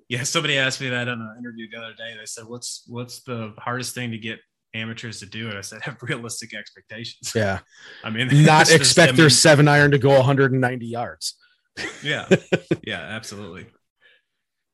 yeah 0.09 0.23
somebody 0.23 0.57
asked 0.57 0.81
me 0.81 0.89
that 0.89 1.09
on 1.09 1.21
an 1.21 1.37
interview 1.39 1.69
the 1.71 1.77
other 1.77 1.95
day 1.95 2.15
they 2.19 2.27
said 2.27 2.45
what's 2.47 2.85
what's 2.89 3.23
the 3.23 3.53
hardest 3.59 3.95
thing 3.95 4.11
to 4.11 4.19
get 4.19 4.39
amateurs 4.77 5.21
to 5.21 5.27
do 5.27 5.49
it 5.49 5.57
i 5.57 5.61
said 5.61 5.83
have 5.83 5.97
realistic 6.03 6.55
expectations. 6.55 7.33
Yeah. 7.35 7.61
I 8.05 8.11
mean 8.11 8.45
not 8.45 8.71
expect 8.79 9.17
their 9.17 9.31
seven 9.31 9.69
iron 9.69 9.91
to 9.93 9.99
go 9.99 10.11
190 10.11 10.87
yards. 10.87 11.37
Yeah. 12.03 12.29
Yeah 12.83 13.01
absolutely. 13.01 13.67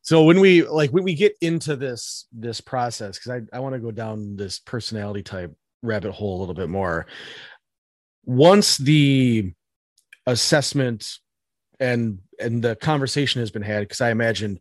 So 0.02 0.24
when 0.24 0.40
we 0.40 0.66
like 0.66 0.90
when 0.90 1.04
we 1.04 1.14
get 1.14 1.34
into 1.40 1.76
this 1.76 2.26
this 2.32 2.60
process 2.60 3.18
because 3.18 3.42
i, 3.52 3.56
I 3.56 3.60
want 3.60 3.74
to 3.74 3.80
go 3.80 3.90
down 3.90 4.36
this 4.36 4.58
personality 4.58 5.22
type 5.22 5.54
rabbit 5.82 6.12
hole 6.12 6.38
a 6.38 6.40
little 6.40 6.54
bit 6.54 6.68
more. 6.68 7.06
Once 8.24 8.76
the 8.76 9.52
assessment 10.26 11.18
and 11.80 12.18
and 12.38 12.62
the 12.62 12.76
conversation 12.76 13.40
has 13.40 13.50
been 13.50 13.62
had 13.62 13.80
because 13.80 14.00
i 14.00 14.10
imagine 14.10 14.60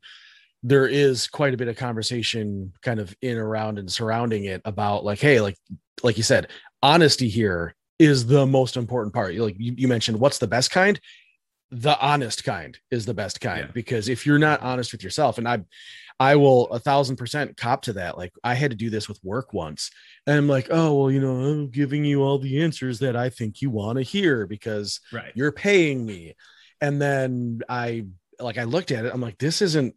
there 0.63 0.87
is 0.87 1.27
quite 1.27 1.53
a 1.53 1.57
bit 1.57 1.67
of 1.67 1.75
conversation 1.75 2.71
kind 2.81 2.99
of 2.99 3.15
in 3.21 3.37
around 3.37 3.79
and 3.79 3.91
surrounding 3.91 4.45
it 4.45 4.61
about 4.65 5.03
like 5.03 5.19
hey 5.19 5.41
like 5.41 5.57
like 6.03 6.17
you 6.17 6.23
said 6.23 6.47
honesty 6.83 7.29
here 7.29 7.75
is 8.01 8.25
the 8.25 8.47
most 8.47 8.77
important 8.77 9.13
part. 9.13 9.35
Like 9.35 9.55
you, 9.59 9.75
you 9.77 9.87
mentioned 9.87 10.19
what's 10.19 10.39
the 10.39 10.47
best 10.47 10.71
kind? 10.71 10.99
The 11.69 11.97
honest 11.99 12.43
kind 12.43 12.77
is 12.89 13.05
the 13.05 13.13
best 13.13 13.39
kind. 13.39 13.67
Yeah. 13.67 13.71
because 13.73 14.09
if 14.09 14.25
you're 14.25 14.39
not 14.39 14.61
honest 14.61 14.91
with 14.91 15.03
yourself 15.03 15.37
and 15.37 15.47
i 15.47 15.59
i 16.19 16.35
will 16.35 16.67
a 16.69 16.79
thousand 16.79 17.17
percent 17.17 17.55
cop 17.57 17.83
to 17.83 17.93
that. 17.93 18.17
Like 18.17 18.33
i 18.43 18.55
had 18.55 18.71
to 18.71 18.77
do 18.77 18.89
this 18.89 19.07
with 19.07 19.19
work 19.23 19.53
once 19.53 19.91
and 20.25 20.35
i'm 20.35 20.47
like 20.47 20.67
oh 20.71 20.95
well 20.95 21.11
you 21.11 21.21
know 21.21 21.35
i'm 21.35 21.69
giving 21.69 22.03
you 22.03 22.23
all 22.23 22.39
the 22.39 22.61
answers 22.63 22.99
that 22.99 23.15
i 23.15 23.29
think 23.29 23.61
you 23.61 23.69
want 23.69 23.97
to 23.97 24.03
hear 24.03 24.47
because 24.47 24.99
right. 25.13 25.31
you're 25.35 25.51
paying 25.51 26.05
me. 26.05 26.35
And 26.81 26.99
then 26.99 27.61
i 27.69 28.05
like 28.39 28.57
i 28.57 28.63
looked 28.63 28.91
at 28.91 29.05
it 29.05 29.13
i'm 29.13 29.21
like 29.21 29.37
this 29.37 29.61
isn't 29.61 29.93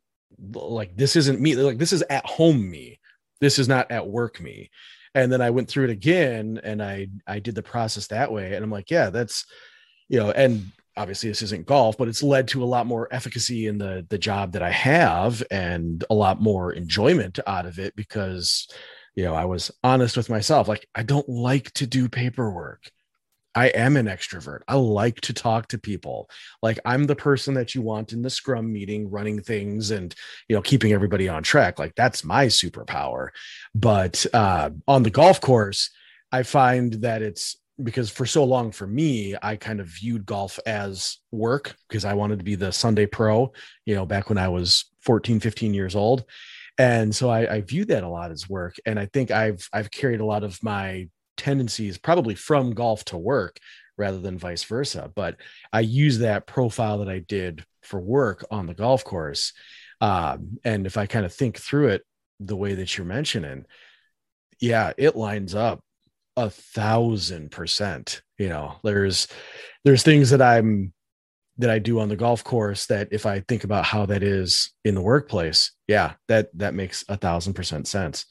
like 0.53 0.97
this 0.97 1.17
isn't 1.17 1.41
me 1.41 1.55
like 1.57 1.79
this 1.79 1.93
is 1.93 2.03
at 2.11 2.27
home 2.27 2.71
me. 2.71 3.01
This 3.41 3.59
is 3.59 3.69
not 3.69 3.91
at 3.91 4.07
work 4.07 4.41
me. 4.41 4.71
And 5.15 5.31
then 5.31 5.41
i 5.41 5.51
went 5.51 5.69
through 5.69 5.85
it 5.85 5.91
again 5.91 6.61
and 6.65 6.83
i 6.83 7.09
i 7.27 7.39
did 7.39 7.55
the 7.55 7.63
process 7.63 8.09
that 8.09 8.33
way. 8.33 8.55
And 8.55 8.65
i'm 8.65 8.71
like 8.71 8.91
yeah 8.91 9.11
that's 9.11 9.47
you 10.09 10.19
know 10.19 10.31
and 10.31 10.73
obviously 10.97 11.29
this 11.29 11.43
isn't 11.43 11.67
golf 11.67 11.97
but 11.97 12.09
it's 12.09 12.23
led 12.23 12.49
to 12.49 12.63
a 12.63 12.67
lot 12.67 12.87
more 12.87 13.09
efficacy 13.13 13.67
in 13.67 13.79
the 13.79 14.07
the 14.11 14.19
job 14.19 14.53
that 14.53 14.63
i 14.63 14.71
have 14.71 15.43
and 15.51 16.05
a 16.09 16.15
lot 16.15 16.41
more 16.41 16.73
enjoyment 16.73 17.39
out 17.47 17.67
of 17.67 17.79
it 17.79 17.95
because 17.97 18.69
you 19.17 19.25
know 19.25 19.35
i 19.35 19.45
was 19.45 19.71
honest 19.83 20.17
with 20.17 20.31
myself 20.31 20.69
like 20.69 20.87
i 20.95 21.03
don't 21.03 21.29
like 21.29 21.73
to 21.73 21.87
do 21.87 22.09
paperwork 22.09 22.91
i 23.55 23.67
am 23.69 23.97
an 23.97 24.07
extrovert. 24.07 24.61
I 24.69 24.77
like 24.77 25.21
to 25.23 25.33
talk 25.33 25.69
to 25.69 25.79
people. 25.79 26.29
Like 26.63 26.79
i'm 26.85 27.05
the 27.05 27.17
person 27.17 27.55
that 27.55 27.75
you 27.75 27.83
want 27.83 28.13
in 28.13 28.23
the 28.23 28.31
scrum 28.31 28.73
meeting 28.73 29.11
running 29.11 29.41
things 29.41 29.91
and 29.91 30.15
you 30.49 30.57
know 30.57 30.63
keeping 30.63 30.93
everybody 30.93 31.29
on 31.29 31.43
track. 31.43 31.79
Like 31.79 31.95
that's 31.95 32.25
my 32.25 32.47
superpower. 32.47 33.29
But 33.75 34.27
uh 34.33 34.71
on 34.87 35.03
the 35.03 35.11
golf 35.11 35.41
course 35.41 35.91
i 36.33 36.43
find 36.43 36.95
that 36.95 37.23
it's 37.23 37.57
because 37.83 38.11
for 38.11 38.25
so 38.27 38.45
long 38.45 38.71
for 38.71 38.87
me 38.87 39.35
i 39.43 39.57
kind 39.57 39.81
of 39.81 39.87
viewed 39.87 40.25
golf 40.25 40.59
as 40.65 41.19
work 41.33 41.77
because 41.89 42.05
i 42.05 42.15
wanted 42.15 42.39
to 42.39 42.45
be 42.45 42.55
the 42.55 42.73
sunday 42.73 43.05
pro 43.07 43.53
you 43.85 43.95
know 43.95 44.07
back 44.07 44.29
when 44.29 44.39
i 44.39 44.49
was 44.49 44.87
14 45.05 45.41
15 45.41 45.75
years 45.75 45.95
old. 45.95 46.25
And 46.77 47.15
so 47.15 47.31
I, 47.31 47.55
I 47.55 47.61
viewed 47.61 47.89
that 47.89 48.03
a 48.03 48.09
lot 48.09 48.33
as 48.33 48.49
work. 48.49 48.77
And 48.87 48.99
i 48.99 49.07
think 49.07 49.31
i've 49.31 49.69
i've 49.73 49.91
carried 49.91 50.21
a 50.21 50.25
lot 50.25 50.43
of 50.43 50.63
my 50.63 51.09
tendencies 51.37 51.99
probably 51.99 52.35
from 52.35 52.73
golf 52.73 53.05
to 53.05 53.17
work 53.17 53.59
rather 53.97 54.19
than 54.19 54.39
vice 54.39 54.65
versa 54.65 55.11
but 55.15 55.37
i 55.73 55.81
use 55.81 56.19
that 56.19 56.47
profile 56.47 56.99
that 56.99 57.09
i 57.09 57.19
did 57.19 57.65
for 57.83 58.01
work 58.01 58.45
on 58.51 58.67
the 58.67 58.75
golf 58.75 59.05
course. 59.05 59.53
Um, 60.01 60.59
and 60.65 60.87
if 60.87 60.97
i 60.97 61.07
kind 61.07 61.25
of 61.25 61.33
think 61.33 61.59
through 61.59 61.89
it 61.89 62.03
the 62.41 62.57
way 62.57 62.75
that 62.75 62.97
you're 62.97 63.07
mentioning 63.07 63.65
yeah 64.61 64.93
it 64.99 65.17
lines 65.17 65.55
up 65.55 65.81
a 66.37 66.51
thousand 66.51 67.51
percent 67.51 68.23
you 68.39 68.49
know? 68.49 68.77
There's 68.83 69.29
there's 69.85 70.03
things 70.03 70.31
that 70.31 70.43
i'm 70.43 70.93
that 71.59 71.71
i 71.71 71.79
do 71.79 72.01
on 72.01 72.09
the 72.09 72.17
golf 72.17 72.43
course 72.43 72.87
that 72.87 73.09
if 73.13 73.27
i 73.27 73.41
think 73.41 73.63
about 73.63 73.85
how 73.85 74.07
that 74.07 74.25
is 74.25 74.73
in 74.85 74.97
the 74.97 75.01
workplace 75.01 75.71
yeah 75.87 76.15
that 76.27 76.49
that 76.59 76.75
makes 76.75 77.05
a 77.09 77.17
thousand 77.17 77.55
percent 77.55 77.87
sense. 77.87 78.27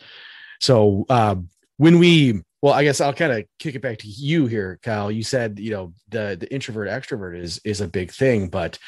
So 0.60 1.06
um, 1.10 1.50
when 1.78 2.00
we 2.00 2.42
well 2.64 2.74
i 2.74 2.84
guess 2.84 3.00
i'll 3.00 3.14
kind 3.14 3.32
of 3.32 3.44
kick 3.60 3.76
it 3.76 3.82
back 3.82 4.00
to 4.00 4.08
you 4.08 4.48
here 4.48 4.80
kiel 4.82 5.12
you 5.12 5.22
said 5.22 5.60
you 5.60 5.70
know 5.70 5.94
the 6.10 6.36
the 6.40 6.52
introvert 6.52 6.88
extrovert 6.88 7.38
is 7.38 7.60
is 7.64 7.82
a 7.82 7.88
big 7.88 8.12
thing 8.12 8.48
but 8.48 8.80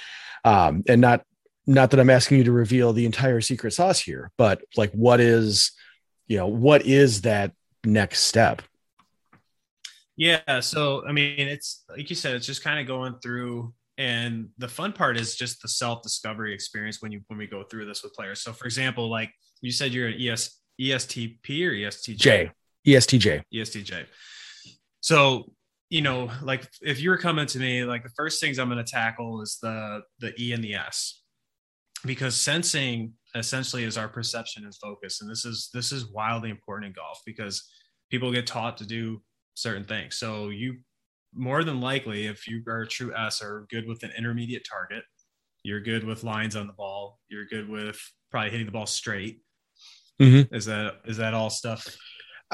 um 0.43 0.83
and 0.89 0.99
not 0.99 1.21
not 1.67 1.91
that 1.91 1.99
i'm 1.99 2.09
asking 2.09 2.39
you 2.39 2.43
to 2.43 2.51
reveal 2.51 2.91
the 2.91 3.05
entire 3.05 3.41
secret 3.41 3.71
sauce 3.71 3.99
here 3.99 4.31
but 4.37 4.63
like 4.75 4.91
what 4.93 5.19
is 5.19 5.71
you 6.27 6.37
know 6.37 6.47
what 6.47 6.83
is 6.85 7.21
that 7.21 7.51
next 7.83 8.21
step 8.21 8.63
yeah. 10.17 10.59
So, 10.61 11.05
I 11.07 11.11
mean, 11.11 11.47
it's 11.47 11.83
like 11.89 12.09
you 12.09 12.15
said, 12.15 12.35
it's 12.35 12.45
just 12.45 12.63
kind 12.63 12.79
of 12.79 12.87
going 12.87 13.15
through. 13.21 13.73
And 13.97 14.49
the 14.57 14.67
fun 14.67 14.91
part 14.91 15.17
is 15.17 15.35
just 15.35 15.61
the 15.61 15.67
self 15.67 16.01
discovery 16.01 16.53
experience 16.53 17.01
when 17.01 17.11
you, 17.11 17.21
when 17.27 17.37
we 17.37 17.47
go 17.47 17.63
through 17.63 17.85
this 17.85 18.03
with 18.03 18.13
players. 18.13 18.41
So, 18.41 18.53
for 18.53 18.65
example, 18.65 19.09
like 19.09 19.31
you 19.61 19.71
said, 19.71 19.93
you're 19.93 20.09
an 20.09 20.19
ES, 20.19 20.59
ESTP 20.79 21.65
or 21.65 21.71
ESTJ? 21.71 22.17
J. 22.17 22.51
ESTJ. 22.85 23.43
ESTJ. 23.53 24.05
So, 25.01 25.51
you 25.89 26.01
know, 26.01 26.31
like 26.41 26.67
if 26.81 27.01
you 27.01 27.09
were 27.09 27.17
coming 27.17 27.45
to 27.47 27.59
me, 27.59 27.83
like 27.83 28.03
the 28.03 28.09
first 28.15 28.41
things 28.41 28.57
I'm 28.57 28.69
going 28.69 28.83
to 28.83 28.91
tackle 28.91 29.41
is 29.41 29.57
the, 29.61 30.01
the 30.19 30.33
E 30.39 30.51
and 30.51 30.63
the 30.63 30.75
S 30.75 31.21
because 32.05 32.35
sensing 32.35 33.13
essentially 33.35 33.83
is 33.83 33.97
our 33.97 34.07
perception 34.07 34.63
and 34.63 34.73
focus. 34.75 35.21
And 35.21 35.29
this 35.29 35.45
is, 35.45 35.69
this 35.73 35.91
is 35.91 36.11
wildly 36.11 36.49
important 36.49 36.87
in 36.87 36.93
golf 36.93 37.19
because 37.25 37.67
people 38.09 38.31
get 38.31 38.47
taught 38.47 38.77
to 38.77 38.85
do 38.85 39.21
certain 39.53 39.83
things. 39.83 40.17
So 40.17 40.49
you 40.49 40.77
more 41.35 41.63
than 41.63 41.81
likely, 41.81 42.27
if 42.27 42.47
you 42.47 42.63
are 42.67 42.81
a 42.81 42.87
true 42.87 43.13
S, 43.15 43.41
or 43.41 43.67
good 43.69 43.85
with 43.87 44.03
an 44.03 44.11
intermediate 44.17 44.65
target. 44.69 45.03
You're 45.63 45.81
good 45.81 46.03
with 46.03 46.23
lines 46.23 46.55
on 46.55 46.67
the 46.67 46.73
ball. 46.73 47.19
You're 47.27 47.45
good 47.45 47.67
with 47.67 47.99
probably 48.31 48.51
hitting 48.51 48.67
the 48.67 48.71
ball 48.71 48.85
straight. 48.85 49.41
Mm-hmm. 50.21 50.53
Is 50.55 50.65
that 50.65 51.01
is 51.05 51.17
that 51.17 51.33
all 51.33 51.49
stuff? 51.49 51.85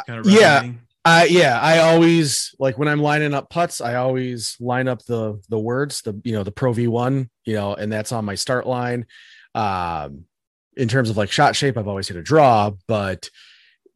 Kind 0.07 0.19
of 0.19 0.31
yeah. 0.31 0.71
Uh, 1.03 1.25
yeah, 1.27 1.59
I 1.59 1.79
always 1.79 2.53
like 2.59 2.77
when 2.77 2.87
I'm 2.87 3.01
lining 3.01 3.33
up 3.33 3.49
putts. 3.49 3.81
I 3.81 3.95
always 3.95 4.55
line 4.59 4.87
up 4.87 5.03
the 5.05 5.41
the 5.49 5.57
words, 5.57 6.01
the 6.01 6.19
you 6.23 6.33
know 6.33 6.43
the 6.43 6.51
Pro 6.51 6.73
V 6.73 6.87
one, 6.87 7.29
you 7.43 7.55
know, 7.55 7.73
and 7.73 7.91
that's 7.91 8.11
on 8.11 8.23
my 8.23 8.35
start 8.35 8.67
line. 8.67 9.07
Um, 9.55 10.25
in 10.77 10.87
terms 10.87 11.09
of 11.09 11.17
like 11.17 11.31
shot 11.31 11.55
shape, 11.55 11.77
I've 11.77 11.87
always 11.87 12.07
hit 12.07 12.17
a 12.17 12.21
draw, 12.21 12.71
but 12.87 13.29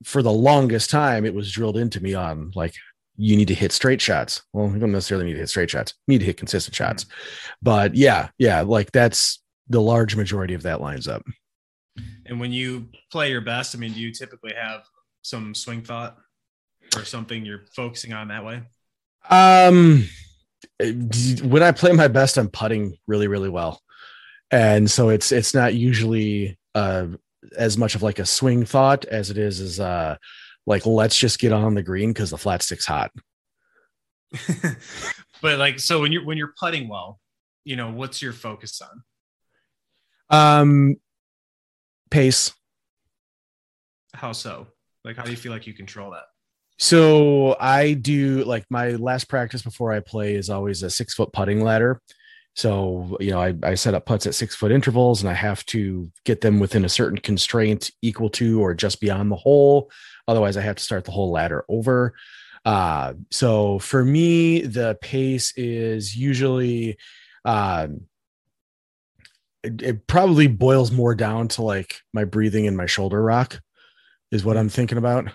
for 0.03 0.21
the 0.23 0.34
longest 0.34 0.89
time, 0.89 1.25
it 1.25 1.34
was 1.34 1.51
drilled 1.51 1.77
into 1.77 2.01
me 2.01 2.15
on 2.15 2.51
like 2.55 2.73
you 3.17 3.38
need 3.38 3.47
to 3.47 3.53
hit 3.53 3.71
straight 3.71 4.01
shots. 4.01 4.41
Well, 4.51 4.71
you 4.71 4.79
don't 4.79 4.91
necessarily 4.91 5.27
need 5.27 5.34
to 5.34 5.39
hit 5.39 5.49
straight 5.49 5.69
shots. 5.69 5.93
You 6.08 6.13
need 6.13 6.19
to 6.19 6.25
hit 6.25 6.38
consistent 6.38 6.75
shots. 6.75 7.03
Mm-hmm. 7.03 7.51
But 7.62 7.95
yeah, 7.95 8.29
yeah, 8.38 8.62
like 8.62 8.91
that's 8.91 9.41
the 9.69 9.81
large 9.81 10.15
majority 10.15 10.53
of 10.53 10.63
that 10.63 10.81
lines 10.81 11.08
up. 11.08 11.23
And 12.25 12.39
when 12.39 12.51
you 12.51 12.89
play 13.12 13.29
your 13.29 13.41
best, 13.41 13.75
I 13.75 13.79
mean, 13.79 13.93
do 13.93 14.01
you 14.01 14.12
typically 14.12 14.53
have 14.60 14.81
some 15.25 15.55
swing 15.55 15.81
thought 15.81 16.17
or 16.95 17.03
something 17.03 17.45
you're 17.45 17.65
focusing 17.75 18.13
on 18.13 18.27
that 18.27 18.45
way? 18.45 18.61
Um, 19.29 20.07
when 20.79 21.63
I 21.63 21.71
play 21.71 21.91
my 21.93 22.07
best, 22.07 22.38
I'm 22.38 22.49
putting 22.49 22.95
really, 23.07 23.27
really 23.27 23.49
well. 23.49 23.81
and 24.51 24.89
so 24.89 25.09
it's 25.09 25.31
it's 25.31 25.53
not 25.55 25.73
usually 25.73 26.57
uh 26.75 27.07
as 27.57 27.77
much 27.77 27.95
of 27.95 28.03
like 28.03 28.19
a 28.19 28.25
swing 28.25 28.63
thought 28.65 29.05
as 29.05 29.31
it 29.31 29.38
is 29.38 29.59
as 29.59 29.79
uh 29.79 30.15
like 30.67 30.85
let's 30.85 31.17
just 31.17 31.39
get 31.39 31.51
on 31.51 31.73
the 31.73 31.83
green 31.83 32.11
because 32.11 32.29
the 32.29 32.38
flat 32.38 32.61
stick's 32.61 32.85
hot 32.85 33.11
but 35.41 35.57
like 35.57 35.79
so 35.79 36.01
when 36.01 36.11
you're 36.11 36.25
when 36.25 36.38
you're 36.38 36.53
putting 36.59 36.88
well 36.88 37.19
you 37.63 37.75
know 37.75 37.91
what's 37.91 38.21
your 38.21 38.33
focus 38.33 38.81
on 38.81 39.03
um 40.29 40.95
pace 42.11 42.53
how 44.13 44.31
so 44.31 44.67
like 45.05 45.15
how 45.15 45.23
do 45.23 45.31
you 45.31 45.37
feel 45.37 45.51
like 45.51 45.67
you 45.67 45.73
control 45.73 46.11
that? 46.11 46.23
So 46.77 47.55
i 47.59 47.93
do 47.93 48.43
like 48.43 48.65
my 48.69 48.91
last 48.91 49.29
practice 49.29 49.61
before 49.61 49.93
i 49.93 50.01
play 50.01 50.35
is 50.35 50.49
always 50.49 50.83
a 50.83 50.89
six 50.89 51.13
foot 51.13 51.31
putting 51.31 51.63
ladder. 51.63 52.01
So 52.55 53.15
you 53.21 53.31
know 53.31 53.39
I, 53.39 53.53
I 53.63 53.75
set 53.75 53.93
up 53.93 54.05
putts 54.05 54.25
at 54.25 54.35
six 54.35 54.55
foot 54.55 54.71
intervals 54.71 55.21
and 55.21 55.29
i 55.29 55.33
have 55.33 55.65
to 55.67 56.11
get 56.25 56.41
them 56.41 56.59
within 56.59 56.83
a 56.83 56.89
certain 56.89 57.19
constraint 57.19 57.91
equal 58.01 58.29
to 58.31 58.61
or 58.61 58.73
just 58.73 58.99
beyond 58.99 59.31
the 59.31 59.37
hole. 59.37 59.89
Otherwise 60.27 60.57
i 60.57 60.61
have 60.61 60.75
to 60.77 60.83
start 60.83 61.05
the 61.05 61.11
whole 61.11 61.31
ladder 61.31 61.63
over. 61.69 62.13
Uh, 62.65 63.13
so 63.29 63.77
for 63.77 64.03
me 64.03 64.61
the 64.61 64.97
pace 64.99 65.53
is 65.55 66.17
usually 66.17 66.97
um, 67.45 68.01
it, 69.61 69.81
it 69.83 70.07
probably 70.07 70.47
boils 70.47 70.91
more 70.91 71.13
down 71.13 71.47
to 71.47 71.61
like 71.61 72.01
my 72.11 72.23
breathing 72.23 72.65
and 72.65 72.75
my 72.75 72.87
shoulder 72.87 73.21
rock 73.21 73.61
is 74.31 74.43
what 74.43 74.57
i'm 74.57 74.69
thinking 74.69 74.97
about 74.97 75.27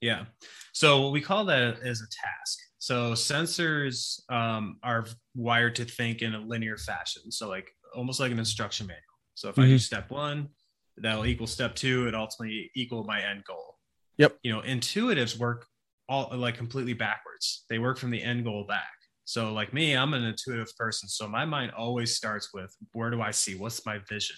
yeah. 0.00 0.24
So 0.72 1.10
we 1.10 1.20
call 1.20 1.44
that 1.46 1.80
as 1.82 2.00
a 2.00 2.04
task. 2.04 2.58
So 2.78 3.12
sensors 3.12 4.20
um, 4.30 4.78
are 4.82 5.06
wired 5.34 5.74
to 5.76 5.84
think 5.84 6.22
in 6.22 6.34
a 6.34 6.40
linear 6.40 6.78
fashion. 6.78 7.30
So 7.30 7.48
like 7.48 7.70
almost 7.94 8.20
like 8.20 8.32
an 8.32 8.38
instruction 8.38 8.86
manual. 8.86 9.02
So 9.34 9.48
if 9.48 9.56
mm-hmm. 9.56 9.64
I 9.64 9.66
do 9.66 9.78
step 9.78 10.10
one, 10.10 10.48
that'll 10.96 11.26
equal 11.26 11.46
step 11.46 11.74
two. 11.74 12.08
It 12.08 12.14
ultimately 12.14 12.70
equal 12.74 13.04
my 13.04 13.20
end 13.20 13.44
goal. 13.44 13.76
Yep. 14.16 14.38
You 14.42 14.52
know, 14.52 14.60
intuitives 14.62 15.38
work 15.38 15.66
all 16.08 16.30
like 16.32 16.56
completely 16.56 16.94
backwards. 16.94 17.64
They 17.68 17.78
work 17.78 17.98
from 17.98 18.10
the 18.10 18.22
end 18.22 18.44
goal 18.44 18.64
back. 18.66 18.90
So 19.24 19.52
like 19.52 19.72
me, 19.72 19.94
I'm 19.94 20.14
an 20.14 20.24
intuitive 20.24 20.74
person. 20.76 21.08
So 21.08 21.28
my 21.28 21.44
mind 21.44 21.72
always 21.76 22.16
starts 22.16 22.52
with 22.54 22.74
where 22.92 23.10
do 23.10 23.20
I 23.20 23.30
see? 23.30 23.54
What's 23.54 23.84
my 23.84 23.98
vision? 24.08 24.36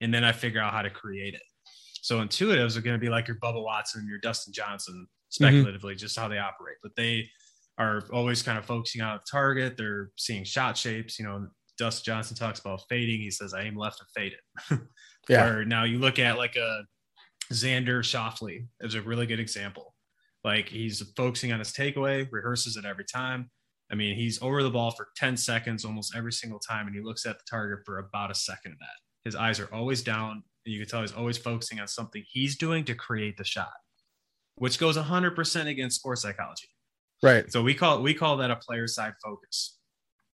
And 0.00 0.12
then 0.12 0.24
I 0.24 0.32
figure 0.32 0.60
out 0.60 0.72
how 0.72 0.82
to 0.82 0.90
create 0.90 1.34
it. 1.34 1.42
So 2.02 2.18
intuitives 2.18 2.76
are 2.76 2.80
going 2.80 2.94
to 2.94 3.00
be 3.00 3.08
like 3.08 3.28
your 3.28 3.38
Bubba 3.38 3.62
Watson, 3.62 4.06
your 4.08 4.18
Dustin 4.18 4.52
Johnson, 4.52 4.94
mm-hmm. 4.94 5.04
speculatively, 5.28 5.94
mm-hmm. 5.94 5.98
just 5.98 6.18
how 6.18 6.28
they 6.28 6.38
operate. 6.38 6.76
But 6.82 6.92
they 6.96 7.28
are 7.78 8.02
always 8.12 8.42
kind 8.42 8.58
of 8.58 8.64
focusing 8.64 9.02
on 9.02 9.16
a 9.16 9.20
target. 9.30 9.76
They're 9.76 10.10
seeing 10.16 10.44
shot 10.44 10.76
shapes. 10.76 11.18
You 11.18 11.26
know, 11.26 11.48
Dustin 11.78 12.12
Johnson 12.12 12.36
talks 12.36 12.60
about 12.60 12.82
fading. 12.88 13.20
He 13.20 13.30
says, 13.30 13.54
"I 13.54 13.62
aim 13.62 13.76
left 13.76 14.00
and 14.00 14.08
fade 14.14 14.32
it." 14.32 14.80
yeah. 15.28 15.46
Or 15.46 15.64
now 15.64 15.84
you 15.84 15.98
look 15.98 16.18
at 16.18 16.38
like 16.38 16.56
a 16.56 16.82
Xander 17.52 18.00
Schauffele 18.00 18.66
is 18.80 18.94
a 18.94 19.02
really 19.02 19.26
good 19.26 19.40
example. 19.40 19.94
Like 20.44 20.68
he's 20.68 21.02
focusing 21.16 21.52
on 21.52 21.58
his 21.58 21.72
takeaway, 21.72 22.28
rehearses 22.30 22.76
it 22.76 22.84
every 22.84 23.04
time. 23.04 23.50
I 23.90 23.94
mean, 23.94 24.16
he's 24.16 24.40
over 24.42 24.62
the 24.62 24.70
ball 24.70 24.90
for 24.90 25.08
10 25.16 25.36
seconds 25.36 25.84
almost 25.84 26.14
every 26.14 26.32
single 26.32 26.58
time, 26.58 26.86
and 26.86 26.94
he 26.94 27.02
looks 27.02 27.24
at 27.24 27.38
the 27.38 27.44
target 27.48 27.80
for 27.86 27.98
about 27.98 28.30
a 28.30 28.34
second 28.34 28.72
of 28.72 28.78
that. 28.78 29.24
His 29.24 29.34
eyes 29.34 29.60
are 29.60 29.72
always 29.74 30.02
down 30.02 30.42
you 30.68 30.78
can 30.78 30.88
tell 30.88 31.00
he's 31.00 31.12
always 31.12 31.38
focusing 31.38 31.80
on 31.80 31.88
something 31.88 32.22
he's 32.28 32.56
doing 32.56 32.84
to 32.84 32.94
create 32.94 33.36
the 33.36 33.44
shot, 33.44 33.72
which 34.56 34.78
goes 34.78 34.96
100% 34.96 35.66
against 35.66 35.96
sports 35.96 36.22
psychology. 36.22 36.68
Right. 37.22 37.50
So 37.50 37.62
we 37.62 37.74
call 37.74 38.02
we 38.02 38.14
call 38.14 38.36
that 38.36 38.50
a 38.50 38.56
player 38.56 38.86
side 38.86 39.14
focus. 39.24 39.76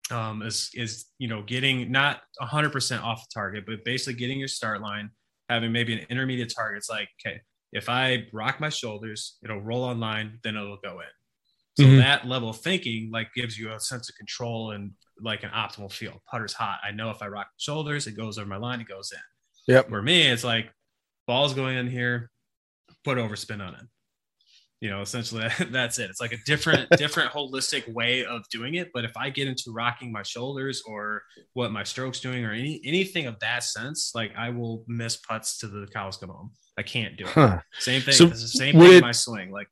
Um, 0.09 0.41
is 0.41 0.71
is 0.73 1.05
you 1.19 1.27
know 1.27 1.43
getting 1.43 1.91
not 1.91 2.21
100% 2.41 3.03
off 3.03 3.21
the 3.21 3.33
target, 3.33 3.65
but 3.67 3.85
basically 3.85 4.13
getting 4.15 4.39
your 4.39 4.47
start 4.47 4.81
line, 4.81 5.11
having 5.47 5.71
maybe 5.71 5.93
an 5.93 6.05
intermediate 6.09 6.53
target. 6.55 6.79
It's 6.79 6.89
like 6.89 7.07
okay, 7.23 7.39
if 7.71 7.87
I 7.87 8.25
rock 8.33 8.59
my 8.59 8.69
shoulders, 8.69 9.37
it'll 9.43 9.61
roll 9.61 9.83
on 9.83 9.99
line, 9.99 10.39
then 10.43 10.55
it'll 10.55 10.79
go 10.83 10.99
in. 10.99 11.05
So 11.77 11.83
mm-hmm. 11.85 11.97
that 11.97 12.27
level 12.27 12.49
of 12.49 12.57
thinking 12.57 13.09
like 13.13 13.29
gives 13.33 13.57
you 13.57 13.71
a 13.71 13.79
sense 13.79 14.09
of 14.09 14.15
control 14.15 14.71
and 14.71 14.91
like 15.21 15.43
an 15.43 15.51
optimal 15.51 15.91
feel. 15.91 16.21
Putter's 16.29 16.53
hot. 16.53 16.79
I 16.83 16.91
know 16.91 17.11
if 17.11 17.21
I 17.21 17.27
rock 17.27 17.47
my 17.47 17.57
shoulders, 17.57 18.07
it 18.07 18.17
goes 18.17 18.37
over 18.37 18.47
my 18.47 18.57
line, 18.57 18.81
it 18.81 18.87
goes 18.87 19.11
in. 19.13 19.19
Yep. 19.67 19.89
For 19.89 20.01
me, 20.01 20.27
it's 20.27 20.43
like 20.43 20.71
ball's 21.27 21.53
going 21.53 21.77
in 21.77 21.87
here, 21.87 22.29
put 23.03 23.17
over 23.17 23.35
spin 23.35 23.61
on 23.61 23.75
it. 23.75 23.81
You 24.79 24.89
know, 24.89 25.01
essentially 25.01 25.47
that's 25.69 25.99
it. 25.99 26.09
It's 26.09 26.19
like 26.19 26.33
a 26.33 26.39
different, 26.45 26.89
different 26.97 27.31
holistic 27.31 27.91
way 27.93 28.25
of 28.25 28.41
doing 28.49 28.75
it. 28.75 28.89
But 28.93 29.05
if 29.05 29.15
I 29.15 29.29
get 29.29 29.47
into 29.47 29.71
rocking 29.71 30.11
my 30.11 30.23
shoulders 30.23 30.81
or 30.87 31.21
what 31.53 31.71
my 31.71 31.83
stroke's 31.83 32.19
doing 32.19 32.43
or 32.43 32.51
any 32.51 32.81
anything 32.83 33.27
of 33.27 33.39
that 33.39 33.63
sense, 33.63 34.11
like 34.15 34.31
I 34.35 34.49
will 34.49 34.83
miss 34.87 35.17
putts 35.17 35.59
to 35.59 35.67
the 35.67 35.87
cows 35.87 36.17
come 36.17 36.29
home. 36.29 36.51
I 36.77 36.83
can't 36.83 37.15
do 37.17 37.25
it. 37.25 37.31
Huh. 37.31 37.59
Same 37.79 38.01
thing. 38.01 38.13
So 38.13 38.25
it's 38.25 38.41
the 38.41 38.47
same 38.47 38.79
thing 38.79 38.93
it, 38.93 39.01
my 39.01 39.11
swing. 39.11 39.51
Like 39.51 39.67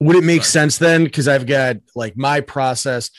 would 0.00 0.16
it 0.16 0.24
make 0.24 0.42
sorry. 0.42 0.64
sense 0.64 0.78
then? 0.78 1.04
Because 1.04 1.28
I've 1.28 1.46
got 1.46 1.76
like 1.94 2.16
my 2.16 2.40
process, 2.40 3.10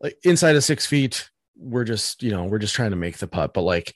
like 0.00 0.18
inside 0.24 0.56
of 0.56 0.64
six 0.64 0.84
feet, 0.84 1.30
we're 1.56 1.84
just, 1.84 2.22
you 2.22 2.30
know, 2.32 2.44
we're 2.44 2.58
just 2.58 2.74
trying 2.74 2.90
to 2.90 2.96
make 2.96 3.18
the 3.18 3.28
putt. 3.28 3.54
But 3.54 3.62
like 3.62 3.94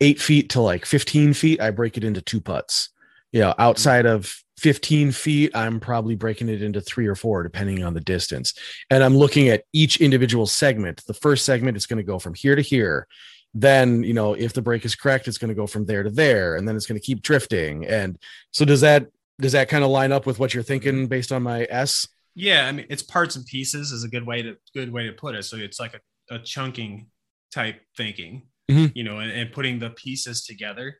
eight 0.00 0.20
feet 0.20 0.50
to 0.50 0.60
like 0.60 0.84
15 0.84 1.34
feet, 1.34 1.60
I 1.60 1.70
break 1.70 1.96
it 1.96 2.04
into 2.04 2.20
two 2.20 2.40
putts. 2.40 2.90
You 3.32 3.40
know, 3.40 3.54
outside 3.58 4.06
of 4.06 4.34
15 4.58 5.12
feet, 5.12 5.54
I'm 5.56 5.80
probably 5.80 6.14
breaking 6.14 6.48
it 6.48 6.62
into 6.62 6.80
three 6.80 7.06
or 7.06 7.14
four, 7.14 7.42
depending 7.42 7.82
on 7.82 7.94
the 7.94 8.00
distance. 8.00 8.54
And 8.90 9.02
I'm 9.02 9.16
looking 9.16 9.48
at 9.48 9.64
each 9.72 10.00
individual 10.00 10.46
segment. 10.46 11.02
The 11.06 11.14
first 11.14 11.44
segment 11.44 11.76
is 11.76 11.86
going 11.86 11.96
to 11.98 12.04
go 12.04 12.18
from 12.18 12.34
here 12.34 12.54
to 12.54 12.62
here. 12.62 13.08
Then, 13.52 14.02
you 14.02 14.14
know, 14.14 14.34
if 14.34 14.52
the 14.52 14.62
break 14.62 14.84
is 14.84 14.94
correct, 14.94 15.28
it's 15.28 15.38
going 15.38 15.48
to 15.48 15.54
go 15.54 15.66
from 15.66 15.86
there 15.86 16.02
to 16.02 16.10
there, 16.10 16.56
and 16.56 16.66
then 16.66 16.76
it's 16.76 16.86
going 16.86 17.00
to 17.00 17.04
keep 17.04 17.22
drifting. 17.22 17.86
And 17.86 18.18
so, 18.50 18.64
does 18.64 18.80
that 18.80 19.06
does 19.40 19.52
that 19.52 19.68
kind 19.68 19.84
of 19.84 19.90
line 19.90 20.12
up 20.12 20.26
with 20.26 20.38
what 20.38 20.54
you're 20.54 20.62
thinking 20.62 21.06
based 21.06 21.30
on 21.30 21.42
my 21.42 21.66
S? 21.70 22.08
Yeah, 22.34 22.66
I 22.66 22.72
mean, 22.72 22.86
it's 22.90 23.02
parts 23.02 23.36
and 23.36 23.46
pieces 23.46 23.92
is 23.92 24.02
a 24.02 24.08
good 24.08 24.26
way 24.26 24.42
to 24.42 24.56
good 24.74 24.92
way 24.92 25.06
to 25.06 25.12
put 25.12 25.36
it. 25.36 25.44
So 25.44 25.56
it's 25.56 25.78
like 25.78 25.94
a, 25.94 26.34
a 26.34 26.38
chunking 26.40 27.06
type 27.52 27.80
thinking 27.96 28.42
mm-hmm. 28.70 28.86
you 28.94 29.04
know, 29.04 29.18
and, 29.18 29.30
and, 29.30 29.52
putting 29.52 29.78
the 29.78 29.90
pieces 29.90 30.44
together, 30.44 30.98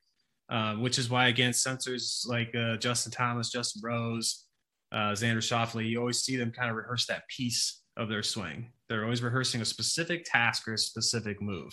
uh, 0.49 0.75
which 0.75 0.99
is 0.99 1.11
why, 1.11 1.29
again, 1.29 1.53
sensors 1.53 2.27
like 2.27 2.55
uh, 2.55 2.77
Justin 2.77 3.13
Thomas, 3.13 3.51
Justin 3.51 3.83
Rose, 3.85 4.45
uh, 4.93 5.13
Xander 5.13 5.39
Schauffele, 5.39 5.89
you 5.89 5.99
always 5.99 6.21
see 6.21 6.37
them 6.37 6.53
kind 6.53 6.71
of 6.71 6.77
rehearse 6.77 7.07
that 7.07 7.27
piece 7.29 7.83
of 7.97 8.09
their 8.09 8.23
swing. 8.23 8.73
They're 8.89 9.05
always 9.05 9.23
rehearsing 9.23 9.61
a 9.61 9.65
specific 9.65 10.25
task 10.25 10.69
or 10.69 10.75
a 10.75 10.79
specific 10.79 11.41
move. 11.41 11.73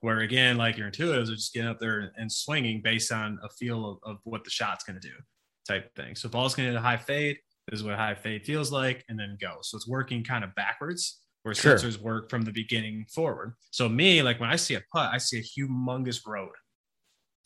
Where 0.00 0.20
again, 0.20 0.56
like 0.56 0.76
your 0.76 0.88
intuitives 0.88 1.28
are 1.28 1.34
just 1.34 1.52
getting 1.52 1.68
up 1.68 1.80
there 1.80 2.12
and 2.16 2.30
swinging 2.30 2.82
based 2.82 3.10
on 3.10 3.36
a 3.42 3.48
feel 3.48 3.84
of, 3.84 3.98
of 4.04 4.18
what 4.22 4.44
the 4.44 4.50
shot's 4.50 4.84
going 4.84 5.00
to 5.00 5.08
do, 5.08 5.14
type 5.66 5.92
thing. 5.96 6.14
So 6.14 6.28
ball's 6.28 6.54
going 6.54 6.68
to 6.68 6.72
hit 6.72 6.78
a 6.78 6.82
high 6.82 6.96
fade. 6.96 7.36
This 7.66 7.80
is 7.80 7.84
what 7.84 7.96
high 7.96 8.14
fade 8.14 8.44
feels 8.44 8.70
like, 8.70 9.04
and 9.08 9.18
then 9.18 9.36
go. 9.40 9.58
So 9.60 9.76
it's 9.76 9.88
working 9.88 10.22
kind 10.22 10.44
of 10.44 10.54
backwards 10.54 11.18
where 11.48 11.54
sure. 11.54 11.76
sensors 11.76 11.98
work 11.98 12.28
from 12.28 12.42
the 12.42 12.52
beginning 12.52 13.06
forward. 13.08 13.54
So 13.70 13.88
me, 13.88 14.22
like 14.22 14.38
when 14.38 14.50
I 14.50 14.56
see 14.56 14.74
a 14.74 14.82
putt, 14.92 15.10
I 15.12 15.16
see 15.16 15.38
a 15.38 15.42
humongous 15.42 16.26
road, 16.26 16.52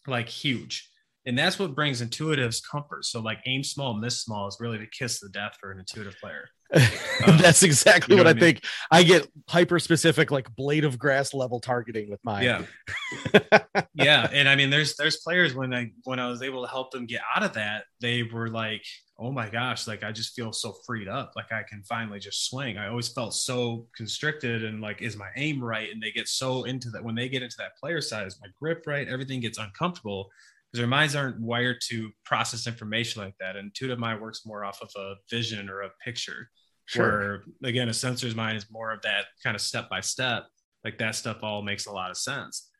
like 0.09 0.29
huge. 0.29 0.91
And 1.25 1.39
that's 1.39 1.59
what 1.59 1.75
brings 1.75 2.03
intuitives 2.03 2.61
comfort. 2.69 3.05
So 3.05 3.21
like 3.21 3.39
aim 3.47 3.63
small, 3.63 3.95
miss 3.95 4.21
small 4.21 4.49
is 4.49 4.57
really 4.59 4.79
the 4.79 4.87
kiss 4.87 5.23
of 5.23 5.33
death 5.33 5.57
for 5.61 5.71
an 5.71 5.79
intuitive 5.79 6.17
player. 6.21 6.49
Um, 7.29 7.39
that's 7.39 7.63
exactly 7.63 8.17
you 8.17 8.17
know 8.17 8.25
what, 8.29 8.37
what, 8.37 8.43
I, 8.43 8.47
mean? 8.47 8.55
think. 8.55 8.65
I 8.91 9.03
get 9.05 9.29
hyper 9.49 9.79
specific, 9.79 10.33
like 10.33 10.53
blade 10.57 10.83
of 10.85 10.99
grass 10.99 11.35
level 11.35 11.61
targeting 11.61 12.11
with 12.11 12.19
mine. 12.25 12.43
Yeah, 12.43 13.61
yeah, 13.95 14.29
and 14.33 14.49
I 14.49 14.57
mean, 14.57 14.71
there's 14.71 14.97
there's 14.97 15.19
players 15.19 15.55
when 15.55 15.73
I 15.73 15.93
when 16.03 16.19
I 16.19 16.29
was 16.29 16.43
able 16.43 16.63
to 16.63 16.69
help 16.69 16.91
them 16.91 17.07
get 17.07 17.21
out 17.37 17.45
of 17.45 17.53
that, 17.53 17.85
they 18.01 18.25
were 18.25 18.49
like, 18.49 18.85
oh 19.19 19.31
my 19.31 19.49
gosh, 19.49 19.87
like 19.87 20.03
I 20.03 20.11
just 20.11 20.35
feel 20.35 20.53
so 20.53 20.75
freed 20.85 21.07
up. 21.07 21.33
Like 21.37 21.53
I 21.53 21.63
can 21.63 21.85
finally 21.85 22.19
just 22.19 22.49
swing. 22.49 22.77
I 22.77 22.89
always 22.89 23.09
felt 23.09 23.35
so 23.35 23.87
constricted 23.97 24.65
and 24.65 24.81
like, 24.81 25.01
is 25.01 25.17
my 25.17 25.29
aim 25.37 25.63
right? 25.63 25.93
And 25.93 26.03
they 26.03 26.11
get 26.11 26.27
so 26.27 26.65
into 26.65 26.91
that 26.91 27.05
when 27.05 27.15
they 27.15 27.29
get 27.29 27.43
into 27.43 27.57
that 27.59 27.77
player 27.79 28.01
side, 28.01 28.27
is 28.27 28.41
my 28.41 28.49
grip 28.61 28.85
right? 28.87 29.07
Everything 29.07 29.41
gets 29.41 29.59
uncomfortable 29.59 30.29
because 30.73 30.81
their 30.81 30.89
minds 30.89 31.15
aren't 31.15 31.39
wired 31.39 31.77
to 31.89 32.11
process 32.25 32.67
information 32.67 33.23
like 33.23 33.35
that. 33.41 33.57
And 33.57 33.67
intuitive 33.67 33.99
mind 33.99 34.23
works 34.23 34.47
more 34.47 34.65
off 34.65 34.81
of 34.81 34.91
a 34.97 35.15
vision 35.31 35.69
or 35.69 35.83
a 35.83 35.91
picture. 36.03 36.49
Sure. 36.87 37.07
Where 37.09 37.43
again, 37.65 37.91
a 37.91 37.95
sensor's 37.95 38.35
mind 38.35 38.57
is 38.57 38.67
more 38.71 38.91
of 38.91 39.03
that 39.03 39.27
kind 39.45 39.55
of 39.55 39.61
step 39.61 39.91
by 39.91 40.01
step. 40.01 40.45
Like 40.83 40.99
that 40.99 41.15
stuff 41.15 41.39
all 41.43 41.63
makes 41.63 41.87
a 41.87 41.93
lot 41.93 42.11
of 42.11 42.17
sense. 42.17 42.71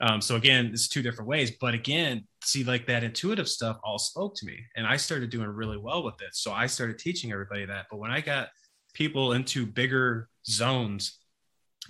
Um, 0.00 0.20
so 0.20 0.36
again, 0.36 0.70
it's 0.72 0.88
two 0.88 1.02
different 1.02 1.28
ways. 1.28 1.52
But 1.60 1.74
again, 1.74 2.26
see, 2.42 2.64
like 2.64 2.86
that 2.86 3.04
intuitive 3.04 3.48
stuff 3.48 3.78
all 3.84 3.98
spoke 3.98 4.34
to 4.36 4.46
me, 4.46 4.58
and 4.74 4.86
I 4.86 4.96
started 4.96 5.30
doing 5.30 5.48
really 5.48 5.78
well 5.78 6.02
with 6.02 6.20
it. 6.20 6.34
So 6.34 6.50
I 6.50 6.66
started 6.66 6.98
teaching 6.98 7.30
everybody 7.30 7.66
that. 7.66 7.86
But 7.90 7.98
when 7.98 8.10
I 8.10 8.20
got 8.20 8.48
people 8.94 9.32
into 9.34 9.66
bigger 9.66 10.28
zones 10.46 11.20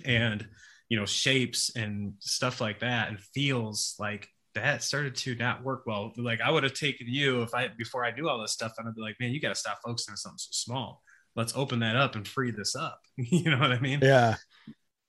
and 0.03 0.45
you 0.89 0.99
know 0.99 1.05
shapes 1.05 1.75
and 1.75 2.13
stuff 2.19 2.61
like 2.61 2.81
that 2.81 3.09
and 3.09 3.19
feels 3.19 3.95
like 3.99 4.27
that 4.55 4.81
started 4.83 5.15
to 5.15 5.35
not 5.35 5.63
work 5.63 5.83
well 5.85 6.11
like 6.17 6.41
i 6.41 6.49
would 6.49 6.63
have 6.63 6.73
taken 6.73 7.07
you 7.07 7.41
if 7.41 7.53
i 7.53 7.67
before 7.77 8.03
i 8.03 8.11
do 8.11 8.27
all 8.27 8.41
this 8.41 8.51
stuff 8.51 8.73
and 8.77 8.87
i'd 8.87 8.95
be 8.95 9.01
like 9.01 9.15
man 9.19 9.31
you 9.31 9.39
got 9.39 9.49
to 9.49 9.55
stop 9.55 9.77
focusing 9.83 10.13
on 10.13 10.17
something 10.17 10.37
so 10.37 10.49
small 10.51 11.01
let's 11.35 11.55
open 11.55 11.79
that 11.79 11.95
up 11.95 12.15
and 12.15 12.27
free 12.27 12.51
this 12.51 12.75
up 12.75 12.99
you 13.17 13.49
know 13.49 13.59
what 13.59 13.71
i 13.71 13.79
mean 13.79 13.99
yeah 14.01 14.35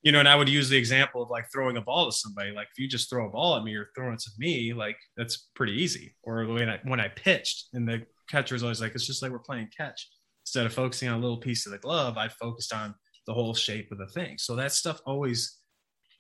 you 0.07 0.13
know, 0.13 0.21
and 0.21 0.29
I 0.29 0.37
would 0.37 0.49
use 0.49 0.69
the 0.69 0.77
example 0.77 1.21
of 1.21 1.31
like 1.31 1.51
throwing 1.53 1.79
a 1.79 1.81
ball 1.81 2.07
to 2.07 2.17
somebody. 2.17 2.53
Like 2.53 2.69
if 2.71 2.79
you 2.79 2.87
just 2.87 3.11
throw 3.11 3.27
a 3.27 3.29
ball 3.29 3.57
at 3.57 3.65
me 3.65 3.75
or 3.75 3.91
throw 3.93 4.13
it 4.13 4.21
to 4.21 4.31
me, 4.39 4.73
like 4.73 4.97
that's 5.17 5.49
pretty 5.57 5.73
easy. 5.73 6.15
Or 6.23 6.47
when 6.47 6.69
I 6.69 6.79
when 6.85 7.01
I 7.01 7.09
pitched 7.09 7.71
and 7.73 7.89
the 7.89 8.07
catcher 8.31 8.55
was 8.55 8.63
always 8.63 8.81
like, 8.81 8.95
it's 8.95 9.05
just 9.05 9.21
like 9.21 9.33
we're 9.33 9.41
playing 9.41 9.69
catch. 9.77 10.09
Instead 10.45 10.65
of 10.65 10.73
focusing 10.73 11.09
on 11.09 11.19
a 11.19 11.21
little 11.21 11.39
piece 11.39 11.67
of 11.67 11.73
the 11.73 11.79
glove, 11.79 12.17
I 12.17 12.29
focused 12.29 12.73
on 12.73 12.95
the 13.27 13.35
whole 13.35 13.53
shape 13.53 13.91
of 13.91 13.99
the 13.99 14.07
thing. 14.07 14.39
So 14.39 14.55
that 14.55 14.71
stuff 14.71 15.01
always 15.07 15.59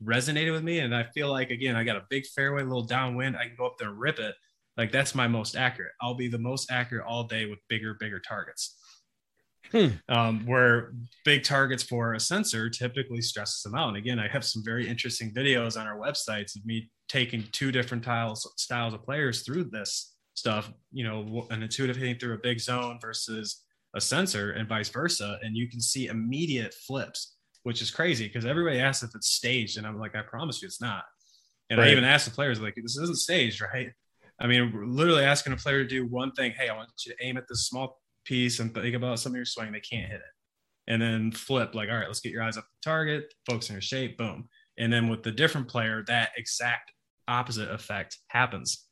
resonated 0.02 0.52
with 0.52 0.62
me. 0.62 0.80
And 0.80 0.94
I 0.94 1.04
feel 1.14 1.30
like 1.30 1.50
again, 1.50 1.76
I 1.76 1.84
got 1.84 1.96
a 1.96 2.06
big 2.10 2.26
fairway, 2.26 2.62
a 2.62 2.66
little 2.66 2.84
downwind. 2.84 3.36
I 3.36 3.46
can 3.46 3.56
go 3.56 3.66
up 3.66 3.76
there 3.78 3.88
and 3.88 3.98
rip 3.98 4.18
it. 4.18 4.34
Like 4.76 4.92
that's 4.92 5.14
my 5.14 5.26
most 5.26 5.56
accurate. 5.56 5.92
I'll 6.00 6.14
be 6.14 6.28
the 6.28 6.38
most 6.38 6.70
accurate 6.70 7.06
all 7.06 7.24
day 7.24 7.46
with 7.46 7.58
bigger, 7.68 7.96
bigger 7.98 8.20
targets. 8.20 8.76
Hmm. 9.72 9.88
Um, 10.08 10.46
where 10.46 10.92
big 11.24 11.42
targets 11.42 11.82
for 11.82 12.14
a 12.14 12.20
sensor 12.20 12.70
typically 12.70 13.20
stresses 13.20 13.62
them 13.62 13.74
out. 13.74 13.88
And 13.88 13.96
again, 13.96 14.20
I 14.20 14.28
have 14.28 14.44
some 14.44 14.62
very 14.64 14.86
interesting 14.86 15.34
videos 15.34 15.80
on 15.80 15.88
our 15.88 15.98
websites 15.98 16.56
of 16.56 16.64
me 16.64 16.88
taking 17.08 17.44
two 17.50 17.72
different 17.72 18.04
styles 18.04 18.52
styles 18.56 18.94
of 18.94 19.02
players 19.02 19.42
through 19.42 19.64
this 19.64 20.14
stuff. 20.34 20.70
You 20.92 21.04
know, 21.04 21.46
an 21.50 21.64
intuitive 21.64 21.96
hitting 21.96 22.18
through 22.18 22.34
a 22.34 22.38
big 22.38 22.60
zone 22.60 22.98
versus 23.00 23.64
a 23.96 24.00
sensor, 24.00 24.52
and 24.52 24.68
vice 24.68 24.90
versa. 24.90 25.38
And 25.42 25.56
you 25.56 25.68
can 25.68 25.80
see 25.80 26.06
immediate 26.06 26.74
flips, 26.74 27.35
which 27.66 27.82
is 27.82 27.90
crazy 27.90 28.28
because 28.28 28.46
everybody 28.46 28.78
asks 28.78 29.02
if 29.02 29.10
it's 29.16 29.28
staged, 29.28 29.76
and 29.76 29.84
I'm 29.84 29.98
like, 29.98 30.14
I 30.14 30.22
promise 30.22 30.62
you, 30.62 30.66
it's 30.66 30.80
not. 30.80 31.02
And 31.68 31.80
right. 31.80 31.88
I 31.88 31.90
even 31.90 32.04
asked 32.04 32.24
the 32.24 32.30
players, 32.30 32.60
like, 32.60 32.76
this 32.76 32.96
isn't 32.96 33.18
staged, 33.18 33.60
right? 33.60 33.90
I 34.40 34.46
mean, 34.46 34.94
literally 34.94 35.24
asking 35.24 35.52
a 35.52 35.56
player 35.56 35.82
to 35.82 35.88
do 35.88 36.06
one 36.06 36.30
thing. 36.30 36.52
Hey, 36.56 36.68
I 36.68 36.76
want 36.76 36.90
you 37.04 37.12
to 37.12 37.26
aim 37.26 37.36
at 37.36 37.48
this 37.48 37.66
small 37.66 38.00
piece 38.24 38.60
and 38.60 38.72
think 38.72 38.94
about 38.94 39.18
some 39.18 39.32
of 39.32 39.36
your 39.36 39.44
swing, 39.44 39.72
they 39.72 39.80
can't 39.80 40.08
hit 40.08 40.20
it. 40.20 40.32
And 40.86 41.02
then 41.02 41.32
flip, 41.32 41.74
like, 41.74 41.88
all 41.88 41.96
right, 41.96 42.06
let's 42.06 42.20
get 42.20 42.30
your 42.30 42.44
eyes 42.44 42.56
up 42.56 42.62
the 42.62 42.88
target, 42.88 43.34
focus 43.44 43.68
on 43.68 43.74
your 43.74 43.80
shape, 43.80 44.16
boom. 44.16 44.48
And 44.78 44.92
then 44.92 45.08
with 45.08 45.24
the 45.24 45.32
different 45.32 45.66
player, 45.66 46.04
that 46.06 46.30
exact 46.36 46.92
opposite 47.26 47.68
effect 47.68 48.16
happens. 48.28 48.86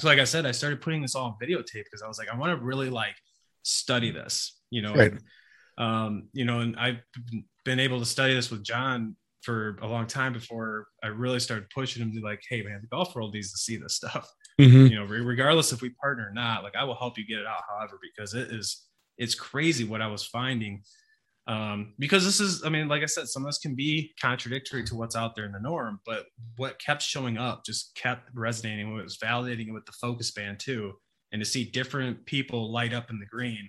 So, 0.00 0.08
like 0.08 0.18
I 0.18 0.24
said, 0.24 0.46
I 0.46 0.52
started 0.52 0.80
putting 0.80 1.02
this 1.02 1.14
all 1.14 1.26
on 1.26 1.36
videotape 1.46 1.84
because 1.84 2.00
I 2.02 2.08
was 2.08 2.16
like, 2.16 2.30
I 2.32 2.38
want 2.38 2.58
to 2.58 2.64
really 2.64 2.88
like 2.88 3.16
study 3.64 4.10
this, 4.10 4.58
you 4.70 4.80
know. 4.80 4.94
Right. 4.94 5.12
Um, 5.78 6.28
you 6.32 6.44
know, 6.44 6.60
and 6.60 6.76
I've 6.76 7.00
been 7.64 7.80
able 7.80 7.98
to 7.98 8.04
study 8.04 8.34
this 8.34 8.50
with 8.50 8.62
John 8.62 9.16
for 9.42 9.76
a 9.82 9.86
long 9.86 10.06
time 10.06 10.32
before 10.32 10.86
I 11.02 11.08
really 11.08 11.40
started 11.40 11.68
pushing 11.70 12.02
him 12.02 12.12
to 12.12 12.20
like, 12.20 12.40
hey 12.48 12.62
man, 12.62 12.80
the 12.80 12.88
golf 12.88 13.14
world 13.14 13.34
needs 13.34 13.52
to 13.52 13.58
see 13.58 13.76
this 13.76 13.94
stuff. 13.94 14.28
Mm-hmm. 14.60 14.86
you 14.86 14.94
know 14.94 15.04
regardless 15.04 15.72
if 15.72 15.82
we 15.82 15.90
partner 15.90 16.28
or 16.28 16.32
not 16.32 16.62
like 16.62 16.76
i 16.76 16.84
will 16.84 16.94
help 16.94 17.18
you 17.18 17.26
get 17.26 17.40
it 17.40 17.46
out 17.46 17.64
however 17.68 17.98
because 18.00 18.34
it 18.34 18.52
is 18.52 18.84
it's 19.18 19.34
crazy 19.34 19.82
what 19.82 20.00
i 20.00 20.06
was 20.06 20.22
finding. 20.24 20.82
Um, 21.48 21.94
because 21.98 22.24
this 22.24 22.38
is 22.38 22.64
i 22.64 22.68
mean 22.68 22.86
like 22.86 23.02
i 23.02 23.06
said 23.06 23.26
some 23.26 23.42
of 23.42 23.48
this 23.48 23.58
can 23.58 23.74
be 23.74 24.12
contradictory 24.22 24.84
to 24.84 24.94
what's 24.94 25.16
out 25.16 25.34
there 25.34 25.44
in 25.44 25.50
the 25.50 25.58
norm 25.58 25.98
but 26.06 26.26
what 26.56 26.80
kept 26.80 27.02
showing 27.02 27.36
up 27.36 27.64
just 27.66 27.96
kept 27.96 28.30
resonating 28.32 28.96
it 28.96 29.02
was 29.02 29.18
validating 29.18 29.68
it 29.68 29.72
with 29.72 29.86
the 29.86 29.92
focus 29.92 30.30
band 30.30 30.60
too 30.60 30.92
and 31.32 31.42
to 31.42 31.44
see 31.44 31.64
different 31.64 32.24
people 32.24 32.72
light 32.72 32.94
up 32.94 33.10
in 33.10 33.18
the 33.18 33.26
green 33.26 33.68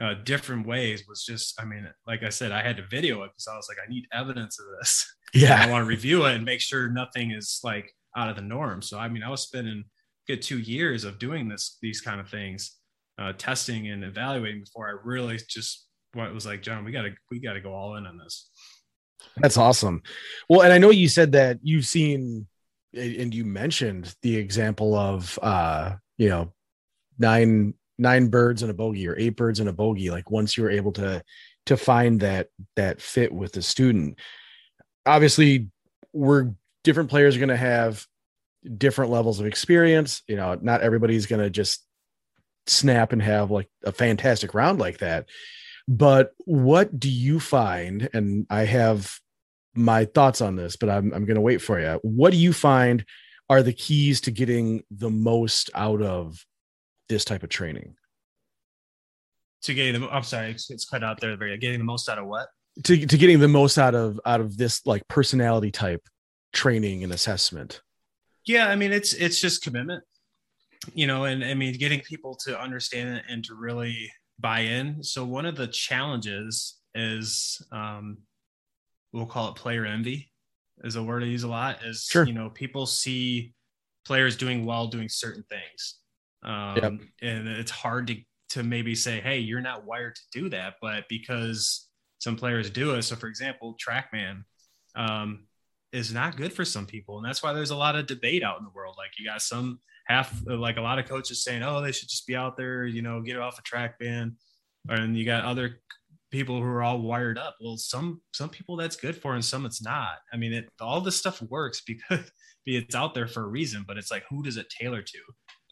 uh, 0.00 0.14
different 0.24 0.66
ways 0.66 1.04
was 1.08 1.24
just 1.24 1.60
i 1.60 1.64
mean 1.64 1.88
like 2.06 2.22
i 2.22 2.28
said 2.28 2.52
i 2.52 2.62
had 2.62 2.76
to 2.76 2.86
video 2.90 3.22
it 3.22 3.30
because 3.32 3.48
i 3.50 3.56
was 3.56 3.66
like 3.68 3.78
i 3.84 3.90
need 3.90 4.04
evidence 4.12 4.58
of 4.58 4.66
this 4.78 5.16
yeah 5.34 5.64
i 5.64 5.70
want 5.70 5.82
to 5.82 5.88
review 5.88 6.24
it 6.26 6.34
and 6.34 6.44
make 6.44 6.60
sure 6.60 6.88
nothing 6.88 7.30
is 7.30 7.60
like 7.64 7.92
out 8.16 8.30
of 8.30 8.36
the 8.36 8.42
norm. 8.42 8.82
So 8.82 8.98
I 8.98 9.08
mean, 9.08 9.22
I 9.22 9.30
was 9.30 9.42
spending 9.42 9.84
good 10.26 10.42
two 10.42 10.58
years 10.58 11.04
of 11.04 11.18
doing 11.18 11.48
this 11.48 11.76
these 11.82 12.00
kind 12.00 12.20
of 12.20 12.28
things, 12.28 12.76
uh, 13.18 13.34
testing 13.34 13.88
and 13.88 14.02
evaluating 14.02 14.60
before 14.60 14.88
I 14.88 14.94
really 15.04 15.38
just 15.48 15.86
what 16.14 16.32
was 16.32 16.46
like, 16.46 16.62
John, 16.62 16.84
we 16.84 16.92
gotta 16.92 17.10
we 17.30 17.38
gotta 17.38 17.60
go 17.60 17.74
all 17.74 17.96
in 17.96 18.06
on 18.06 18.16
this. 18.16 18.50
That's 19.36 19.58
awesome. 19.58 20.02
Well, 20.48 20.62
and 20.62 20.72
I 20.72 20.78
know 20.78 20.90
you 20.90 21.08
said 21.08 21.32
that 21.32 21.58
you've 21.62 21.86
seen 21.86 22.46
and 22.94 23.34
you 23.34 23.44
mentioned 23.44 24.14
the 24.22 24.36
example 24.36 24.94
of 24.94 25.38
uh, 25.42 25.96
you 26.16 26.30
know, 26.30 26.52
nine 27.18 27.74
nine 27.98 28.28
birds 28.28 28.62
in 28.62 28.70
a 28.70 28.74
bogey 28.74 29.08
or 29.08 29.16
eight 29.18 29.36
birds 29.36 29.60
in 29.60 29.68
a 29.68 29.72
bogey 29.72 30.10
like 30.10 30.30
once 30.30 30.56
you 30.56 30.62
were 30.62 30.70
able 30.70 30.92
to 30.92 31.22
to 31.64 31.76
find 31.76 32.20
that 32.20 32.48
that 32.76 33.00
fit 33.00 33.32
with 33.32 33.52
the 33.52 33.62
student 33.62 34.18
obviously 35.06 35.68
we're 36.12 36.50
different 36.84 37.10
players 37.10 37.36
are 37.36 37.40
going 37.40 37.48
to 37.48 37.56
have 37.56 38.06
different 38.76 39.10
levels 39.10 39.40
of 39.40 39.46
experience. 39.46 40.22
You 40.26 40.36
know, 40.36 40.58
not 40.60 40.80
everybody's 40.80 41.26
going 41.26 41.42
to 41.42 41.50
just 41.50 41.84
snap 42.66 43.12
and 43.12 43.22
have 43.22 43.50
like 43.50 43.68
a 43.84 43.92
fantastic 43.92 44.54
round 44.54 44.78
like 44.78 44.98
that. 44.98 45.28
But 45.88 46.32
what 46.44 46.98
do 46.98 47.08
you 47.08 47.38
find? 47.38 48.08
And 48.12 48.46
I 48.50 48.64
have 48.64 49.18
my 49.74 50.04
thoughts 50.04 50.40
on 50.40 50.56
this, 50.56 50.76
but 50.76 50.88
I'm, 50.88 51.12
I'm 51.12 51.26
going 51.26 51.36
to 51.36 51.40
wait 51.40 51.62
for 51.62 51.78
you. 51.78 52.00
What 52.02 52.30
do 52.30 52.38
you 52.38 52.52
find 52.52 53.04
are 53.48 53.62
the 53.62 53.72
keys 53.72 54.20
to 54.22 54.32
getting 54.32 54.82
the 54.90 55.10
most 55.10 55.70
out 55.74 56.02
of 56.02 56.44
this 57.08 57.24
type 57.24 57.42
of 57.42 57.48
training? 57.48 57.94
To 59.62 59.74
getting 59.74 60.00
the, 60.00 60.08
I'm 60.08 60.22
sorry, 60.22 60.50
it's, 60.50 60.70
it's 60.70 60.84
cut 60.84 61.02
out 61.02 61.20
there. 61.20 61.36
Getting 61.56 61.78
the 61.78 61.84
most 61.84 62.08
out 62.08 62.18
of 62.18 62.26
what? 62.26 62.48
To, 62.84 63.06
to 63.06 63.18
getting 63.18 63.40
the 63.40 63.48
most 63.48 63.78
out 63.78 63.94
of 63.94 64.20
out 64.26 64.40
of 64.40 64.58
this 64.58 64.84
like 64.86 65.08
personality 65.08 65.70
type 65.70 66.06
training 66.52 67.04
and 67.04 67.12
assessment? 67.12 67.80
Yeah, 68.44 68.68
I 68.68 68.76
mean 68.76 68.92
it's 68.92 69.12
it's 69.12 69.40
just 69.40 69.62
commitment, 69.62 70.02
you 70.94 71.06
know, 71.06 71.24
and 71.24 71.44
I 71.44 71.54
mean 71.54 71.74
getting 71.74 72.00
people 72.00 72.34
to 72.44 72.60
understand 72.60 73.16
it 73.16 73.24
and 73.28 73.44
to 73.44 73.54
really 73.54 74.10
buy 74.38 74.60
in. 74.60 75.02
So 75.02 75.24
one 75.24 75.46
of 75.46 75.56
the 75.56 75.66
challenges 75.66 76.78
is 76.94 77.60
um, 77.72 78.18
we'll 79.12 79.26
call 79.26 79.50
it 79.50 79.56
player 79.56 79.84
envy, 79.84 80.30
is 80.84 80.96
a 80.96 81.02
word 81.02 81.22
I 81.22 81.26
use 81.26 81.42
a 81.42 81.48
lot. 81.48 81.84
Is 81.84 82.04
sure. 82.04 82.24
you 82.24 82.32
know 82.32 82.50
people 82.50 82.86
see 82.86 83.52
players 84.04 84.36
doing 84.36 84.64
well 84.64 84.86
doing 84.86 85.08
certain 85.08 85.44
things, 85.48 85.96
um, 86.46 86.76
yep. 86.76 86.92
and 87.22 87.48
it's 87.48 87.70
hard 87.70 88.06
to 88.08 88.16
to 88.48 88.62
maybe 88.62 88.94
say, 88.94 89.20
hey, 89.20 89.38
you're 89.38 89.60
not 89.60 89.84
wired 89.84 90.14
to 90.14 90.40
do 90.40 90.48
that, 90.48 90.74
but 90.80 91.04
because 91.08 91.88
some 92.18 92.36
players 92.36 92.70
do 92.70 92.94
it. 92.94 93.02
So 93.02 93.16
for 93.16 93.26
example, 93.26 93.76
TrackMan, 93.84 94.44
um, 94.94 95.46
is 95.92 96.12
not 96.12 96.36
good 96.36 96.52
for 96.52 96.64
some 96.64 96.86
people. 96.86 97.18
And 97.18 97.26
that's 97.26 97.42
why 97.42 97.52
there's 97.52 97.70
a 97.70 97.76
lot 97.76 97.96
of 97.96 98.06
debate 98.06 98.42
out 98.42 98.58
in 98.58 98.64
the 98.64 98.70
world. 98.74 98.96
Like 98.98 99.10
you 99.18 99.26
got 99.26 99.42
some 99.42 99.80
half, 100.06 100.42
like 100.46 100.76
a 100.76 100.82
lot 100.82 100.98
of 100.98 101.08
coaches 101.08 101.42
saying, 101.42 101.62
oh, 101.62 101.80
they 101.80 101.92
should 101.92 102.08
just 102.08 102.26
be 102.26 102.36
out 102.36 102.56
there, 102.56 102.84
you 102.84 103.02
know, 103.02 103.20
get 103.20 103.38
off 103.38 103.58
a 103.58 103.62
TrackMan. 103.62 104.34
And 104.88 105.16
you 105.16 105.24
got 105.24 105.44
other 105.44 105.80
people 106.30 106.60
who 106.60 106.66
are 106.66 106.82
all 106.82 107.00
wired 107.00 107.38
up. 107.38 107.56
Well, 107.60 107.76
some, 107.76 108.20
some 108.32 108.48
people 108.48 108.76
that's 108.76 108.96
good 108.96 109.16
for, 109.16 109.34
and 109.34 109.44
some 109.44 109.66
it's 109.66 109.82
not. 109.82 110.18
I 110.32 110.36
mean, 110.36 110.52
it, 110.52 110.68
all 110.80 111.00
this 111.00 111.16
stuff 111.16 111.42
works 111.42 111.82
because 111.86 112.30
it's 112.66 112.94
out 112.94 113.14
there 113.14 113.26
for 113.26 113.44
a 113.44 113.48
reason, 113.48 113.84
but 113.86 113.96
it's 113.96 114.10
like, 114.10 114.24
who 114.28 114.42
does 114.42 114.56
it 114.56 114.66
tailor 114.68 115.02
to? 115.02 115.18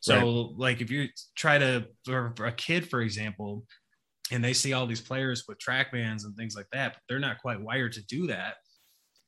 So 0.04 0.16
right. 0.16 0.58
like 0.58 0.80
if 0.80 0.90
you 0.90 1.08
try 1.34 1.58
to, 1.58 1.86
for 2.04 2.34
a 2.44 2.52
kid, 2.52 2.88
for 2.90 3.00
example, 3.00 3.64
and 4.30 4.44
they 4.44 4.52
see 4.52 4.72
all 4.72 4.86
these 4.86 5.00
players 5.00 5.44
with 5.48 5.58
TrackMans 5.58 6.24
and 6.24 6.36
things 6.36 6.54
like 6.54 6.66
that, 6.72 6.94
but 6.94 7.02
they're 7.08 7.18
not 7.18 7.38
quite 7.40 7.60
wired 7.60 7.92
to 7.92 8.02
do 8.06 8.26
that 8.26 8.56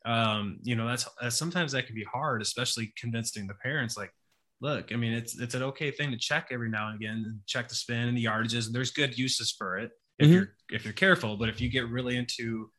um, 0.07 0.59
you 0.63 0.77
know, 0.77 0.87
that's, 0.87 1.07
that's 1.21 1.37
sometimes 1.37 1.73
that 1.73 1.87
can 1.87 1.97
be 1.97 2.05
hard, 2.05 2.41
especially 2.41 2.93
convincing 2.97 3.47
the 3.47 3.55
parents. 3.55 3.97
Like, 3.97 4.13
look, 4.61 4.93
I 4.93 4.97
mean, 4.97 5.13
it's 5.13 5.39
it's 5.39 5.55
an 5.55 5.65
okay 5.65 5.91
thing 5.91 6.13
to 6.13 6.17
check 6.17 6.49
every 6.53 6.71
now 6.71 6.89
and 6.89 6.97
again, 6.97 7.25
and 7.27 7.41
check 7.47 7.69
the 7.69 7.75
spin 7.75 8.09
and 8.09 8.17
the 8.17 8.25
yardages, 8.25 8.67
and 8.67 8.75
there's 8.75 8.93
good 8.93 9.19
uses 9.19 9.51
for 9.51 9.79
it 9.79 9.91
if 10.19 10.27
mm-hmm. 10.27 10.35
you're 10.35 10.55
if 10.71 10.85
you're 10.85 10.95
careful. 10.95 11.37
But 11.37 11.49
if 11.49 11.61
you 11.61 11.69
get 11.69 11.89
really 11.89 12.17
into, 12.17 12.71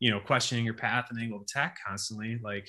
you 0.00 0.10
know, 0.10 0.20
questioning 0.20 0.66
your 0.66 0.74
path 0.74 1.06
and 1.08 1.18
angle 1.18 1.38
of 1.38 1.44
attack 1.44 1.78
constantly, 1.84 2.38
like, 2.44 2.68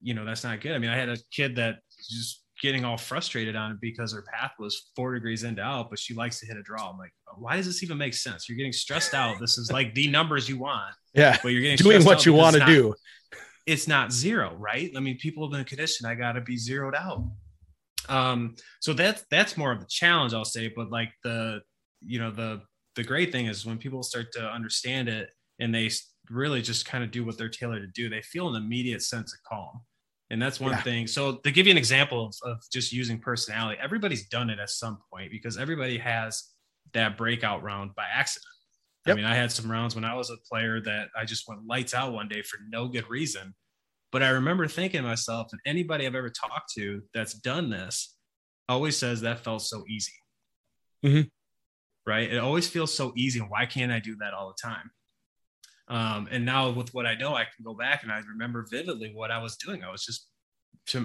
you 0.00 0.14
know, 0.14 0.24
that's 0.24 0.42
not 0.42 0.62
good. 0.62 0.72
I 0.72 0.78
mean, 0.78 0.90
I 0.90 0.96
had 0.96 1.10
a 1.10 1.18
kid 1.30 1.56
that 1.56 1.80
just 2.08 2.42
getting 2.62 2.84
all 2.84 2.96
frustrated 2.96 3.56
on 3.56 3.72
it 3.72 3.78
because 3.80 4.12
her 4.12 4.22
path 4.22 4.52
was 4.58 4.90
four 4.94 5.14
degrees 5.14 5.42
into 5.42 5.62
out, 5.62 5.90
but 5.90 5.98
she 5.98 6.14
likes 6.14 6.40
to 6.40 6.46
hit 6.46 6.56
a 6.56 6.62
draw. 6.62 6.90
I'm 6.90 6.98
like, 6.98 7.12
why 7.36 7.56
does 7.56 7.66
this 7.66 7.82
even 7.82 7.98
make 7.98 8.14
sense? 8.14 8.48
You're 8.48 8.56
getting 8.56 8.72
stressed 8.72 9.14
out. 9.14 9.38
This 9.40 9.58
is 9.58 9.70
like 9.72 9.94
the 9.94 10.08
numbers 10.08 10.48
you 10.48 10.58
want. 10.58 10.94
Yeah. 11.14 11.36
But 11.42 11.50
you're 11.50 11.62
getting 11.62 11.76
doing 11.76 12.04
what 12.04 12.24
you 12.24 12.32
want 12.32 12.56
to 12.56 12.64
do. 12.64 12.94
It's 13.66 13.88
not 13.88 14.12
zero, 14.12 14.54
right? 14.58 14.92
I 14.96 15.00
mean, 15.00 15.16
people 15.18 15.44
have 15.44 15.52
been 15.52 15.64
conditioned. 15.64 16.08
I 16.08 16.14
got 16.14 16.32
to 16.32 16.40
be 16.40 16.56
zeroed 16.56 16.94
out. 16.94 17.24
Um, 18.08 18.56
so 18.80 18.92
that's 18.92 19.24
that's 19.30 19.56
more 19.56 19.72
of 19.72 19.80
the 19.80 19.86
challenge, 19.88 20.34
I'll 20.34 20.44
say. 20.44 20.70
But 20.74 20.90
like 20.90 21.10
the, 21.22 21.60
you 22.02 22.18
know, 22.18 22.30
the 22.30 22.60
the 22.94 23.02
great 23.02 23.32
thing 23.32 23.46
is 23.46 23.64
when 23.64 23.78
people 23.78 24.02
start 24.02 24.32
to 24.32 24.42
understand 24.42 25.08
it 25.08 25.30
and 25.58 25.74
they 25.74 25.90
really 26.30 26.62
just 26.62 26.86
kind 26.86 27.02
of 27.02 27.10
do 27.10 27.24
what 27.24 27.38
they're 27.38 27.48
tailored 27.48 27.82
to 27.82 27.88
do, 27.88 28.08
they 28.08 28.22
feel 28.22 28.48
an 28.54 28.62
immediate 28.62 29.02
sense 29.02 29.32
of 29.32 29.40
calm. 29.48 29.80
And 30.34 30.42
that's 30.42 30.58
one 30.58 30.72
yeah. 30.72 30.82
thing. 30.82 31.06
So 31.06 31.36
to 31.36 31.52
give 31.52 31.68
you 31.68 31.70
an 31.70 31.78
example 31.78 32.26
of, 32.26 32.34
of 32.42 32.58
just 32.72 32.92
using 32.92 33.20
personality, 33.20 33.78
everybody's 33.80 34.26
done 34.26 34.50
it 34.50 34.58
at 34.58 34.68
some 34.68 34.98
point 35.08 35.30
because 35.30 35.56
everybody 35.56 35.96
has 35.98 36.42
that 36.92 37.16
breakout 37.16 37.62
round 37.62 37.94
by 37.94 38.02
accident. 38.12 38.44
Yep. 39.06 39.14
I 39.14 39.16
mean, 39.16 39.26
I 39.26 39.36
had 39.36 39.52
some 39.52 39.70
rounds 39.70 39.94
when 39.94 40.04
I 40.04 40.16
was 40.16 40.30
a 40.30 40.36
player 40.50 40.80
that 40.80 41.10
I 41.16 41.24
just 41.24 41.46
went 41.46 41.64
lights 41.68 41.94
out 41.94 42.12
one 42.12 42.26
day 42.26 42.42
for 42.42 42.58
no 42.68 42.88
good 42.88 43.08
reason. 43.08 43.54
But 44.10 44.24
I 44.24 44.30
remember 44.30 44.66
thinking 44.66 45.02
to 45.02 45.06
myself, 45.06 45.50
and 45.52 45.60
anybody 45.64 46.04
I've 46.04 46.16
ever 46.16 46.30
talked 46.30 46.72
to 46.78 47.02
that's 47.14 47.34
done 47.34 47.70
this 47.70 48.16
always 48.68 48.96
says 48.96 49.20
that 49.20 49.44
felt 49.44 49.62
so 49.62 49.84
easy. 49.88 50.14
Mm-hmm. 51.06 51.28
Right. 52.10 52.32
It 52.32 52.38
always 52.38 52.68
feels 52.68 52.92
so 52.92 53.12
easy. 53.14 53.38
And 53.38 53.50
why 53.50 53.66
can't 53.66 53.92
I 53.92 54.00
do 54.00 54.16
that 54.16 54.34
all 54.34 54.48
the 54.48 54.60
time? 54.60 54.90
Um, 55.88 56.28
and 56.30 56.44
now 56.44 56.70
with 56.70 56.94
what 56.94 57.06
I 57.06 57.14
know, 57.14 57.34
I 57.34 57.44
can 57.44 57.64
go 57.64 57.74
back 57.74 58.02
and 58.02 58.12
I 58.12 58.20
remember 58.20 58.66
vividly 58.70 59.12
what 59.14 59.30
I 59.30 59.42
was 59.42 59.56
doing. 59.56 59.84
I 59.84 59.90
was 59.90 60.04
just, 60.04 60.28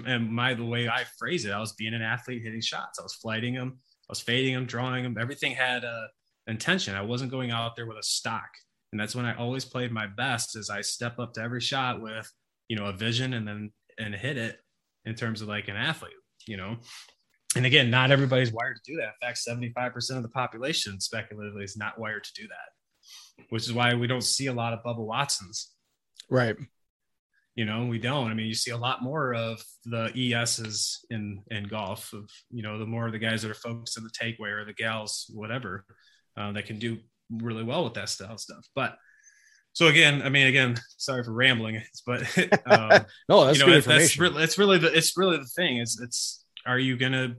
and 0.06 0.30
my 0.30 0.54
the 0.54 0.64
way 0.64 0.88
I 0.88 1.04
phrase 1.18 1.44
it, 1.44 1.52
I 1.52 1.60
was 1.60 1.72
being 1.74 1.94
an 1.94 2.02
athlete, 2.02 2.42
hitting 2.42 2.60
shots. 2.60 2.98
I 2.98 3.02
was 3.02 3.14
flighting 3.14 3.54
them, 3.54 3.78
I 4.08 4.12
was 4.12 4.20
fading 4.20 4.54
them, 4.54 4.66
drawing 4.66 5.04
them. 5.04 5.16
Everything 5.18 5.52
had 5.52 5.84
a 5.84 6.08
intention. 6.46 6.96
I 6.96 7.02
wasn't 7.02 7.30
going 7.30 7.50
out 7.50 7.76
there 7.76 7.86
with 7.86 7.98
a 7.98 8.02
stock, 8.02 8.48
and 8.92 9.00
that's 9.00 9.14
when 9.14 9.24
I 9.24 9.36
always 9.36 9.64
played 9.64 9.92
my 9.92 10.06
best. 10.06 10.56
Is 10.56 10.68
I 10.68 10.80
step 10.80 11.18
up 11.18 11.32
to 11.34 11.42
every 11.42 11.60
shot 11.60 12.02
with, 12.02 12.30
you 12.68 12.76
know, 12.76 12.86
a 12.86 12.92
vision 12.92 13.34
and 13.34 13.46
then 13.46 13.72
and 13.98 14.14
hit 14.14 14.36
it 14.36 14.58
in 15.04 15.14
terms 15.14 15.42
of 15.42 15.48
like 15.48 15.68
an 15.68 15.76
athlete, 15.76 16.12
you 16.46 16.56
know. 16.56 16.76
And 17.56 17.66
again, 17.66 17.90
not 17.90 18.10
everybody's 18.10 18.52
wired 18.52 18.76
to 18.76 18.92
do 18.92 18.96
that. 18.98 19.14
In 19.22 19.28
fact, 19.28 19.40
75% 19.46 20.16
of 20.16 20.22
the 20.22 20.28
population 20.28 21.00
speculatively 21.00 21.64
is 21.64 21.76
not 21.76 21.98
wired 21.98 22.24
to 22.24 22.32
do 22.34 22.46
that, 22.48 22.70
which 23.48 23.64
is 23.64 23.72
why 23.72 23.94
we 23.94 24.06
don't 24.06 24.22
see 24.22 24.46
a 24.46 24.52
lot 24.52 24.72
of 24.72 24.82
Bubba 24.84 25.04
Watsons. 25.04 25.70
Right. 26.28 26.56
You 27.56 27.64
know, 27.64 27.86
we 27.86 27.98
don't. 27.98 28.30
I 28.30 28.34
mean, 28.34 28.46
you 28.46 28.54
see 28.54 28.70
a 28.70 28.76
lot 28.76 29.02
more 29.02 29.34
of 29.34 29.62
the 29.84 30.12
ESs 30.16 31.04
in 31.10 31.42
in 31.50 31.64
golf. 31.64 32.12
Of 32.12 32.30
you 32.50 32.62
know, 32.62 32.78
the 32.78 32.86
more 32.86 33.06
of 33.06 33.12
the 33.12 33.18
guys 33.18 33.42
that 33.42 33.50
are 33.50 33.54
focused 33.54 33.98
on 33.98 34.04
the 34.04 34.10
takeaway 34.10 34.52
or 34.52 34.64
the 34.64 34.72
gals, 34.72 35.30
whatever, 35.34 35.84
uh, 36.36 36.52
that 36.52 36.66
can 36.66 36.78
do 36.78 36.98
really 37.30 37.64
well 37.64 37.84
with 37.84 37.94
that 37.94 38.08
style 38.08 38.38
stuff. 38.38 38.66
But 38.74 38.96
so 39.72 39.88
again, 39.88 40.22
I 40.22 40.28
mean, 40.28 40.46
again, 40.46 40.76
sorry 40.96 41.22
for 41.24 41.32
rambling, 41.32 41.82
but 42.06 42.22
um, 42.66 43.06
no, 43.28 43.44
that's 43.44 43.58
you 43.58 43.66
know, 43.66 43.72
good 43.72 43.84
that's 43.84 44.18
really, 44.18 44.42
it's 44.42 44.58
really 44.58 44.78
the 44.78 44.96
it's 44.96 45.16
really 45.16 45.36
the 45.36 45.44
thing 45.44 45.78
is 45.78 46.00
it's 46.02 46.44
are 46.66 46.78
you 46.78 46.96
gonna 46.96 47.34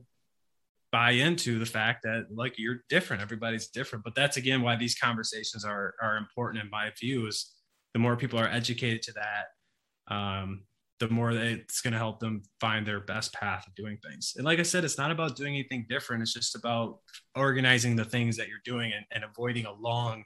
buy 0.92 1.12
into 1.12 1.60
the 1.60 1.66
fact 1.66 2.04
that 2.04 2.28
like 2.34 2.56
you're 2.58 2.84
different, 2.90 3.22
everybody's 3.22 3.68
different, 3.68 4.04
but 4.04 4.16
that's 4.16 4.38
again 4.38 4.62
why 4.62 4.76
these 4.76 4.96
conversations 4.96 5.64
are 5.66 5.96
are 6.02 6.18
important 6.18 6.64
in 6.64 6.70
my 6.70 6.92
view 7.00 7.28
is 7.28 7.54
the 7.94 8.00
more 8.00 8.16
people 8.16 8.40
are 8.40 8.48
educated 8.48 9.02
to 9.04 9.14
that, 9.14 10.14
um, 10.14 10.64
the 11.00 11.10
more 11.10 11.32
it's 11.32 11.82
going 11.82 11.94
to 11.94 11.98
help 11.98 12.20
them 12.20 12.44
find 12.60 12.86
their 12.86 13.00
best 13.00 13.34
path 13.34 13.66
of 13.68 13.76
doing 13.76 13.98
things. 13.98 14.34
And 14.36 14.46
like 14.46 14.60
I 14.60 14.64
said, 14.64 14.84
it's 14.84 14.98
not 14.98 15.12
about 15.12 15.36
doing 15.36 15.56
anything 15.56 15.86
different. 15.90 16.22
It's 16.22 16.34
just 16.34 16.56
about 16.56 17.00
organizing 17.36 17.96
the 17.96 18.06
things 18.06 18.38
that 18.38 18.48
you're 18.48 18.60
doing 18.64 18.94
and, 18.94 19.06
and 19.12 19.24
avoiding 19.24 19.66
a 19.66 19.74
long 19.74 20.24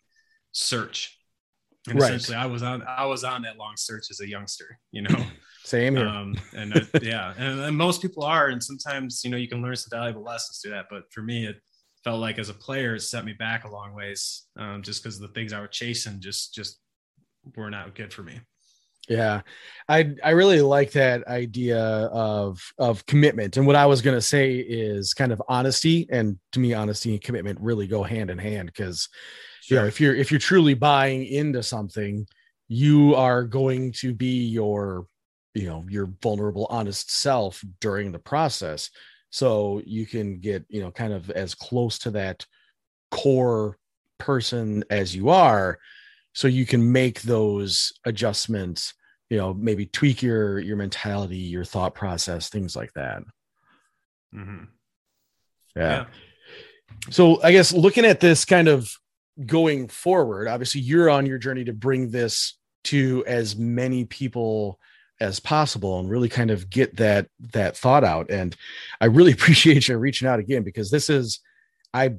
search 0.52 1.18
and 1.88 2.00
right. 2.00 2.14
essentially, 2.14 2.38
I 2.38 2.46
was 2.48 2.64
on 2.64 2.84
I 2.88 3.06
was 3.06 3.24
on 3.24 3.44
that 3.44 3.58
long 3.58 3.74
search 3.78 4.08
as 4.10 4.20
a 4.20 4.28
youngster, 4.28 4.80
you 4.92 5.04
know. 5.04 5.16
Same 5.66 5.96
here. 5.96 6.08
Um, 6.08 6.36
and 6.56 6.78
uh, 6.78 6.82
yeah, 7.02 7.34
and, 7.40 7.60
and, 7.60 7.76
most 7.76 8.00
people 8.00 8.24
are, 8.24 8.50
and 8.50 8.64
sometimes 8.64 9.22
you 9.24 9.32
know 9.32 9.38
you 9.38 9.48
can 9.48 9.64
learn 9.64 9.76
some 9.76 9.98
valuable 9.98 10.22
lessons 10.22 10.60
through 10.60 10.72
that. 10.72 10.86
But 10.92 11.12
for 11.12 11.24
me, 11.24 11.48
it 11.48 11.56
felt 12.04 12.22
like 12.22 12.38
as 12.38 12.50
a 12.50 12.54
player, 12.54 12.94
it 12.94 13.02
set 13.02 13.26
me 13.26 13.34
back 13.34 13.64
a 13.64 13.72
long 13.72 13.96
ways, 13.96 14.44
um, 14.58 14.84
just 14.84 15.02
because 15.02 15.20
the 15.20 15.30
things 15.30 15.54
I 15.54 15.62
was 15.62 15.72
chasing 15.72 16.22
just 16.22 16.54
just 16.54 16.80
were 17.56 17.72
not 17.72 17.96
good 17.96 18.14
for 18.14 18.22
me. 18.22 18.40
Yeah, 19.10 19.42
I 19.90 20.14
I 20.24 20.32
really 20.32 20.62
like 20.62 20.92
that 20.92 21.28
idea 21.28 21.80
of 21.80 22.62
of 22.78 23.04
commitment. 23.08 23.58
And 23.58 23.66
what 23.66 23.76
I 23.76 23.88
was 23.88 24.04
going 24.04 24.18
to 24.18 24.22
say 24.22 24.58
is 24.58 25.16
kind 25.16 25.32
of 25.32 25.42
honesty. 25.50 26.08
And 26.12 26.38
to 26.52 26.60
me, 26.60 26.76
honesty 26.76 27.14
and 27.14 27.22
commitment 27.22 27.60
really 27.60 27.88
go 27.88 28.04
hand 28.04 28.30
in 28.30 28.38
hand 28.38 28.68
because 28.68 29.10
sure. 29.64 29.78
you 29.78 29.82
know 29.82 29.88
if 29.88 30.00
you're 30.00 30.14
if 30.14 30.30
you're 30.30 30.40
truly 30.40 30.76
buying 30.76 31.26
into 31.26 31.64
something 31.64 32.28
you 32.68 33.14
are 33.16 33.44
going 33.44 33.92
to 33.92 34.14
be 34.14 34.46
your 34.46 35.06
you 35.56 35.68
know 35.68 35.84
your 35.90 36.08
vulnerable 36.22 36.68
honest 36.70 37.10
self 37.10 37.64
during 37.80 38.12
the 38.12 38.20
process 38.20 38.92
so 39.32 39.82
you 39.86 40.06
can 40.06 40.40
get 40.40 40.64
you 40.70 40.82
know 40.82 40.92
kind 40.92 41.14
of 41.14 41.32
as 41.32 41.56
close 41.56 41.98
to 41.98 42.12
that 42.12 42.46
core 43.10 43.78
person 44.20 44.84
as 44.90 45.16
you 45.16 45.30
are 45.30 45.80
so 46.34 46.48
you 46.48 46.66
can 46.66 46.92
make 46.92 47.22
those 47.22 47.94
adjustments 48.06 48.94
you 49.30 49.38
know 49.38 49.54
maybe 49.54 49.86
tweak 49.86 50.22
your 50.22 50.60
your 50.60 50.78
mentality 50.78 51.38
your 51.38 51.66
thought 51.66 51.96
process 51.96 52.50
things 52.50 52.76
like 52.76 52.94
that 52.94 53.24
mm-hmm. 54.34 54.66
yeah. 55.76 55.82
yeah 55.82 56.06
so 57.10 57.42
i 57.42 57.52
guess 57.52 57.74
looking 57.74 58.06
at 58.06 58.20
this 58.20 58.46
kind 58.46 58.68
of 58.68 58.92
going 59.46 59.88
forward 59.88 60.48
obviously 60.48 60.82
you're 60.82 61.10
on 61.10 61.26
your 61.26 61.38
journey 61.38 61.64
to 61.64 61.74
bring 61.74 62.10
this 62.12 62.58
to 62.84 63.24
as 63.26 63.56
many 63.56 64.06
people 64.06 64.80
as 65.20 65.40
possible 65.40 66.00
and 66.00 66.10
really 66.10 66.30
kind 66.30 66.52
of 66.52 66.70
get 66.70 66.96
that 66.98 67.28
that 67.54 67.78
thought 67.78 68.04
out. 68.04 68.30
And 68.30 68.56
i 69.02 69.06
really 69.06 69.32
appreciate 69.38 69.88
you 69.88 69.98
reaching 69.98 70.28
out 70.28 70.40
again 70.40 70.64
because 70.64 70.92
this 70.92 71.10
is 71.10 71.40
i 71.94 72.16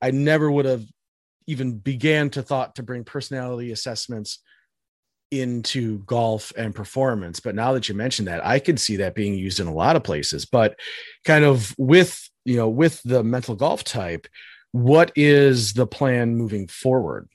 i 0.00 0.10
never 0.10 0.50
would 0.50 0.64
have 0.64 0.84
even 1.46 1.78
began 1.78 2.30
to 2.30 2.42
thought 2.42 2.76
to 2.76 2.82
bring 2.82 3.04
personality 3.04 3.72
assessments 3.72 4.38
into 5.32 5.98
golf 6.00 6.52
and 6.58 6.74
performance. 6.74 7.40
But 7.40 7.54
now 7.54 7.72
that 7.72 7.88
you 7.88 7.94
mentioned 7.94 8.28
that 8.28 8.44
i 8.44 8.58
can 8.58 8.76
see 8.76 8.96
that 8.96 9.14
being 9.14 9.34
used 9.34 9.60
in 9.60 9.66
a 9.66 9.74
lot 9.74 9.96
of 9.96 10.04
places. 10.04 10.44
But 10.44 10.78
kind 11.24 11.44
of 11.44 11.74
with 11.78 12.28
you 12.44 12.56
know 12.56 12.68
with 12.68 13.02
the 13.02 13.22
mental 13.22 13.54
golf 13.54 13.84
type 13.84 14.26
what 14.72 15.12
is 15.14 15.74
the 15.74 15.86
plan 15.86 16.34
moving 16.34 16.66
forward? 16.66 17.28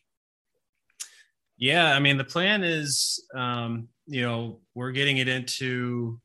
Yeah, 1.58 1.94
I 1.94 2.00
mean, 2.00 2.18
the 2.18 2.24
plan 2.24 2.64
is, 2.64 3.24
um, 3.34 3.88
you 4.08 4.22
know, 4.22 4.62
we're 4.74 4.92
getting 4.92 5.18
it 5.18 5.28
into 5.28 6.20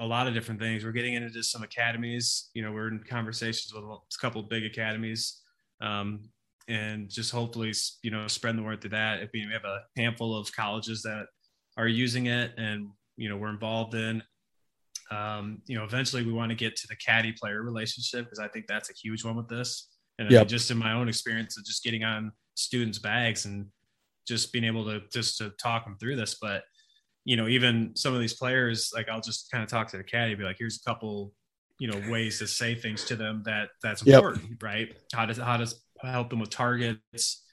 a 0.00 0.06
lot 0.06 0.26
of 0.26 0.34
different 0.34 0.60
things. 0.60 0.84
We're 0.84 0.92
getting 0.92 1.14
into 1.14 1.42
some 1.42 1.62
academies. 1.62 2.48
You 2.54 2.62
know, 2.62 2.72
we're 2.72 2.88
in 2.88 3.04
conversations 3.08 3.72
with 3.74 3.84
a 3.84 3.98
couple 4.20 4.42
big 4.42 4.64
academies, 4.64 5.42
um, 5.82 6.22
and 6.68 7.10
just 7.10 7.30
hopefully, 7.30 7.72
you 8.02 8.10
know, 8.10 8.26
spread 8.26 8.56
the 8.56 8.62
word 8.62 8.80
through 8.80 8.90
that. 8.90 9.20
If 9.20 9.30
we 9.32 9.46
have 9.52 9.64
a 9.64 9.80
handful 9.96 10.36
of 10.36 10.50
colleges 10.52 11.02
that 11.02 11.26
are 11.76 11.88
using 11.88 12.26
it, 12.26 12.52
and 12.56 12.88
you 13.16 13.28
know, 13.28 13.36
we're 13.36 13.50
involved 13.50 13.94
in. 13.94 14.22
Um, 15.10 15.60
you 15.66 15.76
know, 15.76 15.84
eventually, 15.84 16.24
we 16.24 16.32
want 16.32 16.50
to 16.50 16.56
get 16.56 16.76
to 16.76 16.86
the 16.88 16.96
caddy 16.96 17.32
player 17.32 17.62
relationship 17.62 18.24
because 18.24 18.38
I 18.38 18.48
think 18.48 18.66
that's 18.66 18.90
a 18.90 18.94
huge 18.94 19.24
one 19.24 19.36
with 19.36 19.48
this. 19.48 19.88
And 20.18 20.30
yep. 20.30 20.48
just 20.48 20.70
in 20.70 20.76
my 20.76 20.92
own 20.92 21.08
experience 21.08 21.58
of 21.58 21.64
just 21.64 21.82
getting 21.82 22.04
on 22.04 22.32
students' 22.54 22.98
bags 22.98 23.46
and 23.46 23.66
just 24.26 24.52
being 24.52 24.64
able 24.64 24.84
to 24.84 25.00
just 25.12 25.38
to 25.38 25.50
talk 25.62 25.84
them 25.84 25.96
through 25.98 26.16
this. 26.16 26.36
But 26.40 26.62
you 27.24 27.36
know, 27.36 27.48
even 27.48 27.92
some 27.94 28.14
of 28.14 28.20
these 28.20 28.34
players, 28.34 28.90
like 28.94 29.08
I'll 29.08 29.20
just 29.20 29.50
kind 29.50 29.62
of 29.62 29.68
talk 29.68 29.88
to 29.88 29.96
the 29.96 30.04
caddy, 30.04 30.34
be 30.34 30.44
like, 30.44 30.56
here's 30.58 30.80
a 30.84 30.88
couple, 30.88 31.32
you 31.78 31.90
know, 31.90 32.10
ways 32.10 32.38
to 32.38 32.46
say 32.46 32.74
things 32.74 33.04
to 33.04 33.16
them 33.16 33.42
that 33.44 33.68
that's 33.82 34.02
important, 34.02 34.50
yep. 34.50 34.62
right? 34.62 34.96
How 35.12 35.26
does 35.26 35.38
how 35.38 35.56
does 35.56 35.82
help 36.02 36.30
them 36.30 36.40
with 36.40 36.50
targets? 36.50 37.44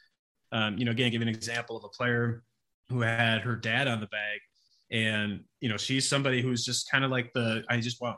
Um, 0.52 0.78
you 0.78 0.86
know, 0.86 0.92
again, 0.92 1.12
give 1.12 1.22
an 1.22 1.28
example 1.28 1.78
of 1.78 1.84
a 1.84 1.90
player 1.90 2.44
who 2.90 3.02
had 3.02 3.42
her 3.42 3.56
dad 3.56 3.88
on 3.88 4.00
the 4.00 4.08
bag, 4.08 4.40
and 4.92 5.42
you 5.60 5.70
know, 5.70 5.78
she's 5.78 6.08
somebody 6.08 6.42
who's 6.42 6.64
just 6.64 6.90
kind 6.90 7.04
of 7.04 7.12
like 7.12 7.34
the 7.34 7.64
I 7.70 7.80
just 7.80 8.02
want 8.02 8.18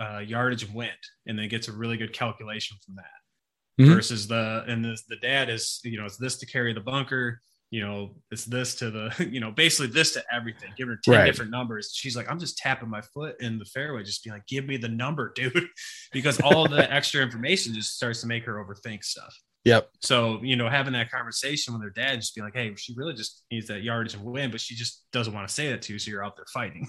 uh, 0.00 0.18
yardage 0.18 0.64
and 0.64 0.74
wind, 0.74 0.92
and 1.26 1.38
then 1.38 1.48
gets 1.48 1.68
a 1.68 1.72
really 1.72 1.96
good 1.98 2.12
calculation 2.12 2.78
from 2.84 2.96
that 2.96 3.82
mm-hmm. 3.82 3.92
versus 3.92 4.26
the 4.26 4.64
and 4.66 4.84
the 4.84 4.96
the 5.08 5.16
dad 5.16 5.48
is 5.48 5.80
you 5.84 5.98
know 5.98 6.06
it's 6.06 6.16
this 6.16 6.38
to 6.38 6.46
carry 6.46 6.72
the 6.72 6.80
bunker 6.80 7.40
you 7.70 7.80
know 7.80 8.14
it's 8.30 8.44
this 8.44 8.74
to 8.76 8.90
the 8.90 9.28
you 9.30 9.40
know 9.40 9.50
basically 9.50 9.88
this 9.88 10.12
to 10.12 10.22
everything 10.32 10.70
give 10.76 10.88
her 10.88 10.98
10 11.02 11.14
right. 11.14 11.26
different 11.26 11.50
numbers 11.50 11.92
she's 11.94 12.16
like 12.16 12.30
i'm 12.30 12.38
just 12.38 12.56
tapping 12.58 12.88
my 12.88 13.00
foot 13.00 13.40
in 13.40 13.58
the 13.58 13.64
fairway 13.64 14.02
just 14.02 14.22
being 14.22 14.34
like 14.34 14.46
give 14.46 14.66
me 14.66 14.76
the 14.76 14.88
number 14.88 15.32
dude 15.34 15.66
because 16.12 16.40
all 16.40 16.68
the 16.68 16.92
extra 16.94 17.22
information 17.22 17.74
just 17.74 17.96
starts 17.96 18.20
to 18.20 18.26
make 18.26 18.44
her 18.44 18.64
overthink 18.64 19.02
stuff 19.02 19.34
Yep. 19.64 19.90
So, 20.00 20.38
you 20.44 20.54
know, 20.54 20.68
having 20.68 20.92
that 20.92 21.10
conversation 21.10 21.74
with 21.74 21.82
her 21.82 21.90
dad, 21.90 22.20
just 22.20 22.36
be 22.36 22.40
like, 22.40 22.54
hey, 22.54 22.72
she 22.76 22.94
really 22.96 23.14
just 23.14 23.42
needs 23.50 23.66
that 23.66 23.82
yardage 23.82 24.14
and 24.14 24.22
win, 24.22 24.52
but 24.52 24.60
she 24.60 24.76
just 24.76 25.04
doesn't 25.10 25.34
want 25.34 25.48
to 25.48 25.52
say 25.52 25.70
that 25.70 25.82
to 25.82 25.92
you. 25.92 25.98
So 25.98 26.12
you're 26.12 26.24
out 26.24 26.36
there 26.36 26.46
fighting. 26.54 26.88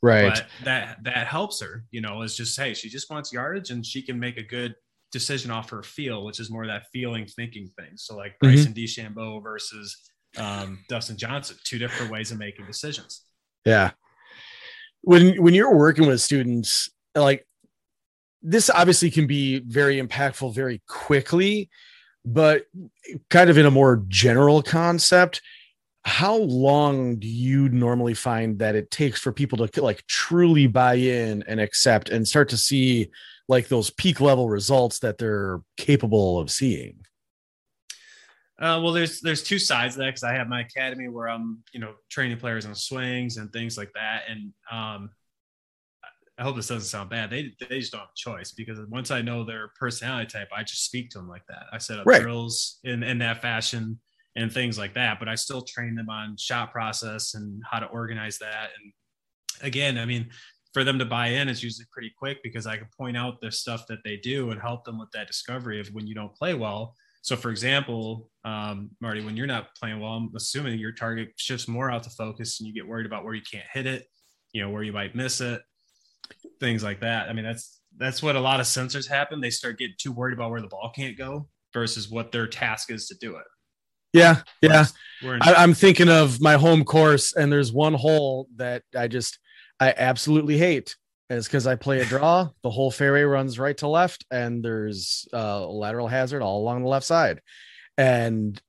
right. 0.00 0.30
But 0.30 0.46
that 0.64 1.04
that 1.04 1.26
helps 1.26 1.60
her, 1.60 1.84
you 1.90 2.00
know, 2.00 2.22
is 2.22 2.34
just, 2.34 2.58
hey, 2.58 2.72
she 2.72 2.88
just 2.88 3.10
wants 3.10 3.34
yardage 3.34 3.68
and 3.68 3.84
she 3.84 4.00
can 4.00 4.18
make 4.18 4.38
a 4.38 4.42
good 4.42 4.74
decision 5.16 5.50
off 5.50 5.70
her 5.70 5.82
feel, 5.82 6.24
which 6.24 6.40
is 6.40 6.50
more 6.50 6.66
that 6.66 6.84
feeling 6.92 7.26
thinking 7.26 7.70
thing. 7.78 7.92
So 7.96 8.16
like 8.16 8.32
mm-hmm. 8.32 8.54
Bryson. 8.54 8.74
DeChambeau 8.74 9.42
versus 9.42 10.10
um, 10.36 10.84
Dustin 10.90 11.16
Johnson, 11.16 11.56
two 11.64 11.78
different 11.78 12.12
ways 12.12 12.30
of 12.30 12.38
making 12.38 12.66
decisions. 12.66 13.22
Yeah. 13.64 13.92
When 15.00 15.42
when 15.42 15.54
you're 15.54 15.74
working 15.74 16.06
with 16.06 16.20
students, 16.20 16.90
like 17.14 17.46
this 18.42 18.68
obviously 18.68 19.10
can 19.10 19.26
be 19.26 19.60
very 19.60 20.00
impactful 20.00 20.54
very 20.54 20.82
quickly, 20.86 21.70
but 22.24 22.66
kind 23.30 23.48
of 23.48 23.56
in 23.56 23.66
a 23.66 23.70
more 23.70 24.04
general 24.08 24.62
concept, 24.62 25.40
how 26.04 26.36
long 26.36 27.16
do 27.16 27.26
you 27.26 27.68
normally 27.70 28.14
find 28.14 28.58
that 28.58 28.74
it 28.76 28.90
takes 28.90 29.20
for 29.20 29.32
people 29.32 29.66
to 29.66 29.82
like 29.82 30.06
truly 30.06 30.66
buy 30.66 30.94
in 30.94 31.42
and 31.48 31.60
accept 31.60 32.10
and 32.10 32.28
start 32.28 32.48
to 32.50 32.56
see 32.56 33.08
like 33.48 33.68
those 33.68 33.90
peak 33.90 34.20
level 34.20 34.48
results 34.48 34.98
that 35.00 35.18
they're 35.18 35.60
capable 35.76 36.38
of 36.38 36.50
seeing? 36.50 37.00
Uh, 38.58 38.80
well, 38.82 38.92
there's 38.92 39.20
there's 39.20 39.42
two 39.42 39.58
sides 39.58 39.94
of 39.94 39.98
that 39.98 40.06
because 40.06 40.22
I 40.22 40.32
have 40.32 40.48
my 40.48 40.62
academy 40.62 41.08
where 41.08 41.28
I'm 41.28 41.62
you 41.72 41.80
know 41.80 41.94
training 42.10 42.38
players 42.38 42.64
on 42.64 42.74
swings 42.74 43.36
and 43.36 43.52
things 43.52 43.76
like 43.76 43.92
that, 43.94 44.22
and 44.28 44.52
um, 44.72 45.10
I 46.38 46.42
hope 46.42 46.56
this 46.56 46.68
doesn't 46.68 46.88
sound 46.88 47.10
bad. 47.10 47.30
They 47.30 47.54
they 47.60 47.80
just 47.80 47.92
don't 47.92 48.00
have 48.00 48.08
a 48.08 48.16
choice 48.16 48.52
because 48.52 48.78
once 48.88 49.10
I 49.10 49.22
know 49.22 49.44
their 49.44 49.68
personality 49.78 50.26
type, 50.26 50.48
I 50.54 50.62
just 50.62 50.84
speak 50.84 51.10
to 51.10 51.18
them 51.18 51.28
like 51.28 51.46
that. 51.48 51.64
I 51.72 51.78
set 51.78 51.98
up 51.98 52.06
right. 52.06 52.22
drills 52.22 52.78
in 52.84 53.02
in 53.02 53.18
that 53.18 53.42
fashion, 53.42 53.98
and 54.36 54.52
things 54.52 54.78
like 54.78 54.94
that. 54.94 55.18
But 55.18 55.28
I 55.28 55.34
still 55.34 55.62
train 55.62 55.94
them 55.94 56.10
on 56.10 56.36
shot 56.36 56.72
process 56.72 57.34
and 57.34 57.62
how 57.70 57.78
to 57.78 57.86
organize 57.86 58.38
that. 58.38 58.70
And 58.80 58.92
again, 59.62 59.96
I 59.96 60.04
mean, 60.04 60.28
for 60.76 60.84
them 60.84 60.98
to 60.98 61.06
buy 61.06 61.28
in 61.28 61.48
is 61.48 61.62
usually 61.62 61.86
pretty 61.90 62.12
quick 62.18 62.42
because 62.42 62.66
I 62.66 62.76
can 62.76 62.86
point 62.94 63.16
out 63.16 63.40
the 63.40 63.50
stuff 63.50 63.86
that 63.86 64.00
they 64.04 64.18
do 64.18 64.50
and 64.50 64.60
help 64.60 64.84
them 64.84 64.98
with 64.98 65.10
that 65.12 65.26
discovery 65.26 65.80
of 65.80 65.88
when 65.94 66.06
you 66.06 66.14
don't 66.14 66.34
play 66.34 66.52
well. 66.52 66.94
So, 67.22 67.34
for 67.34 67.50
example, 67.50 68.28
um, 68.44 68.90
Marty, 69.00 69.24
when 69.24 69.38
you're 69.38 69.46
not 69.46 69.74
playing 69.74 70.00
well, 70.00 70.12
I'm 70.12 70.30
assuming 70.36 70.78
your 70.78 70.92
target 70.92 71.30
shifts 71.36 71.66
more 71.66 71.90
out 71.90 72.02
to 72.02 72.10
focus 72.10 72.60
and 72.60 72.66
you 72.66 72.74
get 72.74 72.86
worried 72.86 73.06
about 73.06 73.24
where 73.24 73.32
you 73.32 73.40
can't 73.50 73.64
hit 73.72 73.86
it, 73.86 74.06
you 74.52 74.60
know, 74.60 74.68
where 74.68 74.82
you 74.82 74.92
might 74.92 75.14
miss 75.14 75.40
it, 75.40 75.62
things 76.60 76.82
like 76.82 77.00
that. 77.00 77.30
I 77.30 77.32
mean, 77.32 77.46
that's 77.46 77.80
that's 77.96 78.22
what 78.22 78.36
a 78.36 78.40
lot 78.40 78.60
of 78.60 78.66
sensors 78.66 79.08
happen. 79.08 79.40
They 79.40 79.48
start 79.48 79.78
getting 79.78 79.96
too 79.96 80.12
worried 80.12 80.34
about 80.34 80.50
where 80.50 80.60
the 80.60 80.68
ball 80.68 80.92
can't 80.94 81.16
go 81.16 81.48
versus 81.72 82.10
what 82.10 82.32
their 82.32 82.46
task 82.46 82.90
is 82.90 83.08
to 83.08 83.14
do 83.18 83.36
it. 83.36 83.46
Yeah, 84.12 84.42
yeah. 84.60 84.84
I, 85.22 85.64
am 85.64 85.72
thinking 85.72 86.10
of 86.10 86.38
my 86.42 86.56
home 86.56 86.84
course, 86.84 87.34
and 87.34 87.50
there's 87.50 87.72
one 87.72 87.94
hole 87.94 88.48
that 88.56 88.82
I 88.94 89.08
just 89.08 89.38
I 89.80 89.94
absolutely 89.96 90.58
hate. 90.58 90.96
It's 91.28 91.46
because 91.46 91.66
I 91.66 91.76
play 91.76 92.00
a 92.00 92.04
draw. 92.06 92.50
the 92.62 92.70
whole 92.70 92.90
fairway 92.90 93.22
runs 93.22 93.58
right 93.58 93.76
to 93.78 93.88
left, 93.88 94.24
and 94.30 94.64
there's 94.64 95.28
a 95.32 95.60
lateral 95.60 96.08
hazard 96.08 96.42
all 96.42 96.60
along 96.60 96.82
the 96.82 96.88
left 96.88 97.06
side. 97.06 97.40
And 97.98 98.60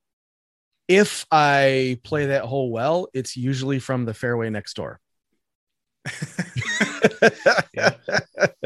if 0.87 1.25
I 1.31 1.99
play 2.03 2.27
that 2.27 2.45
hole 2.45 2.71
well, 2.71 3.07
it's 3.13 3.35
usually 3.35 3.79
from 3.79 4.05
the 4.05 4.13
fairway 4.13 4.49
next 4.49 4.75
door. 4.75 4.99
yeah. 7.73 7.91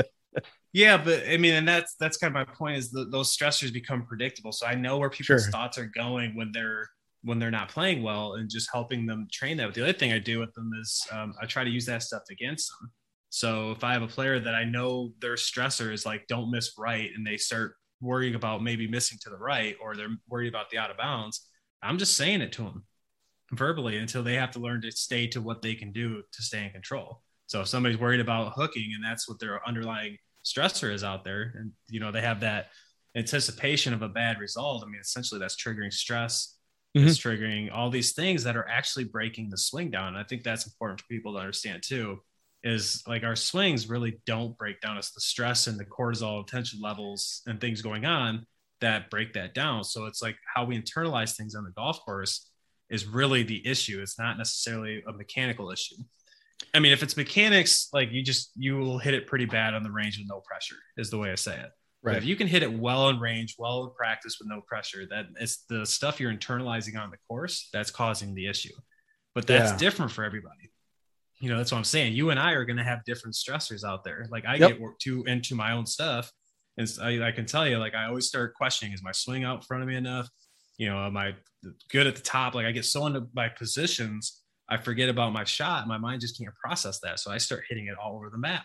yeah, 0.73 0.97
but 0.97 1.27
I 1.27 1.37
mean, 1.37 1.55
and 1.55 1.67
that's 1.67 1.95
that's 1.99 2.17
kind 2.17 2.35
of 2.35 2.47
my 2.47 2.53
point 2.53 2.77
is 2.77 2.91
that 2.91 3.11
those 3.11 3.35
stressors 3.35 3.73
become 3.73 4.05
predictable. 4.05 4.51
So 4.51 4.67
I 4.67 4.75
know 4.75 4.97
where 4.99 5.09
people's 5.09 5.43
sure. 5.43 5.51
thoughts 5.51 5.77
are 5.77 5.91
going 5.93 6.35
when 6.35 6.51
they're 6.51 6.87
when 7.23 7.39
they're 7.39 7.51
not 7.51 7.69
playing 7.69 8.01
well 8.01 8.33
and 8.33 8.49
just 8.49 8.69
helping 8.71 9.05
them 9.05 9.27
train 9.31 9.57
that. 9.57 9.67
But 9.67 9.75
the 9.75 9.83
other 9.83 9.93
thing 9.93 10.11
I 10.11 10.19
do 10.19 10.39
with 10.39 10.53
them 10.53 10.71
is 10.81 11.05
um, 11.11 11.33
I 11.41 11.45
try 11.45 11.63
to 11.63 11.69
use 11.69 11.85
that 11.85 12.03
stuff 12.03 12.23
against 12.31 12.69
them. 12.69 12.91
So 13.29 13.71
if 13.71 13.83
I 13.83 13.93
have 13.93 14.01
a 14.01 14.07
player 14.07 14.39
that 14.39 14.55
I 14.55 14.63
know 14.63 15.13
their 15.21 15.35
stressor 15.35 15.93
is 15.93 16.05
like 16.05 16.27
don't 16.27 16.51
miss 16.51 16.73
right 16.77 17.09
and 17.15 17.25
they 17.25 17.37
start 17.37 17.75
worrying 18.01 18.35
about 18.35 18.63
maybe 18.63 18.87
missing 18.87 19.19
to 19.21 19.29
the 19.29 19.37
right 19.37 19.75
or 19.81 19.95
they're 19.95 20.17
worried 20.27 20.49
about 20.49 20.69
the 20.69 20.79
out 20.79 20.91
of 20.91 20.97
bounds, 20.97 21.47
I'm 21.81 21.97
just 21.97 22.17
saying 22.17 22.41
it 22.41 22.51
to 22.53 22.63
them 22.63 22.85
verbally 23.53 23.97
until 23.97 24.23
they 24.23 24.35
have 24.35 24.51
to 24.51 24.59
learn 24.59 24.81
to 24.81 24.91
stay 24.91 25.27
to 25.27 25.41
what 25.41 25.61
they 25.61 25.75
can 25.75 25.91
do 25.91 26.23
to 26.31 26.41
stay 26.41 26.65
in 26.65 26.71
control. 26.71 27.21
So 27.47 27.61
if 27.61 27.67
somebody's 27.67 27.99
worried 27.99 28.19
about 28.19 28.53
hooking 28.55 28.91
and 28.95 29.03
that's 29.03 29.29
what 29.29 29.39
their 29.39 29.65
underlying 29.67 30.17
stressor 30.43 30.91
is 30.91 31.03
out 31.03 31.23
there 31.23 31.53
and 31.55 31.71
you 31.87 31.99
know 31.99 32.11
they 32.11 32.21
have 32.21 32.39
that 32.39 32.69
anticipation 33.15 33.93
of 33.93 34.01
a 34.01 34.09
bad 34.09 34.39
result, 34.39 34.83
I 34.83 34.87
mean 34.87 35.01
essentially 35.01 35.39
that's 35.39 35.61
triggering 35.61 35.93
stress 35.93 36.57
mm-hmm. 36.95 37.07
it's 37.07 37.19
triggering 37.19 37.69
all 37.73 37.89
these 37.89 38.13
things 38.13 38.43
that 38.43 38.55
are 38.55 38.67
actually 38.67 39.05
breaking 39.05 39.49
the 39.49 39.57
swing 39.57 39.91
down. 39.91 40.09
And 40.09 40.17
I 40.17 40.23
think 40.23 40.43
that's 40.43 40.65
important 40.65 41.01
for 41.01 41.07
people 41.07 41.33
to 41.33 41.39
understand 41.39 41.83
too. 41.83 42.19
Is 42.63 43.01
like 43.07 43.23
our 43.23 43.35
swings 43.35 43.89
really 43.89 44.21
don't 44.27 44.55
break 44.55 44.81
down. 44.81 44.97
It's 44.97 45.11
the 45.11 45.21
stress 45.21 45.65
and 45.65 45.79
the 45.79 45.85
cortisol 45.85 46.45
tension 46.45 46.79
levels 46.79 47.41
and 47.47 47.59
things 47.59 47.81
going 47.81 48.05
on 48.05 48.45
that 48.81 49.09
break 49.09 49.33
that 49.33 49.53
down. 49.53 49.83
So 49.83 50.05
it's 50.05 50.21
like 50.21 50.35
how 50.53 50.65
we 50.65 50.79
internalize 50.79 51.35
things 51.35 51.55
on 51.55 51.63
the 51.63 51.71
golf 51.71 52.03
course 52.03 52.49
is 52.89 53.07
really 53.07 53.41
the 53.41 53.65
issue. 53.65 53.99
It's 54.01 54.19
not 54.19 54.37
necessarily 54.37 55.01
a 55.07 55.13
mechanical 55.13 55.71
issue. 55.71 55.95
I 56.73 56.79
mean, 56.79 56.91
if 56.91 57.01
it's 57.01 57.17
mechanics, 57.17 57.89
like 57.93 58.11
you 58.11 58.23
just 58.23 58.51
you 58.55 58.77
will 58.77 58.99
hit 58.99 59.13
it 59.13 59.27
pretty 59.27 59.45
bad 59.45 59.73
on 59.73 59.83
the 59.83 59.91
range 59.91 60.17
with 60.17 60.27
no 60.29 60.41
pressure, 60.41 60.75
is 60.97 61.09
the 61.09 61.17
way 61.17 61.31
I 61.31 61.35
say 61.35 61.57
it. 61.59 61.69
Right. 62.03 62.13
But 62.13 62.23
if 62.23 62.25
you 62.25 62.35
can 62.35 62.47
hit 62.47 62.63
it 62.63 62.73
well 62.73 63.09
in 63.09 63.19
range, 63.19 63.55
well 63.59 63.83
in 63.83 63.91
practice 63.91 64.37
with 64.39 64.49
no 64.49 64.61
pressure, 64.61 65.05
that 65.11 65.27
it's 65.39 65.65
the 65.69 65.85
stuff 65.85 66.19
you're 66.19 66.33
internalizing 66.33 66.97
on 66.99 67.11
the 67.11 67.17
course 67.27 67.69
that's 67.71 67.91
causing 67.91 68.33
the 68.33 68.47
issue. 68.47 68.73
But 69.35 69.45
that's 69.45 69.71
yeah. 69.71 69.77
different 69.77 70.11
for 70.11 70.23
everybody. 70.23 70.71
You 71.39 71.49
know, 71.49 71.57
that's 71.57 71.71
what 71.71 71.77
I'm 71.77 71.83
saying. 71.83 72.13
You 72.13 72.31
and 72.31 72.39
I 72.39 72.53
are 72.53 72.65
going 72.65 72.77
to 72.77 72.83
have 72.83 73.03
different 73.05 73.35
stressors 73.35 73.83
out 73.83 74.03
there. 74.03 74.27
Like 74.31 74.45
I 74.45 74.55
yep. 74.55 74.79
get 74.79 74.99
too 74.99 75.23
into 75.25 75.55
my 75.55 75.73
own 75.73 75.85
stuff, 75.85 76.31
and 76.77 76.91
I, 77.01 77.27
I 77.27 77.31
can 77.31 77.45
tell 77.45 77.67
you, 77.67 77.77
like 77.77 77.95
I 77.95 78.05
always 78.05 78.27
start 78.27 78.55
questioning: 78.55 78.93
Is 78.93 79.03
my 79.03 79.11
swing 79.11 79.43
out 79.43 79.57
in 79.57 79.61
front 79.61 79.83
of 79.83 79.89
me 79.89 79.95
enough? 79.95 80.27
You 80.77 80.89
know, 80.89 81.05
am 81.05 81.17
I 81.17 81.35
good 81.91 82.07
at 82.07 82.15
the 82.15 82.21
top? 82.21 82.55
Like 82.55 82.65
I 82.65 82.71
get 82.71 82.85
so 82.85 83.05
into 83.05 83.27
my 83.33 83.49
positions, 83.49 84.41
I 84.69 84.77
forget 84.77 85.09
about 85.09 85.33
my 85.33 85.43
shot. 85.43 85.87
My 85.87 85.97
mind 85.97 86.21
just 86.21 86.39
can't 86.39 86.53
process 86.55 86.99
that, 87.01 87.19
so 87.19 87.31
I 87.31 87.37
start 87.37 87.63
hitting 87.69 87.87
it 87.87 87.95
all 87.97 88.15
over 88.15 88.29
the 88.29 88.37
map 88.37 88.63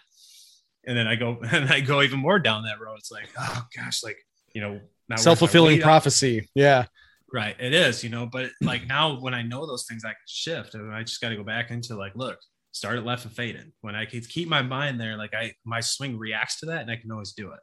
and 0.86 0.96
then 0.96 1.06
I 1.06 1.16
go 1.16 1.38
and 1.50 1.68
I 1.68 1.80
go 1.80 2.02
even 2.02 2.18
more 2.18 2.38
down 2.38 2.64
that 2.64 2.80
road. 2.80 2.96
It's 2.98 3.10
like, 3.10 3.28
oh 3.38 3.64
gosh, 3.76 4.02
like 4.02 4.18
you 4.54 4.60
know, 4.60 4.80
self 5.16 5.40
fulfilling 5.40 5.80
prophecy. 5.80 6.48
Yeah, 6.54 6.86
right. 7.32 7.56
It 7.58 7.74
is, 7.74 8.02
you 8.02 8.10
know, 8.10 8.26
but 8.26 8.50
like 8.60 8.86
now 8.86 9.20
when 9.20 9.34
I 9.34 9.42
know 9.42 9.66
those 9.66 9.86
things, 9.86 10.04
I 10.04 10.10
can 10.10 10.16
shift, 10.26 10.74
and 10.74 10.92
I 10.92 11.02
just 11.02 11.20
got 11.20 11.30
to 11.30 11.36
go 11.36 11.44
back 11.44 11.70
into 11.70 11.96
like, 11.96 12.14
look, 12.14 12.38
start 12.72 12.96
it 12.96 13.04
left 13.04 13.24
and 13.24 13.34
fade 13.34 13.56
it. 13.56 13.66
When 13.80 13.94
I 13.94 14.04
can 14.04 14.20
keep 14.20 14.48
my 14.48 14.62
mind 14.62 15.00
there, 15.00 15.16
like 15.16 15.34
I 15.34 15.52
my 15.64 15.80
swing 15.80 16.18
reacts 16.18 16.60
to 16.60 16.66
that, 16.66 16.82
and 16.82 16.90
I 16.90 16.96
can 16.96 17.10
always 17.10 17.32
do 17.32 17.50
it. 17.52 17.60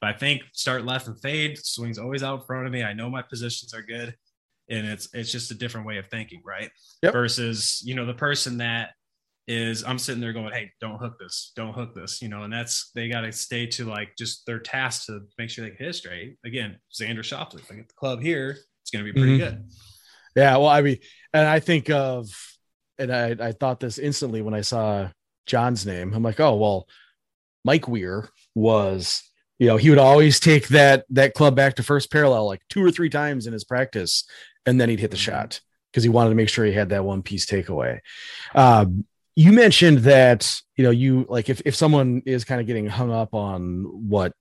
But 0.00 0.10
I 0.10 0.12
think 0.12 0.42
start 0.52 0.84
left 0.84 1.08
and 1.08 1.20
fade, 1.20 1.58
swing's 1.58 1.98
always 1.98 2.22
out 2.22 2.40
in 2.40 2.46
front 2.46 2.66
of 2.66 2.72
me. 2.72 2.84
I 2.84 2.92
know 2.92 3.10
my 3.10 3.22
positions 3.22 3.74
are 3.74 3.82
good, 3.82 4.14
and 4.68 4.86
it's 4.86 5.08
it's 5.12 5.32
just 5.32 5.50
a 5.50 5.54
different 5.54 5.86
way 5.86 5.98
of 5.98 6.06
thinking, 6.08 6.42
right? 6.44 6.70
Yep. 7.02 7.12
Versus 7.12 7.82
you 7.84 7.94
know 7.94 8.06
the 8.06 8.14
person 8.14 8.58
that 8.58 8.90
is 9.48 9.82
I'm 9.82 9.98
sitting 9.98 10.20
there 10.20 10.34
going, 10.34 10.52
hey, 10.52 10.70
don't 10.78 10.98
hook 10.98 11.18
this, 11.18 11.52
don't 11.56 11.72
hook 11.72 11.94
this, 11.94 12.20
you 12.20 12.28
know, 12.28 12.42
and 12.42 12.52
that's 12.52 12.90
they 12.94 13.08
got 13.08 13.22
to 13.22 13.32
stay 13.32 13.66
to 13.66 13.86
like 13.86 14.10
just 14.16 14.44
their 14.46 14.60
task 14.60 15.06
to 15.06 15.22
make 15.38 15.48
sure 15.48 15.64
they 15.64 15.74
can 15.74 15.86
hit 15.86 15.94
straight. 15.94 16.36
Again, 16.44 16.78
Xander 16.92 17.20
Schauffele, 17.20 17.60
if 17.60 17.72
I 17.72 17.76
get 17.76 17.88
the 17.88 17.94
club 17.94 18.20
here, 18.20 18.58
it's 18.82 18.90
going 18.92 19.04
to 19.04 19.10
be 19.10 19.18
pretty 19.18 19.38
mm-hmm. 19.38 19.56
good. 19.56 19.70
Yeah, 20.36 20.58
well, 20.58 20.68
I 20.68 20.82
mean, 20.82 20.98
and 21.32 21.46
I 21.46 21.60
think 21.60 21.88
of, 21.88 22.28
and 22.98 23.10
I 23.10 23.36
I 23.40 23.52
thought 23.52 23.80
this 23.80 23.98
instantly 23.98 24.42
when 24.42 24.54
I 24.54 24.60
saw 24.60 25.08
John's 25.46 25.86
name. 25.86 26.12
I'm 26.12 26.22
like, 26.22 26.40
oh 26.40 26.56
well, 26.56 26.86
Mike 27.64 27.88
Weir 27.88 28.28
was, 28.54 29.22
you 29.58 29.66
know, 29.66 29.78
he 29.78 29.88
would 29.88 29.98
always 29.98 30.40
take 30.40 30.68
that 30.68 31.06
that 31.10 31.32
club 31.32 31.56
back 31.56 31.76
to 31.76 31.82
first 31.82 32.12
parallel 32.12 32.46
like 32.46 32.60
two 32.68 32.84
or 32.84 32.90
three 32.90 33.08
times 33.08 33.46
in 33.46 33.54
his 33.54 33.64
practice, 33.64 34.24
and 34.66 34.78
then 34.78 34.90
he'd 34.90 35.00
hit 35.00 35.10
the 35.10 35.16
mm-hmm. 35.16 35.32
shot 35.32 35.60
because 35.90 36.02
he 36.02 36.10
wanted 36.10 36.28
to 36.30 36.36
make 36.36 36.50
sure 36.50 36.66
he 36.66 36.72
had 36.72 36.90
that 36.90 37.04
one 37.04 37.22
piece 37.22 37.46
takeaway. 37.46 37.98
Um, 38.54 39.06
you 39.38 39.52
mentioned 39.52 39.98
that 39.98 40.60
you 40.76 40.82
know 40.82 40.90
you 40.90 41.24
like 41.28 41.48
if, 41.48 41.62
if 41.64 41.76
someone 41.76 42.22
is 42.26 42.44
kind 42.44 42.60
of 42.60 42.66
getting 42.66 42.88
hung 42.88 43.12
up 43.12 43.34
on 43.34 43.84
what 44.08 44.32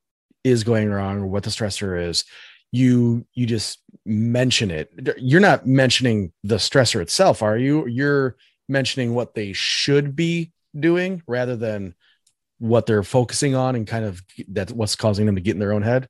is 0.43 0.63
going 0.63 0.89
wrong 0.89 1.19
or 1.19 1.27
what 1.27 1.43
the 1.43 1.51
stressor 1.51 2.09
is 2.09 2.25
you 2.71 3.23
you 3.35 3.45
just 3.45 3.79
mention 4.05 4.71
it. 4.71 4.89
You're 5.17 5.39
not 5.39 5.67
mentioning 5.67 6.33
the 6.43 6.55
stressor 6.55 6.99
itself 6.99 7.43
are 7.43 7.57
you? 7.57 7.85
You're 7.85 8.37
mentioning 8.67 9.13
what 9.13 9.35
they 9.35 9.53
should 9.53 10.15
be 10.15 10.51
doing 10.77 11.21
rather 11.27 11.55
than 11.55 11.93
what 12.57 12.87
they're 12.87 13.03
focusing 13.03 13.53
on 13.53 13.75
and 13.75 13.85
kind 13.85 14.03
of 14.03 14.23
that's 14.47 14.73
what's 14.73 14.95
causing 14.95 15.27
them 15.27 15.35
to 15.35 15.41
get 15.41 15.53
in 15.53 15.59
their 15.59 15.73
own 15.73 15.83
head? 15.83 16.07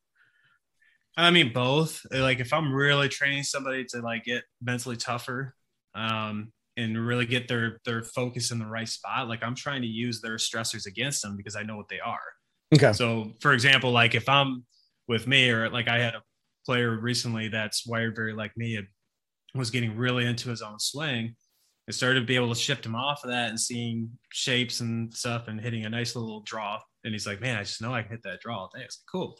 I 1.17 1.29
mean 1.31 1.51
both. 1.51 2.05
Like 2.09 2.39
if 2.39 2.53
i'm 2.53 2.73
really 2.73 3.09
training 3.09 3.43
somebody 3.43 3.83
to 3.89 3.99
like 3.99 4.23
get 4.23 4.43
mentally 4.61 4.95
tougher 4.95 5.53
um 5.93 6.53
and 6.77 7.05
really 7.05 7.25
get 7.25 7.47
their 7.47 7.79
their 7.85 8.03
focus 8.03 8.51
in 8.51 8.59
the 8.59 8.65
right 8.65 8.87
spot 8.87 9.27
like 9.27 9.43
i'm 9.43 9.55
trying 9.55 9.81
to 9.81 9.87
use 9.87 10.21
their 10.21 10.37
stressors 10.37 10.85
against 10.85 11.21
them 11.21 11.35
because 11.35 11.55
i 11.55 11.63
know 11.63 11.75
what 11.75 11.89
they 11.89 11.99
are 11.99 12.21
okay 12.73 12.93
so 12.93 13.33
for 13.41 13.53
example 13.53 13.91
like 13.91 14.15
if 14.15 14.29
i'm 14.29 14.65
with 15.07 15.27
me 15.27 15.49
or 15.49 15.69
like 15.69 15.87
i 15.87 15.97
had 15.97 16.15
a 16.15 16.21
player 16.65 16.97
recently 16.99 17.47
that's 17.47 17.85
wired 17.85 18.15
very 18.15 18.33
like 18.33 18.55
me 18.55 18.75
and 18.75 18.87
was 19.55 19.71
getting 19.71 19.97
really 19.97 20.25
into 20.25 20.49
his 20.49 20.61
own 20.61 20.79
swing 20.79 21.35
I 21.89 21.93
started 21.93 22.19
to 22.19 22.25
be 22.25 22.35
able 22.35 22.53
to 22.53 22.59
shift 22.59 22.85
him 22.85 22.95
off 22.95 23.23
of 23.23 23.29
that 23.29 23.49
and 23.49 23.59
seeing 23.59 24.09
shapes 24.33 24.81
and 24.81 25.13
stuff 25.13 25.47
and 25.47 25.59
hitting 25.59 25.85
a 25.85 25.89
nice 25.89 26.15
little 26.17 26.41
draw. 26.41 26.79
And 27.05 27.13
he's 27.13 27.25
like, 27.25 27.39
man, 27.39 27.57
I 27.57 27.63
just 27.63 27.81
know 27.81 27.93
I 27.93 28.01
can 28.01 28.11
hit 28.11 28.23
that 28.23 28.41
draw 28.41 28.59
all 28.59 28.71
day. 28.75 28.81
It's 28.83 28.99
like, 28.99 29.09
cool. 29.09 29.37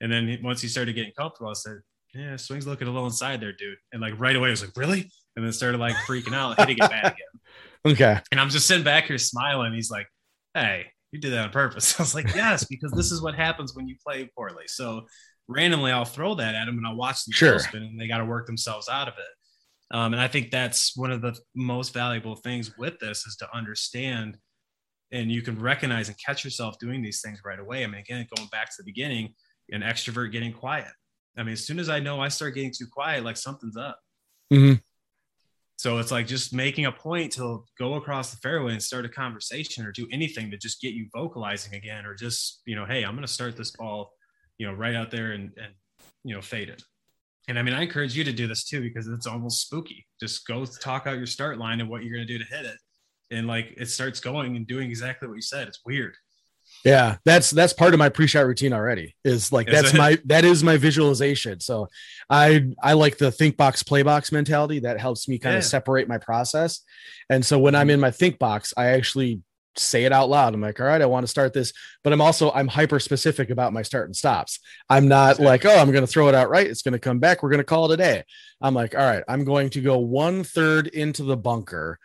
And 0.00 0.10
then 0.10 0.38
once 0.42 0.60
he 0.60 0.66
started 0.66 0.96
getting 0.96 1.12
comfortable, 1.16 1.50
I 1.50 1.54
said, 1.54 1.76
yeah, 2.12 2.36
swing's 2.36 2.66
looking 2.66 2.88
a 2.88 2.90
little 2.90 3.06
inside 3.06 3.40
there, 3.40 3.52
dude. 3.52 3.78
And 3.92 4.02
like 4.02 4.18
right 4.18 4.34
away, 4.34 4.48
I 4.48 4.50
was 4.50 4.62
like, 4.62 4.76
really? 4.76 5.08
And 5.36 5.44
then 5.44 5.52
started 5.52 5.78
like 5.78 5.94
freaking 6.06 6.34
out, 6.34 6.58
hitting 6.58 6.76
it 6.76 6.90
back 6.90 7.04
again. 7.04 7.16
Okay. 7.86 8.18
And 8.32 8.40
I'm 8.40 8.48
just 8.48 8.66
sitting 8.66 8.82
back 8.82 9.04
here 9.04 9.18
smiling. 9.18 9.74
He's 9.74 9.90
like, 9.90 10.06
hey, 10.54 10.86
you 11.12 11.20
did 11.20 11.34
that 11.34 11.44
on 11.44 11.50
purpose. 11.50 11.94
I 12.00 12.02
was 12.02 12.14
like, 12.14 12.34
yes, 12.34 12.64
because 12.64 12.92
this 12.92 13.12
is 13.12 13.20
what 13.20 13.34
happens 13.34 13.76
when 13.76 13.86
you 13.86 13.94
play 14.02 14.30
poorly. 14.34 14.64
So 14.68 15.02
randomly, 15.48 15.92
I'll 15.92 16.06
throw 16.06 16.34
that 16.36 16.54
at 16.54 16.64
them 16.64 16.78
and 16.78 16.86
I'll 16.86 16.96
watch 16.96 17.26
them 17.26 17.32
sure. 17.32 17.58
spin 17.58 17.82
and 17.82 18.00
they 18.00 18.08
got 18.08 18.18
to 18.18 18.24
work 18.24 18.46
themselves 18.46 18.88
out 18.88 19.06
of 19.06 19.12
it. 19.18 19.94
Um, 19.94 20.14
and 20.14 20.22
I 20.22 20.28
think 20.28 20.50
that's 20.50 20.96
one 20.96 21.10
of 21.10 21.20
the 21.20 21.38
most 21.54 21.92
valuable 21.92 22.36
things 22.36 22.72
with 22.78 22.98
this 23.00 23.26
is 23.26 23.36
to 23.36 23.54
understand 23.54 24.38
and 25.12 25.30
you 25.30 25.42
can 25.42 25.60
recognize 25.60 26.08
and 26.08 26.18
catch 26.18 26.42
yourself 26.42 26.76
doing 26.80 27.00
these 27.00 27.20
things 27.20 27.40
right 27.44 27.60
away. 27.60 27.84
I 27.84 27.86
mean, 27.86 28.00
again, 28.00 28.26
going 28.34 28.48
back 28.48 28.66
to 28.70 28.74
the 28.78 28.84
beginning, 28.84 29.34
an 29.70 29.82
extrovert 29.82 30.32
getting 30.32 30.52
quiet. 30.52 30.90
I 31.36 31.42
mean, 31.44 31.52
as 31.52 31.64
soon 31.64 31.78
as 31.78 31.88
I 31.88 32.00
know 32.00 32.20
I 32.20 32.28
start 32.28 32.54
getting 32.54 32.72
too 32.76 32.86
quiet, 32.90 33.24
like 33.24 33.36
something's 33.36 33.76
up. 33.76 34.00
Mm-hmm. 34.52 34.74
So 35.76 35.98
it's 35.98 36.12
like 36.12 36.26
just 36.26 36.54
making 36.54 36.86
a 36.86 36.92
point 36.92 37.32
to 37.32 37.64
go 37.78 37.94
across 37.94 38.30
the 38.30 38.36
fairway 38.38 38.72
and 38.72 38.82
start 38.82 39.04
a 39.04 39.08
conversation 39.08 39.84
or 39.84 39.92
do 39.92 40.06
anything 40.12 40.50
to 40.50 40.56
just 40.56 40.80
get 40.80 40.94
you 40.94 41.08
vocalizing 41.12 41.74
again, 41.74 42.06
or 42.06 42.14
just, 42.14 42.62
you 42.64 42.76
know, 42.76 42.86
hey, 42.86 43.04
I'm 43.04 43.14
going 43.14 43.26
to 43.26 43.32
start 43.32 43.56
this 43.56 43.72
ball, 43.72 44.12
you 44.56 44.66
know, 44.66 44.72
right 44.72 44.94
out 44.94 45.10
there 45.10 45.32
and, 45.32 45.50
and, 45.56 45.74
you 46.22 46.34
know, 46.34 46.40
fade 46.40 46.68
it. 46.68 46.82
and 47.48 47.58
I 47.58 47.62
mean, 47.62 47.74
I 47.74 47.82
encourage 47.82 48.16
you 48.16 48.24
to 48.24 48.32
do 48.32 48.46
this 48.46 48.64
too 48.64 48.80
because 48.80 49.06
it's 49.06 49.26
almost 49.26 49.60
spooky. 49.62 50.06
Just 50.20 50.46
go 50.46 50.64
talk 50.64 51.06
out 51.06 51.18
your 51.18 51.26
start 51.26 51.58
line 51.58 51.80
and 51.80 51.88
what 51.88 52.02
you're 52.02 52.16
going 52.16 52.26
to 52.26 52.32
do 52.32 52.42
to 52.42 52.50
hit 52.50 52.64
it, 52.66 52.78
and 53.30 53.46
like 53.46 53.74
it 53.76 53.86
starts 53.86 54.20
going 54.20 54.56
and 54.56 54.66
doing 54.66 54.88
exactly 54.88 55.28
what 55.28 55.34
you 55.34 55.42
said. 55.42 55.68
It's 55.68 55.80
weird. 55.84 56.14
Yeah, 56.84 57.16
that's 57.24 57.50
that's 57.50 57.72
part 57.72 57.94
of 57.94 57.98
my 57.98 58.10
pre-shot 58.10 58.46
routine 58.46 58.74
already. 58.74 59.16
Is 59.24 59.50
like 59.50 59.68
Is 59.68 59.74
that's 59.74 59.94
it? 59.94 59.98
my 59.98 60.18
that 60.26 60.44
is 60.44 60.62
my 60.62 60.76
visualization. 60.76 61.60
So 61.60 61.88
I 62.28 62.72
I 62.82 62.92
like 62.92 63.16
the 63.16 63.32
think 63.32 63.56
box 63.56 63.82
play 63.82 64.02
box 64.02 64.30
mentality 64.32 64.80
that 64.80 65.00
helps 65.00 65.26
me 65.26 65.38
kind 65.38 65.54
Yeah. 65.54 65.58
of 65.58 65.64
separate 65.64 66.08
my 66.08 66.18
process. 66.18 66.80
And 67.30 67.44
so 67.44 67.58
when 67.58 67.74
I'm 67.74 67.86
mm-hmm. 67.86 67.94
in 67.94 68.00
my 68.00 68.10
think 68.10 68.38
box, 68.38 68.74
I 68.76 68.88
actually 68.88 69.40
say 69.76 70.04
it 70.04 70.12
out 70.12 70.28
loud. 70.28 70.54
I'm 70.54 70.60
like, 70.60 70.78
all 70.78 70.86
right, 70.86 71.02
I 71.02 71.06
want 71.06 71.24
to 71.24 71.28
start 71.28 71.52
this, 71.52 71.72
but 72.02 72.12
I'm 72.12 72.20
also 72.20 72.52
I'm 72.52 72.68
hyper 72.68 73.00
specific 73.00 73.50
about 73.50 73.72
my 73.72 73.82
start 73.82 74.06
and 74.06 74.14
stops. 74.14 74.60
I'm 74.90 75.08
not 75.08 75.40
like, 75.40 75.64
oh, 75.64 75.76
I'm 75.76 75.90
going 75.90 76.04
to 76.04 76.12
throw 76.12 76.28
it 76.28 76.34
out 76.34 76.50
right. 76.50 76.66
It's 76.66 76.82
going 76.82 76.92
to 76.92 76.98
come 76.98 77.18
back. 77.18 77.42
We're 77.42 77.50
going 77.50 77.58
to 77.58 77.64
call 77.64 77.90
it 77.90 77.94
a 77.94 77.96
day. 77.96 78.24
I'm 78.60 78.74
like, 78.74 78.94
all 78.94 79.00
right, 79.00 79.24
I'm 79.26 79.44
going 79.44 79.70
to 79.70 79.80
go 79.80 79.98
one 79.98 80.44
third 80.44 80.86
into 80.88 81.24
the 81.24 81.36
bunker. 81.36 81.98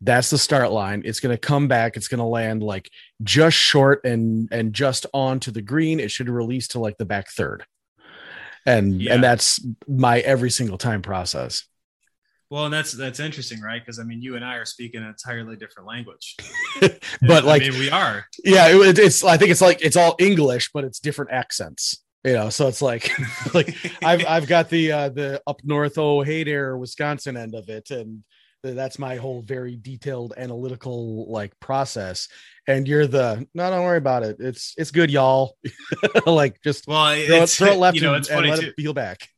That's 0.00 0.30
the 0.30 0.38
start 0.38 0.70
line. 0.70 1.02
It's 1.04 1.20
going 1.20 1.34
to 1.34 1.40
come 1.40 1.68
back. 1.68 1.96
It's 1.96 2.08
going 2.08 2.18
to 2.18 2.24
land 2.24 2.62
like 2.62 2.90
just 3.22 3.56
short 3.56 4.04
and 4.04 4.48
and 4.50 4.72
just 4.72 5.06
onto 5.12 5.50
the 5.50 5.62
green. 5.62 6.00
It 6.00 6.10
should 6.10 6.28
release 6.30 6.68
to 6.68 6.78
like 6.80 6.96
the 6.96 7.04
back 7.04 7.28
third. 7.30 7.64
And 8.66 9.00
Yeah. 9.00 9.14
and 9.14 9.24
that's 9.24 9.64
my 9.88 10.20
every 10.20 10.50
single 10.50 10.78
time 10.78 11.02
process. 11.02 11.64
Well, 12.50 12.64
and 12.64 12.74
that's 12.74 12.92
that's 12.92 13.20
interesting, 13.20 13.60
right? 13.60 13.80
Because 13.80 13.98
I 14.00 14.02
mean, 14.02 14.20
you 14.22 14.34
and 14.36 14.44
I 14.44 14.56
are 14.56 14.64
speaking 14.64 15.02
an 15.02 15.08
entirely 15.08 15.56
different 15.56 15.88
language. 15.88 16.36
But 16.80 17.44
I 17.44 17.46
like 17.46 17.62
mean, 17.62 17.78
we 17.78 17.90
are. 17.90 18.26
yeah, 18.44 18.68
it, 18.68 18.98
it's 18.98 19.22
I 19.22 19.36
think 19.36 19.50
it's 19.50 19.60
like 19.60 19.82
it's 19.82 19.96
all 19.96 20.16
English, 20.18 20.70
but 20.72 20.82
it's 20.84 20.98
different 20.98 21.30
accents. 21.30 22.02
You 22.24 22.32
know, 22.34 22.50
so 22.50 22.66
it's 22.68 22.82
like 22.82 23.10
like 23.54 23.74
I've 24.02 24.24
I've 24.26 24.46
got 24.48 24.68
the 24.68 24.92
uh 24.92 25.08
the 25.10 25.42
up 25.46 25.60
north 25.64 25.96
oh 25.98 26.22
hey 26.22 26.42
there 26.44 26.76
Wisconsin 26.76 27.36
end 27.36 27.54
of 27.54 27.68
it 27.68 27.90
and 27.90 28.24
that's 28.62 28.98
my 28.98 29.16
whole 29.16 29.42
very 29.42 29.76
detailed 29.76 30.34
analytical 30.36 31.30
like 31.30 31.58
process 31.60 32.28
and 32.66 32.86
you're 32.86 33.06
the 33.06 33.46
no 33.54 33.70
don't 33.70 33.84
worry 33.84 33.98
about 33.98 34.22
it 34.22 34.36
it's 34.38 34.74
it's 34.76 34.90
good 34.90 35.10
y'all 35.10 35.56
like 36.26 36.60
just 36.62 36.86
well, 36.86 37.14
throw 37.26 37.42
it's 37.42 37.56
throw 37.56 37.72
it 37.72 37.78
left 37.78 37.94
You 37.96 38.02
know, 38.02 38.14
and, 38.14 38.26
funny 38.26 38.50
let 38.50 38.60
too. 38.60 38.66
it 38.66 38.76
peel 38.76 38.92
back 38.94 39.28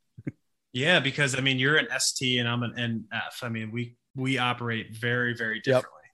Yeah, 0.75 1.01
because 1.01 1.37
I 1.37 1.41
mean, 1.41 1.59
you're 1.59 1.77
an 1.77 1.89
ST 1.99 2.41
and 2.41 2.49
I'm 2.49 2.63
an 2.63 2.73
NF. 3.13 3.43
I 3.43 3.51
mean, 3.51 3.71
we 3.71 3.95
we 4.17 4.39
operate 4.39 4.97
very 4.97 5.35
very 5.35 5.61
differently. 5.61 6.09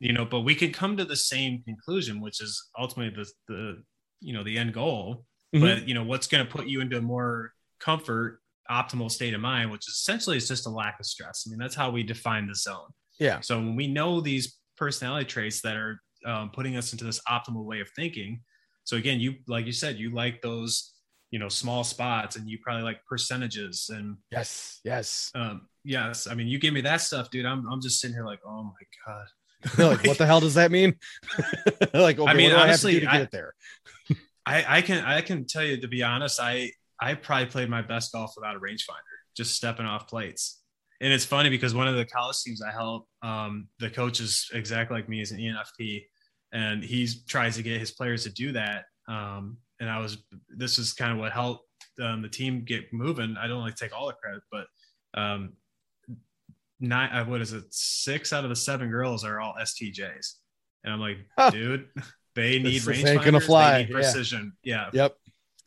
You 0.00 0.14
know, 0.14 0.24
but 0.24 0.40
we 0.40 0.54
can 0.54 0.72
come 0.72 0.96
to 0.96 1.04
the 1.04 1.14
same 1.16 1.62
conclusion, 1.62 2.20
which 2.22 2.40
is 2.40 2.70
ultimately 2.78 3.14
the 3.22 3.30
the 3.52 3.82
you 4.20 4.32
know 4.32 4.42
the 4.42 4.56
end 4.56 4.72
goal. 4.72 5.26
Mhm. 5.54 5.60
But 5.60 5.86
you 5.88 5.92
know, 5.92 6.04
what's 6.04 6.26
going 6.26 6.42
to 6.46 6.50
put 6.50 6.66
you 6.68 6.80
into 6.80 7.02
more 7.02 7.52
comfort, 7.80 8.40
optimal 8.70 9.10
state 9.10 9.34
of 9.34 9.40
mind, 9.40 9.70
which 9.70 9.86
essentially 9.88 10.36
is 10.36 10.48
just 10.48 10.66
a 10.66 10.70
lack 10.70 10.98
of 11.00 11.06
stress. 11.06 11.44
I 11.46 11.50
mean, 11.50 11.58
that's 11.58 11.74
how 11.74 11.90
we 11.90 12.02
define 12.02 12.46
the 12.46 12.54
zone. 12.54 12.88
yeah 13.18 13.40
So 13.40 13.56
when 13.58 13.76
we 13.76 13.86
know 13.88 14.20
these 14.20 14.56
personality 14.76 15.26
traits 15.26 15.60
that 15.62 15.76
are 15.76 16.00
um, 16.26 16.50
putting 16.50 16.76
us 16.76 16.92
into 16.92 17.04
this 17.04 17.20
optimal 17.28 17.64
way 17.64 17.80
of 17.80 17.88
thinking, 17.96 18.40
so 18.84 18.96
again, 18.96 19.20
you 19.20 19.34
like 19.46 19.66
you 19.66 19.72
said, 19.72 19.96
you 19.98 20.10
like 20.14 20.40
those 20.42 20.94
you 21.30 21.38
know 21.38 21.48
small 21.48 21.84
spots, 21.84 22.36
and 22.36 22.48
you 22.48 22.58
probably 22.62 22.82
like 22.84 23.00
percentages 23.06 23.90
and 23.92 24.16
yes 24.32 24.80
yes 24.84 25.30
um, 25.34 25.68
yes, 25.84 26.26
I 26.26 26.34
mean, 26.34 26.46
you 26.48 26.58
give 26.58 26.72
me 26.72 26.80
that 26.82 27.00
stuff, 27.02 27.30
dude. 27.30 27.44
I'm 27.46 27.66
I'm 27.70 27.80
just 27.82 28.00
sitting 28.00 28.14
here 28.14 28.24
like, 28.24 28.40
oh 28.46 28.62
my 28.64 28.84
god. 29.06 29.26
Like 29.78 30.06
what 30.06 30.18
the 30.18 30.24
hell 30.26 30.40
does 30.40 30.54
that 30.54 30.70
mean 30.70 30.94
like 31.92 32.18
okay, 32.18 32.30
I 32.30 32.34
mean, 32.34 32.52
honestly, 32.52 32.60
I 32.60 32.64
have 32.70 32.80
to 32.80 33.00
do 33.00 33.00
to 33.00 33.10
I- 33.10 33.12
get 33.12 33.22
it 33.22 33.30
there 33.32 33.54
I 34.46 34.78
I 34.78 34.82
can 34.82 35.04
I 35.04 35.20
can 35.20 35.46
tell 35.46 35.64
you 35.64 35.80
to 35.80 35.88
be 35.88 36.02
honest, 36.02 36.38
I 36.40 36.70
I 37.00 37.14
probably 37.14 37.46
played 37.46 37.68
my 37.68 37.82
best 37.82 38.12
golf 38.12 38.32
without 38.36 38.56
a 38.56 38.60
rangefinder, 38.60 39.16
just 39.36 39.54
stepping 39.54 39.86
off 39.86 40.08
plates. 40.08 40.62
And 41.00 41.12
it's 41.12 41.24
funny 41.24 41.48
because 41.48 41.74
one 41.74 41.86
of 41.86 41.94
the 41.94 42.04
college 42.04 42.38
teams 42.44 42.60
I 42.60 42.72
help, 42.72 43.06
um, 43.22 43.68
the 43.78 43.88
coach 43.88 44.20
is 44.20 44.50
exactly 44.52 44.96
like 44.96 45.08
me, 45.08 45.20
is 45.20 45.30
an 45.30 45.38
ENFP, 45.38 46.04
and 46.52 46.82
he 46.82 47.08
tries 47.28 47.56
to 47.56 47.62
get 47.62 47.78
his 47.78 47.92
players 47.92 48.24
to 48.24 48.30
do 48.30 48.52
that. 48.52 48.84
Um, 49.06 49.58
and 49.80 49.88
I 49.88 50.00
was 50.00 50.18
this 50.48 50.78
is 50.78 50.92
kind 50.92 51.12
of 51.12 51.18
what 51.18 51.30
helped 51.32 51.64
um, 52.02 52.20
the 52.22 52.28
team 52.28 52.64
get 52.64 52.92
moving. 52.92 53.36
I 53.40 53.46
don't 53.46 53.60
like 53.60 53.76
to 53.76 53.84
take 53.84 53.96
all 53.96 54.08
the 54.08 54.14
credit, 54.14 54.42
but 54.50 54.66
um, 55.14 55.52
nine 56.80 57.10
uh, 57.10 57.24
what 57.26 57.40
is 57.40 57.52
it? 57.52 57.64
Six 57.70 58.32
out 58.32 58.42
of 58.42 58.50
the 58.50 58.56
seven 58.56 58.90
girls 58.90 59.24
are 59.24 59.38
all 59.38 59.54
STJs, 59.60 60.34
and 60.82 60.92
I'm 60.92 61.00
like, 61.00 61.18
Huh. 61.38 61.50
dude, 61.50 61.88
they 62.34 62.58
need 62.58 62.84
range 62.86 63.04
ain't 63.04 63.24
gonna 63.24 63.40
fly, 63.40 63.78
yeah. 63.78 63.86
precision. 63.88 64.52
Yeah. 64.64 64.90
yep 64.92 65.14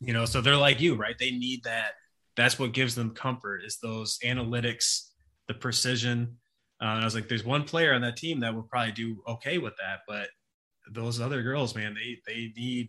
You 0.04 0.12
know, 0.12 0.24
so 0.24 0.40
they're 0.40 0.56
like 0.56 0.80
you, 0.80 0.94
right? 0.96 1.16
They 1.18 1.30
need 1.30 1.62
that. 1.64 1.92
That's 2.36 2.58
what 2.58 2.72
gives 2.72 2.94
them 2.94 3.10
comfort 3.10 3.62
is 3.64 3.78
those 3.82 4.18
analytics, 4.24 5.08
the 5.48 5.54
precision. 5.54 6.38
Uh, 6.82 6.86
and 6.86 7.00
I 7.02 7.04
was 7.04 7.14
like, 7.14 7.28
there's 7.28 7.44
one 7.44 7.64
player 7.64 7.92
on 7.94 8.00
that 8.02 8.16
team 8.16 8.40
that 8.40 8.54
will 8.54 8.64
probably 8.64 8.92
do 8.92 9.22
okay 9.28 9.58
with 9.58 9.74
that, 9.80 10.00
but 10.08 10.28
those 10.92 11.20
other 11.20 11.42
girls, 11.42 11.74
man, 11.76 11.94
they 11.94 12.18
they 12.26 12.52
need, 12.56 12.88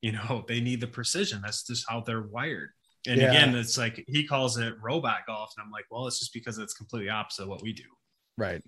you 0.00 0.12
know, 0.12 0.44
they 0.48 0.60
need 0.60 0.80
the 0.80 0.86
precision. 0.86 1.40
That's 1.42 1.66
just 1.66 1.84
how 1.88 2.00
they're 2.00 2.22
wired. 2.22 2.70
And 3.06 3.20
Yeah. 3.20 3.30
again, 3.30 3.54
it's 3.54 3.76
like 3.76 4.02
he 4.08 4.26
calls 4.26 4.56
it 4.56 4.74
robot 4.82 5.20
golf, 5.26 5.52
and 5.56 5.64
I'm 5.64 5.70
like, 5.70 5.84
well, 5.90 6.06
it's 6.06 6.18
just 6.18 6.32
because 6.32 6.56
it's 6.58 6.72
completely 6.74 7.10
opposite 7.10 7.42
of 7.42 7.48
what 7.48 7.62
we 7.62 7.74
do. 7.74 7.84
Right. 8.38 8.62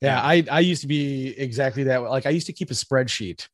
Yeah, 0.00 0.20
I 0.20 0.44
I 0.50 0.60
used 0.60 0.82
to 0.82 0.88
be 0.88 1.28
exactly 1.38 1.84
that. 1.84 1.98
Like 1.98 2.26
I 2.26 2.30
used 2.30 2.48
to 2.48 2.52
keep 2.52 2.70
a 2.70 2.74
spreadsheet. 2.74 3.46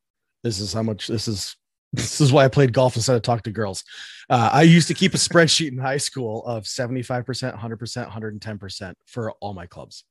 This 0.45 0.61
is 0.61 0.73
how 0.73 0.83
much 0.83 1.07
this 1.09 1.29
is. 1.29 1.57
This 1.93 2.21
is 2.21 2.33
why 2.33 2.45
I 2.45 2.49
played 2.49 2.73
golf 2.73 2.97
instead 2.97 3.17
of 3.17 3.23
talk 3.23 3.43
to 3.45 3.51
girls. 3.51 3.83
Uh, 4.29 4.51
I 4.53 4.63
used 4.63 4.89
to 4.89 4.95
keep 4.95 5.15
a 5.15 5.17
spreadsheet 5.17 5.73
in 5.73 5.79
high 5.79 5.97
school 5.97 6.45
of 6.45 6.65
75%, 6.65 7.25
100%, 7.59 8.11
110% 8.11 8.95
for 9.07 9.33
all 9.41 9.55
my 9.55 9.67
clubs. 9.67 10.05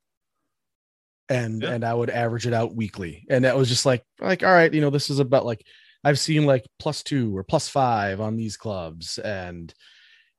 And 1.30 1.62
Yeah. 1.62 1.72
and 1.72 1.84
I 1.84 1.94
would 1.94 2.10
average 2.10 2.48
it 2.48 2.54
out 2.54 2.76
weekly. 2.76 3.26
And 3.30 3.44
that 3.46 3.58
was 3.58 3.68
just 3.70 3.86
like 3.86 4.04
like 4.20 4.44
all 4.44 4.52
right, 4.52 4.74
you 4.74 4.82
know, 4.82 4.90
this 4.90 5.10
is 5.10 5.20
about 5.20 5.46
like 5.46 5.66
I've 6.04 6.20
seen 6.20 6.46
like 6.46 6.66
plus 6.80 7.04
2 7.04 7.36
or 7.36 7.44
plus 7.44 7.68
5 7.68 8.22
on 8.22 8.38
these 8.38 8.56
clubs 8.58 9.18
and 9.18 9.74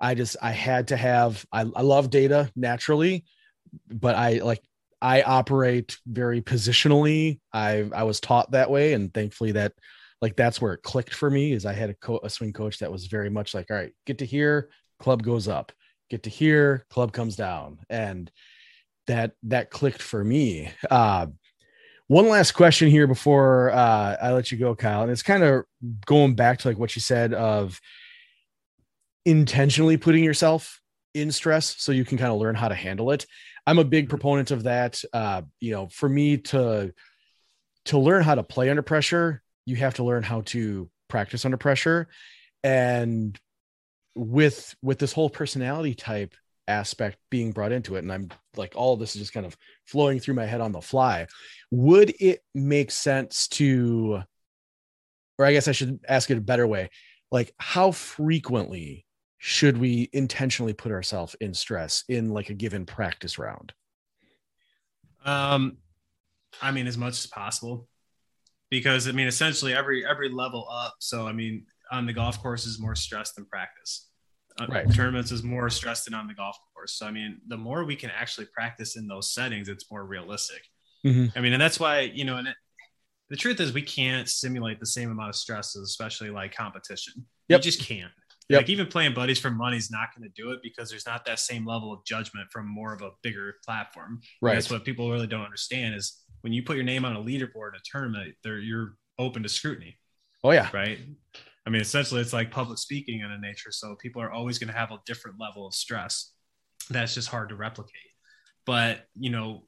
I 0.00 0.14
just 0.14 0.36
I 0.40 0.52
had 0.52 0.88
to 0.88 0.96
have 0.96 1.44
I, 1.52 1.60
I 1.60 1.82
love 1.82 2.10
data 2.10 2.50
naturally, 2.56 3.24
but 3.88 4.14
I 4.14 4.38
like 4.38 4.62
I 5.02 5.22
operate 5.22 5.98
very 6.06 6.40
positionally. 6.40 7.40
I 7.52 7.88
I 7.94 8.04
was 8.04 8.18
taught 8.20 8.52
that 8.52 8.70
way, 8.70 8.94
and 8.94 9.12
thankfully 9.12 9.52
that 9.52 9.72
like 10.20 10.36
that's 10.36 10.60
where 10.60 10.74
it 10.74 10.82
clicked 10.82 11.14
for 11.14 11.30
me. 11.30 11.52
Is 11.52 11.66
I 11.66 11.72
had 11.72 11.90
a, 11.90 11.94
co- 11.94 12.20
a 12.22 12.30
swing 12.30 12.52
coach 12.52 12.78
that 12.78 12.92
was 12.92 13.06
very 13.06 13.30
much 13.30 13.54
like, 13.54 13.70
all 13.70 13.76
right, 13.76 13.92
get 14.06 14.18
to 14.18 14.26
here, 14.26 14.70
club 14.98 15.22
goes 15.22 15.48
up, 15.48 15.72
get 16.10 16.24
to 16.24 16.30
here, 16.30 16.86
club 16.90 17.12
comes 17.12 17.36
down, 17.36 17.78
and 17.88 18.30
that 19.06 19.32
that 19.44 19.70
clicked 19.70 20.02
for 20.02 20.22
me. 20.22 20.70
Uh, 20.90 21.26
one 22.08 22.28
last 22.28 22.52
question 22.52 22.88
here 22.88 23.06
before 23.06 23.70
uh, 23.70 24.16
I 24.20 24.32
let 24.32 24.50
you 24.50 24.58
go, 24.58 24.74
Kiel, 24.74 25.02
and 25.02 25.10
it's 25.10 25.22
kind 25.22 25.42
of 25.42 25.64
going 26.06 26.34
back 26.34 26.58
to 26.60 26.68
like 26.68 26.78
what 26.78 26.96
you 26.96 27.02
said 27.02 27.34
of 27.34 27.78
intentionally 29.26 29.98
putting 29.98 30.24
yourself 30.24 30.80
in 31.12 31.30
stress 31.30 31.76
so 31.78 31.92
you 31.92 32.04
can 32.04 32.16
kind 32.16 32.32
of 32.32 32.38
learn 32.38 32.54
how 32.54 32.68
to 32.68 32.74
handle 32.74 33.10
it. 33.10 33.26
I'm 33.66 33.78
a 33.78 33.84
big 33.84 34.08
proponent 34.08 34.50
of 34.50 34.62
that. 34.62 35.02
Uh, 35.12 35.42
you 35.60 35.72
know, 35.72 35.88
for 35.88 36.08
me 36.08 36.38
to 36.38 36.94
to 37.86 37.98
learn 37.98 38.22
how 38.22 38.34
to 38.34 38.42
play 38.42 38.70
under 38.70 38.82
pressure, 38.82 39.42
you 39.68 39.76
have 39.76 39.94
to 39.94 40.04
learn 40.04 40.22
how 40.22 40.40
to 40.40 40.88
practice 41.08 41.44
under 41.44 41.58
pressure. 41.58 42.08
And 42.64 43.38
with 44.14 44.74
with 44.82 44.98
this 44.98 45.12
whole 45.12 45.30
personality 45.30 45.94
type 45.94 46.34
aspect 46.66 47.18
being 47.30 47.52
brought 47.52 47.72
into 47.72 47.96
it, 47.96 48.00
and 48.00 48.12
I'm 48.12 48.30
like 48.56 48.72
all 48.74 48.96
this 48.96 49.14
is 49.14 49.20
just 49.20 49.34
kind 49.34 49.46
of 49.46 49.56
flowing 49.84 50.20
through 50.20 50.34
my 50.34 50.46
head 50.46 50.62
on 50.62 50.72
the 50.72 50.80
fly. 50.80 51.26
Would 51.70 52.14
it 52.18 52.40
make 52.54 52.90
sense 52.90 53.46
to, 53.48 54.22
or 55.38 55.44
I 55.44 55.52
guess 55.52 55.68
I 55.68 55.72
should 55.72 56.00
ask 56.08 56.30
it 56.30 56.38
a 56.38 56.40
better 56.40 56.66
way, 56.66 56.88
like 57.30 57.52
how 57.58 57.92
frequently 57.92 59.04
should 59.36 59.76
we 59.76 60.08
intentionally 60.12 60.72
put 60.72 60.92
ourselves 60.92 61.36
in 61.40 61.52
stress 61.52 62.04
in 62.08 62.30
like 62.30 62.48
a 62.48 62.54
given 62.54 62.86
practice 62.86 63.38
round? 63.38 63.74
Um, 65.24 65.76
I 66.62 66.70
mean, 66.70 66.86
as 66.86 66.96
much 66.96 67.18
as 67.18 67.26
possible, 67.26 67.86
because 68.70 69.08
I 69.08 69.12
mean, 69.12 69.26
essentially 69.26 69.74
every 69.74 70.06
every 70.06 70.28
level 70.28 70.66
up. 70.70 70.94
So 71.00 71.26
I 71.26 71.32
mean, 71.32 71.64
on 71.90 72.06
the 72.06 72.12
golf 72.12 72.40
course 72.42 72.66
is 72.66 72.80
more 72.80 72.94
stress 72.94 73.32
than 73.32 73.46
practice. 73.46 74.08
Uh, 74.60 74.66
Right. 74.68 74.92
Tournaments 74.92 75.30
is 75.30 75.42
more 75.42 75.70
stress 75.70 76.04
than 76.04 76.14
on 76.14 76.26
the 76.26 76.34
golf 76.34 76.56
course. 76.74 76.94
So 76.98 77.06
I 77.06 77.10
mean, 77.10 77.40
the 77.48 77.56
more 77.56 77.84
we 77.84 77.96
can 77.96 78.10
actually 78.10 78.46
practice 78.52 78.96
in 78.96 79.06
those 79.06 79.32
settings, 79.32 79.68
it's 79.68 79.90
more 79.90 80.04
realistic. 80.04 80.62
Mhm. 81.06 81.32
I 81.36 81.40
mean, 81.40 81.52
and 81.52 81.62
that's 81.62 81.78
why 81.78 82.00
you 82.00 82.24
know, 82.24 82.36
and 82.38 82.48
it, 82.48 82.56
the 83.30 83.36
truth 83.36 83.60
is, 83.60 83.72
we 83.72 83.82
can't 83.82 84.28
simulate 84.28 84.80
the 84.80 84.86
same 84.86 85.10
amount 85.10 85.28
of 85.28 85.36
stresses, 85.36 85.82
especially 85.90 86.30
like 86.30 86.54
competition. 86.54 87.26
Yep. 87.48 87.60
You 87.60 87.62
just 87.62 87.80
can't. 87.80 88.10
Yep. 88.48 88.62
Like 88.62 88.70
even 88.70 88.86
playing 88.86 89.12
buddies 89.12 89.38
for 89.38 89.50
money 89.50 89.76
is 89.76 89.90
not 89.90 90.08
going 90.16 90.26
to 90.26 90.32
do 90.42 90.50
it 90.52 90.60
because 90.62 90.88
there's 90.88 91.04
not 91.06 91.26
that 91.26 91.38
same 91.38 91.66
level 91.66 91.92
of 91.92 92.02
judgment 92.06 92.50
from 92.50 92.66
more 92.66 92.94
of 92.94 93.02
a 93.02 93.10
bigger 93.22 93.56
platform. 93.64 94.12
And 94.12 94.22
Right. 94.40 94.54
That's 94.54 94.70
what 94.70 94.84
people 94.86 95.12
really 95.12 95.26
don't 95.26 95.44
understand 95.44 95.94
is 95.94 96.22
when 96.42 96.52
you 96.52 96.62
put 96.62 96.76
your 96.76 96.84
name 96.84 97.04
on 97.04 97.16
a 97.16 97.20
leaderboard 97.20 97.70
in 97.70 97.76
a 97.76 97.82
tournament, 97.84 98.34
there 98.44 98.58
you're 98.58 98.94
open 99.18 99.42
to 99.42 99.48
scrutiny, 99.48 99.98
Oh 100.44 100.50
yeah. 100.52 100.68
right? 100.72 100.98
I 101.66 101.70
mean, 101.70 101.82
essentially, 101.82 102.20
it's 102.20 102.32
like 102.32 102.50
public 102.50 102.78
speaking 102.78 103.20
in 103.20 103.30
a 103.30 103.38
nature. 103.38 103.70
So 103.70 103.94
people 103.96 104.22
are 104.22 104.30
always 104.32 104.58
going 104.58 104.72
to 104.72 104.78
have 104.78 104.90
a 104.90 104.98
different 105.04 105.38
level 105.38 105.66
of 105.66 105.74
stress. 105.74 106.32
That's 106.88 107.14
just 107.14 107.28
hard 107.28 107.50
to 107.50 107.56
replicate. 107.56 107.92
But 108.64 109.06
you 109.18 109.30
know, 109.30 109.64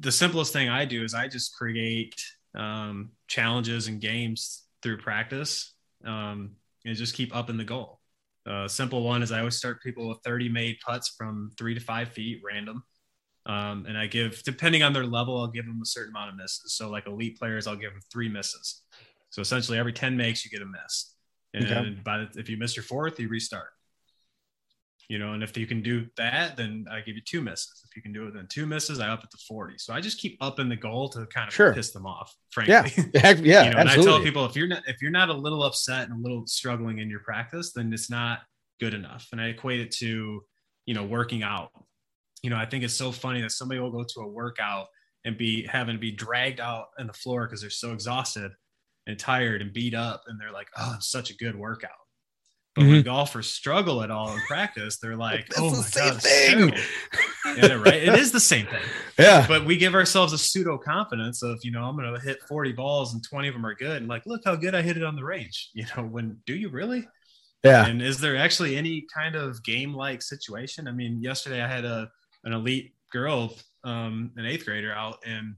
the 0.00 0.12
simplest 0.12 0.52
thing 0.52 0.68
I 0.68 0.84
do 0.84 1.04
is 1.04 1.14
I 1.14 1.28
just 1.28 1.54
create 1.56 2.14
um, 2.54 3.10
challenges 3.28 3.88
and 3.88 4.00
games 4.00 4.62
through 4.82 4.98
practice 4.98 5.74
um, 6.06 6.52
and 6.84 6.96
just 6.96 7.14
keep 7.14 7.34
up 7.34 7.50
in 7.50 7.56
the 7.56 7.64
goal. 7.64 8.00
A 8.46 8.52
uh, 8.52 8.68
simple 8.68 9.02
one 9.02 9.22
is 9.22 9.32
I 9.32 9.38
always 9.38 9.56
start 9.56 9.82
people 9.82 10.08
with 10.08 10.18
30 10.24 10.50
made 10.50 10.76
putts 10.86 11.14
from 11.16 11.50
three 11.58 11.74
to 11.74 11.80
five 11.80 12.10
feet 12.10 12.40
random. 12.44 12.82
Um, 13.46 13.84
and 13.86 13.98
I 13.98 14.06
give, 14.06 14.42
depending 14.42 14.82
on 14.82 14.92
their 14.92 15.04
level, 15.04 15.38
I'll 15.38 15.48
give 15.48 15.66
them 15.66 15.80
a 15.82 15.86
certain 15.86 16.10
amount 16.10 16.30
of 16.30 16.36
misses. 16.36 16.74
So, 16.74 16.88
like 16.88 17.06
elite 17.06 17.38
players, 17.38 17.66
I'll 17.66 17.76
give 17.76 17.92
them 17.92 18.00
three 18.10 18.28
misses. 18.28 18.82
So, 19.30 19.42
essentially, 19.42 19.78
every 19.78 19.92
10 19.92 20.16
makes, 20.16 20.44
you 20.44 20.50
get 20.50 20.62
a 20.62 20.66
miss. 20.66 21.14
And 21.52 21.64
okay. 21.66 21.96
by 22.02 22.18
the, 22.18 22.28
if 22.36 22.48
you 22.48 22.56
miss 22.56 22.74
your 22.74 22.84
fourth, 22.84 23.20
you 23.20 23.28
restart 23.28 23.68
you 25.08 25.18
know, 25.18 25.32
and 25.34 25.42
if 25.42 25.56
you 25.56 25.66
can 25.66 25.82
do 25.82 26.06
that, 26.16 26.56
then 26.56 26.86
I 26.90 27.00
give 27.00 27.14
you 27.14 27.22
two 27.22 27.42
misses. 27.42 27.82
If 27.88 27.94
you 27.94 28.02
can 28.02 28.12
do 28.12 28.26
it, 28.26 28.34
then 28.34 28.46
two 28.48 28.66
misses, 28.66 29.00
I 29.00 29.08
up 29.08 29.22
it 29.22 29.30
to 29.30 29.36
40. 29.36 29.74
So 29.78 29.92
I 29.92 30.00
just 30.00 30.18
keep 30.18 30.38
upping 30.40 30.68
the 30.68 30.76
goal 30.76 31.08
to 31.10 31.26
kind 31.26 31.48
of 31.48 31.54
sure. 31.54 31.74
piss 31.74 31.92
them 31.92 32.06
off, 32.06 32.34
frankly. 32.50 33.04
Yeah. 33.14 33.32
yeah. 33.42 33.64
you 33.64 33.70
know, 33.70 33.78
and 33.78 33.88
I 33.88 33.96
tell 33.96 34.22
people 34.22 34.46
if 34.46 34.56
you're 34.56 34.66
not 34.66 34.82
if 34.86 35.02
you're 35.02 35.10
not 35.10 35.28
a 35.28 35.34
little 35.34 35.62
upset 35.62 36.08
and 36.08 36.18
a 36.18 36.22
little 36.22 36.46
struggling 36.46 36.98
in 36.98 37.10
your 37.10 37.20
practice, 37.20 37.72
then 37.72 37.92
it's 37.92 38.08
not 38.08 38.40
good 38.80 38.94
enough. 38.94 39.28
And 39.32 39.40
I 39.40 39.48
equate 39.48 39.80
it 39.80 39.90
to, 39.96 40.42
you 40.86 40.94
know, 40.94 41.04
working 41.04 41.42
out. 41.42 41.70
You 42.44 42.50
know, 42.50 42.56
I 42.56 42.66
think 42.66 42.84
it's 42.84 42.94
so 42.94 43.10
funny 43.10 43.40
that 43.42 43.52
somebody 43.52 43.80
will 43.80 43.90
go 43.90 44.04
to 44.04 44.20
a 44.20 44.28
workout 44.28 44.86
and 45.24 45.38
be 45.38 45.66
having 45.66 45.94
to 45.94 46.00
be 46.00 46.12
dragged 46.12 46.60
out 46.60 46.86
on 46.98 47.06
the 47.06 47.12
floor 47.12 47.46
because 47.46 47.60
they're 47.60 47.70
so 47.70 47.92
exhausted 47.92 48.52
and 49.06 49.18
tired 49.18 49.62
and 49.62 49.72
beat 49.72 49.94
up. 49.94 50.24
And 50.26 50.40
they're 50.40 50.52
like, 50.52 50.68
oh, 50.76 50.94
it's 50.96 51.10
such 51.10 51.30
a 51.30 51.36
good 51.36 51.56
workout 51.56 51.90
but 52.74 52.82
mm-hmm. 52.82 52.92
when 52.92 53.02
golfers 53.02 53.48
struggle 53.48 54.02
at 54.02 54.10
all 54.10 54.34
in 54.34 54.40
practice, 54.40 54.98
they're 54.98 55.16
like, 55.16 55.46
"Oh 55.56 55.70
my 55.70 55.86
god, 55.94 56.22
thing. 56.22 56.72
yeah, 57.56 57.74
right. 57.74 58.02
It 58.02 58.14
is 58.14 58.32
the 58.32 58.40
same 58.40 58.66
thing. 58.66 58.82
Yeah. 59.18 59.46
But 59.46 59.64
we 59.64 59.76
give 59.76 59.94
ourselves 59.94 60.32
a 60.32 60.38
pseudo 60.38 60.76
confidence 60.76 61.42
of, 61.42 61.60
you 61.62 61.70
know, 61.70 61.84
I'm 61.84 61.96
going 61.96 62.12
to 62.12 62.20
hit 62.20 62.42
40 62.48 62.72
balls 62.72 63.14
and 63.14 63.22
20 63.22 63.48
of 63.48 63.54
them 63.54 63.64
are 63.64 63.74
good, 63.74 63.98
and 63.98 64.08
like, 64.08 64.26
look 64.26 64.42
how 64.44 64.56
good 64.56 64.74
I 64.74 64.82
hit 64.82 64.96
it 64.96 65.04
on 65.04 65.16
the 65.16 65.24
range. 65.24 65.70
You 65.74 65.84
know, 65.96 66.04
when 66.04 66.38
do 66.46 66.54
you 66.54 66.68
really? 66.68 67.06
Yeah. 67.62 67.86
And 67.86 68.00
is 68.00 68.18
there 68.18 68.36
actually 68.36 68.76
any 68.76 69.06
kind 69.14 69.36
of 69.36 69.62
game 69.62 69.94
like 69.94 70.22
situation? 70.22 70.88
I 70.88 70.92
mean, 70.92 71.20
yesterday 71.20 71.62
I 71.62 71.68
had 71.68 71.84
a 71.84 72.10
an 72.44 72.52
elite 72.52 72.94
girl, 73.12 73.54
um, 73.84 74.32
an 74.36 74.46
eighth 74.46 74.64
grader 74.64 74.92
out, 74.92 75.18
and 75.26 75.56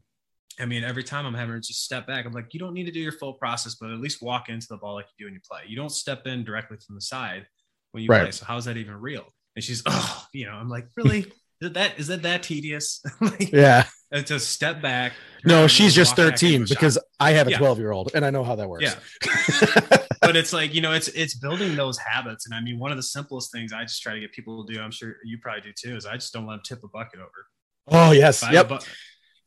I 0.59 0.65
mean, 0.65 0.85
every 0.85 1.05
time 1.05 1.27
I'm 1.27 1.35
having 1.35 1.55
to 1.55 1.61
just 1.61 1.85
step 1.85 2.07
back, 2.07 2.25
I'm 2.25 2.33
like, 2.33 2.55
you 2.55 2.61
don't 2.61 2.73
need 2.73 2.85
to 2.85 2.91
do 2.91 3.01
your 3.01 3.13
full 3.13 3.35
process, 3.35 3.75
but 3.75 3.91
at 3.91 4.01
least 4.01 4.23
walk 4.23 4.49
into 4.49 4.67
the 4.69 4.79
ball 4.79 4.95
like 4.95 5.07
you 5.17 5.25
do 5.25 5.27
when 5.27 5.35
you 5.35 5.41
play. 5.49 5.61
You 5.67 5.77
don't 5.77 5.91
step 5.91 6.27
in 6.27 6.45
directly 6.45 6.79
from 6.85 6.95
the 6.95 7.01
side 7.01 7.47
when 7.93 8.03
you 8.03 8.09
right. 8.09 8.23
play. 8.23 8.31
So 8.31 8.47
how's 8.47 8.65
that 8.65 8.77
even 8.77 8.95
real? 8.95 9.25
And 9.55 9.63
she's, 9.63 9.83
oh, 9.87 10.27
you 10.33 10.47
know, 10.47 10.53
I'm 10.53 10.69
like, 10.69 10.89
really? 10.97 11.33
Is 11.63 11.73
that 11.73 11.99
is 11.99 12.09
that 12.09 12.21
that 12.21 12.43
tedious? 12.43 13.03
like, 13.23 13.51
yeah. 13.51 13.87
To 14.13 14.39
step 14.39 14.83
back. 14.83 15.15
No, 15.43 15.67
she's 15.67 15.95
just 15.95 16.15
13 16.15 16.67
because. 16.69 16.99
I 17.19 17.33
have 17.33 17.49
a 17.49 17.53
12 17.53 17.79
yeah. 17.79 17.83
year 17.83 17.93
old 17.93 18.11
and 18.15 18.25
I 18.25 18.31
know 18.31 18.45
how 18.45 18.55
that 18.57 18.69
works. 18.69 18.85
Yeah. 18.85 19.99
but 20.21 20.37
it's 20.37 20.53
like, 20.53 20.75
you 20.75 20.81
know, 20.81 20.93
it's 20.93 21.09
it's 21.09 21.35
building 21.35 21.75
those 21.77 21.99
habits. 21.99 22.47
And 22.47 22.55
I 22.55 22.61
mean, 22.61 22.79
one 22.79 22.91
of 22.91 22.97
the 22.97 23.03
simplest 23.03 23.53
things 23.53 23.73
I 23.73 23.83
just 23.83 24.03
try 24.03 24.15
to 24.15 24.21
get 24.21 24.33
people 24.33 24.65
to 24.67 24.73
do, 24.73 24.81
I'm 24.81 24.91
sure 24.91 25.17
you 25.25 25.39
probably 25.39 25.63
do 25.63 25.73
too, 25.73 25.97
is 25.97 26.05
I 26.05 26.15
just 26.15 26.33
don't 26.33 26.47
let 26.47 26.57
them 26.57 26.63
tip 26.65 26.85
a 26.85 26.89
bucket 26.89 27.21
over. 27.21 27.47
Oh 27.89 28.13
yes. 28.13 28.45
Yep. 28.51 28.69
Bu- 28.69 28.79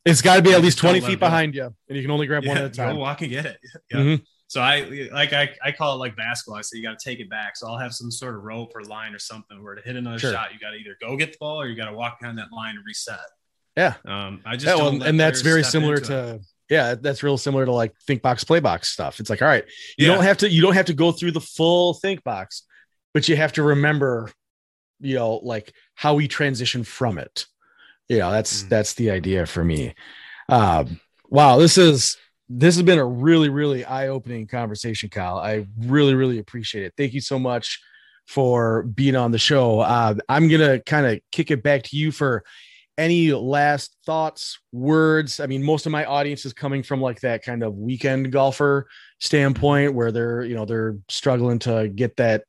it's 0.04 0.22
got 0.22 0.36
to 0.36 0.42
be 0.42 0.52
at 0.52 0.62
least 0.62 0.78
20 0.78 1.00
feet 1.02 1.18
behind 1.18 1.54
you, 1.54 1.64
and 1.64 1.96
you 1.96 2.02
can 2.02 2.10
only 2.10 2.26
grab 2.26 2.42
yeah, 2.42 2.48
one 2.48 2.58
at 2.58 2.64
a 2.64 2.70
time. 2.70 2.94
Go 2.94 3.00
walk 3.00 3.20
and 3.20 3.30
get 3.30 3.46
it. 3.46 3.58
Yeah. 3.90 3.98
Mm-hmm. 3.98 4.24
So 4.46 4.60
I 4.60 5.08
like 5.12 5.32
I, 5.32 5.50
I 5.64 5.70
call 5.70 5.94
it 5.94 5.98
like 5.98 6.16
basketball. 6.16 6.58
I 6.58 6.62
say 6.62 6.78
you 6.78 6.82
got 6.82 6.98
to 6.98 7.08
take 7.08 7.20
it 7.20 7.30
back. 7.30 7.56
So 7.56 7.68
I'll 7.68 7.78
have 7.78 7.94
some 7.94 8.10
sort 8.10 8.34
of 8.34 8.42
rope 8.42 8.72
or 8.74 8.82
line 8.82 9.14
or 9.14 9.20
something 9.20 9.62
where 9.62 9.76
to 9.76 9.82
hit 9.82 9.94
another 9.94 10.18
sure. 10.18 10.32
shot, 10.32 10.52
you 10.52 10.58
got 10.58 10.70
to 10.70 10.76
either 10.76 10.96
go 11.00 11.16
get 11.16 11.32
the 11.32 11.38
ball 11.38 11.60
or 11.60 11.68
you 11.68 11.76
got 11.76 11.88
to 11.88 11.92
walk 11.92 12.18
behind 12.18 12.36
that 12.38 12.50
line 12.50 12.74
and 12.74 12.84
reset. 12.84 13.20
Yeah. 13.76 13.94
Um, 14.04 14.40
I 14.44 14.56
just 14.56 14.66
yeah, 14.66 14.82
well, 14.82 15.02
and 15.04 15.20
that's 15.20 15.42
very 15.42 15.62
similar 15.62 15.98
to 15.98 16.34
it. 16.34 16.40
Yeah, 16.70 16.94
that's 16.94 17.24
real 17.24 17.36
similar 17.36 17.66
to 17.66 17.72
like 17.72 17.94
think 18.06 18.22
box 18.22 18.44
play 18.44 18.60
box 18.60 18.88
stuff. 18.88 19.18
It's 19.18 19.28
like 19.28 19.42
all 19.42 19.48
right, 19.48 19.64
you 19.98 20.06
yeah. 20.06 20.14
don't 20.14 20.22
have 20.22 20.38
to 20.38 20.48
you 20.48 20.62
don't 20.62 20.74
have 20.74 20.86
to 20.86 20.94
go 20.94 21.10
through 21.10 21.32
the 21.32 21.40
full 21.40 21.94
think 21.94 22.22
box, 22.22 22.62
but 23.12 23.28
you 23.28 23.36
have 23.36 23.52
to 23.54 23.62
remember, 23.64 24.30
you 25.00 25.16
know, 25.16 25.40
like 25.42 25.72
how 25.94 26.14
we 26.14 26.28
transition 26.28 26.84
from 26.84 27.18
it. 27.18 27.46
You 28.08 28.18
know, 28.18 28.30
that's 28.30 28.62
mm. 28.62 28.68
that's 28.68 28.94
the 28.94 29.10
idea 29.10 29.46
for 29.46 29.64
me. 29.64 29.94
Um, 30.48 31.00
wow, 31.28 31.58
this 31.58 31.76
is 31.76 32.16
this 32.48 32.76
has 32.76 32.84
been 32.84 32.98
a 32.98 33.06
really, 33.06 33.48
really 33.48 33.84
eye-opening 33.84 34.46
conversation, 34.46 35.08
Kiel. 35.08 35.40
I 35.42 35.66
really, 35.78 36.14
really 36.14 36.38
appreciate 36.38 36.84
it. 36.84 36.94
Thank 36.96 37.14
you 37.14 37.20
so 37.20 37.38
much 37.38 37.80
for 38.26 38.82
being 38.82 39.16
on 39.16 39.32
the 39.32 39.38
show. 39.38 39.80
Uh, 39.80 40.14
I'm 40.28 40.48
gonna 40.48 40.78
kind 40.80 41.06
of 41.06 41.20
kick 41.32 41.50
it 41.50 41.64
back 41.64 41.82
to 41.84 41.96
you 41.96 42.12
for 42.12 42.44
any 43.00 43.32
last 43.32 43.96
thoughts, 44.04 44.58
words. 44.72 45.40
I 45.40 45.46
mean, 45.46 45.62
most 45.62 45.86
of 45.86 45.92
my 45.92 46.04
audience 46.04 46.44
is 46.44 46.52
coming 46.52 46.82
from 46.82 47.00
like 47.00 47.20
that 47.20 47.42
kind 47.42 47.62
of 47.62 47.74
weekend 47.74 48.30
golfer 48.30 48.88
standpoint 49.20 49.94
where 49.94 50.12
they're, 50.12 50.42
you 50.42 50.54
know, 50.54 50.66
they're 50.66 50.98
struggling 51.08 51.58
to 51.60 51.88
get 51.88 52.16
that, 52.18 52.44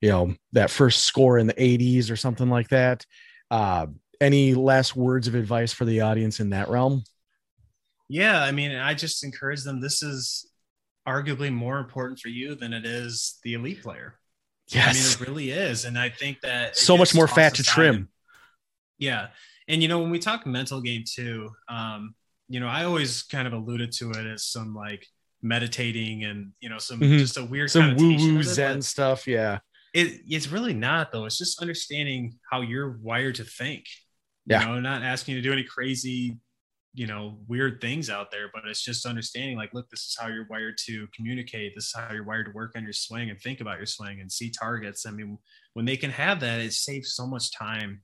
you 0.00 0.08
know, 0.08 0.34
that 0.52 0.70
first 0.70 1.02
score 1.02 1.36
in 1.36 1.48
the 1.48 1.54
80s 1.54 2.12
or 2.12 2.16
something 2.16 2.48
like 2.48 2.68
that. 2.68 3.04
Uh, 3.50 3.86
any 4.20 4.54
last 4.54 4.94
words 4.94 5.26
of 5.26 5.34
advice 5.34 5.72
for 5.72 5.84
the 5.84 6.02
audience 6.02 6.38
in 6.38 6.50
that 6.50 6.68
realm? 6.68 7.02
Yeah, 8.08 8.40
I 8.40 8.52
mean, 8.52 8.76
I 8.76 8.94
just 8.94 9.24
encourage 9.24 9.64
them. 9.64 9.80
This 9.80 10.00
is 10.04 10.48
arguably 11.08 11.52
more 11.52 11.80
important 11.80 12.20
for 12.20 12.28
you 12.28 12.54
than 12.54 12.72
it 12.72 12.86
is 12.86 13.38
the 13.42 13.54
elite 13.54 13.82
player. 13.82 14.14
Yes, 14.68 14.86
I 14.86 14.92
mean, 14.92 15.02
it 15.10 15.28
really 15.28 15.50
is, 15.50 15.84
and 15.84 15.98
I 15.98 16.08
think 16.08 16.40
that 16.42 16.76
so 16.76 16.96
much 16.96 17.14
more 17.16 17.26
fat 17.26 17.56
to 17.56 17.64
trim. 17.64 18.08
Yeah, 18.98 19.28
and 19.68 19.82
you 19.82 19.88
know, 19.88 20.00
when 20.00 20.10
we 20.10 20.18
talk 20.18 20.46
mental 20.46 20.80
game 20.80 21.04
too, 21.06 21.50
um, 21.68 22.14
you 22.48 22.60
know, 22.60 22.68
I 22.68 22.84
always 22.84 23.22
kind 23.22 23.46
of 23.46 23.52
alluded 23.52 23.92
to 23.92 24.10
it 24.10 24.26
as 24.26 24.46
some 24.46 24.74
like 24.74 25.06
meditating 25.42 26.24
and 26.24 26.52
you 26.60 26.68
know 26.68 26.78
some 26.78 26.98
mm-hmm. 26.98 27.18
just 27.18 27.36
a 27.36 27.44
weird 27.44 27.70
some 27.70 27.94
woo 27.96 28.16
woo 28.16 28.42
zen 28.42 28.82
stuff. 28.82 29.26
Yeah, 29.26 29.58
it, 29.94 30.22
it's 30.26 30.48
really 30.48 30.74
not 30.74 31.12
though. 31.12 31.26
It's 31.26 31.38
just 31.38 31.60
understanding 31.60 32.38
how 32.50 32.62
you're 32.62 32.98
wired 33.02 33.36
to 33.36 33.44
think. 33.44 33.84
You 34.46 34.56
yeah. 34.56 34.64
know, 34.64 34.80
not 34.80 35.02
asking 35.02 35.34
you 35.34 35.42
to 35.42 35.48
do 35.48 35.52
any 35.52 35.64
crazy 35.64 36.38
you 36.94 37.06
know 37.06 37.38
weird 37.46 37.80
things 37.80 38.08
out 38.08 38.30
there 38.30 38.50
but 38.52 38.62
it's 38.66 38.82
just 38.82 39.06
understanding 39.06 39.56
like 39.56 39.72
look 39.74 39.88
this 39.90 40.00
is 40.00 40.16
how 40.18 40.26
you're 40.26 40.46
wired 40.48 40.74
to 40.76 41.06
communicate 41.14 41.72
this 41.74 41.84
is 41.84 41.94
how 41.94 42.12
you're 42.12 42.24
wired 42.24 42.46
to 42.46 42.52
work 42.52 42.72
on 42.76 42.82
your 42.82 42.92
swing 42.92 43.30
and 43.30 43.38
think 43.40 43.60
about 43.60 43.76
your 43.76 43.86
swing 43.86 44.20
and 44.20 44.32
see 44.32 44.50
targets 44.50 45.06
i 45.06 45.10
mean 45.10 45.38
when 45.74 45.84
they 45.84 45.96
can 45.96 46.10
have 46.10 46.40
that 46.40 46.60
it 46.60 46.72
saves 46.72 47.14
so 47.14 47.26
much 47.26 47.52
time 47.52 48.00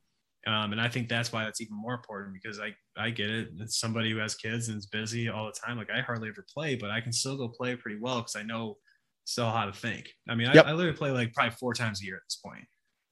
um, 0.47 0.73
and 0.73 0.81
i 0.81 0.89
think 0.89 1.09
that's 1.09 1.33
why 1.33 1.45
that's 1.45 1.61
even 1.61 1.77
more 1.77 1.95
important 1.95 2.35
because 2.35 2.61
i 2.61 2.73
i 2.97 3.11
get 3.11 3.31
it 3.31 3.49
it's 3.59 3.79
somebody 3.79 4.11
who 4.11 4.19
has 4.19 4.35
kids 4.35 4.69
and 4.69 4.79
is 4.79 4.87
busy 4.87 5.29
all 5.29 5.47
the 5.47 5.53
time 5.67 5.77
like 5.77 5.91
i 5.91 6.01
hardly 6.01 6.29
ever 6.29 6.45
play 6.53 6.75
but 6.75 6.91
i 6.91 7.01
can 7.01 7.13
still 7.13 7.37
go 7.37 7.49
play 7.49 7.77
pretty 7.77 7.99
well 8.01 8.17
because 8.17 8.37
i 8.37 8.43
know 8.43 8.77
still 9.25 9.51
how 9.51 9.65
to 9.65 9.73
think 9.73 10.09
i 10.29 10.35
mean 10.35 10.51
yep. 10.53 10.67
I, 10.67 10.71
I 10.71 10.73
literally 10.73 10.97
play 10.97 11.11
like 11.11 11.33
probably 11.33 11.53
four 11.59 11.75
times 11.75 12.03
a 12.03 12.05
year 12.05 12.17
at 12.17 12.23
this 12.29 12.41
point 12.45 12.65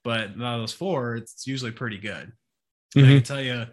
but 0.03 0.29
out 0.41 0.55
of 0.55 0.61
those 0.61 0.73
four 0.73 1.15
it's 1.15 1.47
usually 1.47 1.71
pretty 1.71 1.97
good 1.97 2.31
mm-hmm. 2.95 3.07
i 3.07 3.13
can 3.13 3.23
tell 3.23 3.41
you 3.41 3.65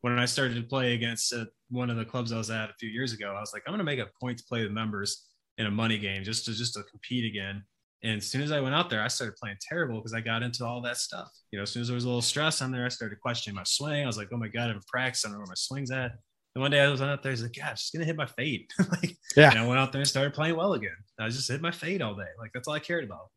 when 0.00 0.18
I 0.18 0.26
started 0.26 0.54
to 0.54 0.62
play 0.62 0.94
against 0.94 1.32
uh, 1.32 1.44
one 1.70 1.90
of 1.90 1.96
the 1.96 2.04
clubs 2.04 2.32
I 2.32 2.38
was 2.38 2.50
at 2.50 2.70
a 2.70 2.74
few 2.78 2.88
years 2.88 3.12
ago, 3.12 3.34
I 3.36 3.40
was 3.40 3.52
like, 3.52 3.62
I'm 3.66 3.72
going 3.72 3.78
to 3.78 3.84
make 3.84 3.98
a 3.98 4.08
point 4.20 4.38
to 4.38 4.44
play 4.48 4.62
the 4.62 4.70
members 4.70 5.26
in 5.58 5.66
a 5.66 5.70
money 5.70 5.98
game 5.98 6.22
just 6.22 6.44
to 6.44 6.52
just 6.52 6.74
to 6.74 6.82
compete 6.84 7.24
again. 7.24 7.64
And 8.02 8.18
as 8.18 8.26
soon 8.26 8.42
as 8.42 8.52
I 8.52 8.60
went 8.60 8.74
out 8.74 8.90
there, 8.90 9.02
I 9.02 9.08
started 9.08 9.36
playing 9.36 9.56
terrible 9.60 9.96
because 9.96 10.14
I 10.14 10.20
got 10.20 10.42
into 10.42 10.64
all 10.64 10.80
that 10.82 10.98
stuff. 10.98 11.28
You 11.50 11.58
know, 11.58 11.64
as 11.64 11.70
soon 11.70 11.82
as 11.82 11.88
there 11.88 11.96
was 11.96 12.04
a 12.04 12.08
little 12.08 12.22
stress 12.22 12.62
on 12.62 12.70
there, 12.70 12.84
I 12.84 12.88
started 12.88 13.20
questioning 13.20 13.56
my 13.56 13.64
swing. 13.64 14.04
I 14.04 14.06
was 14.06 14.16
like, 14.16 14.28
oh 14.32 14.36
my 14.36 14.48
God, 14.48 14.70
I've 14.70 14.86
practiced. 14.86 15.26
I 15.26 15.28
don't 15.28 15.34
know 15.34 15.40
where 15.40 15.48
my 15.48 15.54
swing's 15.56 15.90
at. 15.90 16.12
And 16.54 16.62
one 16.62 16.70
day 16.70 16.80
I 16.80 16.88
was 16.88 17.02
out 17.02 17.22
there, 17.22 17.30
I 17.30 17.34
was 17.34 17.42
like, 17.42 17.58
I'm 17.62 17.74
just 17.74 17.92
gonna 17.92 18.04
hit 18.04 18.16
my 18.16 18.26
fade. 18.26 18.66
like, 18.78 19.16
yeah. 19.36 19.50
And 19.50 19.58
I 19.58 19.66
went 19.66 19.80
out 19.80 19.92
there 19.92 20.00
and 20.00 20.08
started 20.08 20.32
playing 20.32 20.56
well 20.56 20.74
again. 20.74 20.96
I 21.18 21.24
was 21.24 21.36
just 21.36 21.50
hit 21.50 21.60
my 21.60 21.70
fade 21.70 22.02
all 22.02 22.14
day. 22.14 22.30
Like 22.38 22.52
that's 22.54 22.68
all 22.68 22.74
I 22.74 22.80
cared 22.80 23.04
about. 23.04 23.28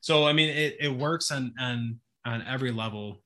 So 0.00 0.26
I 0.26 0.32
mean, 0.32 0.48
it, 0.48 0.76
it 0.80 0.88
works 0.88 1.30
on 1.30 1.52
on 1.60 2.00
on 2.24 2.42
every 2.46 2.70
level 2.70 3.22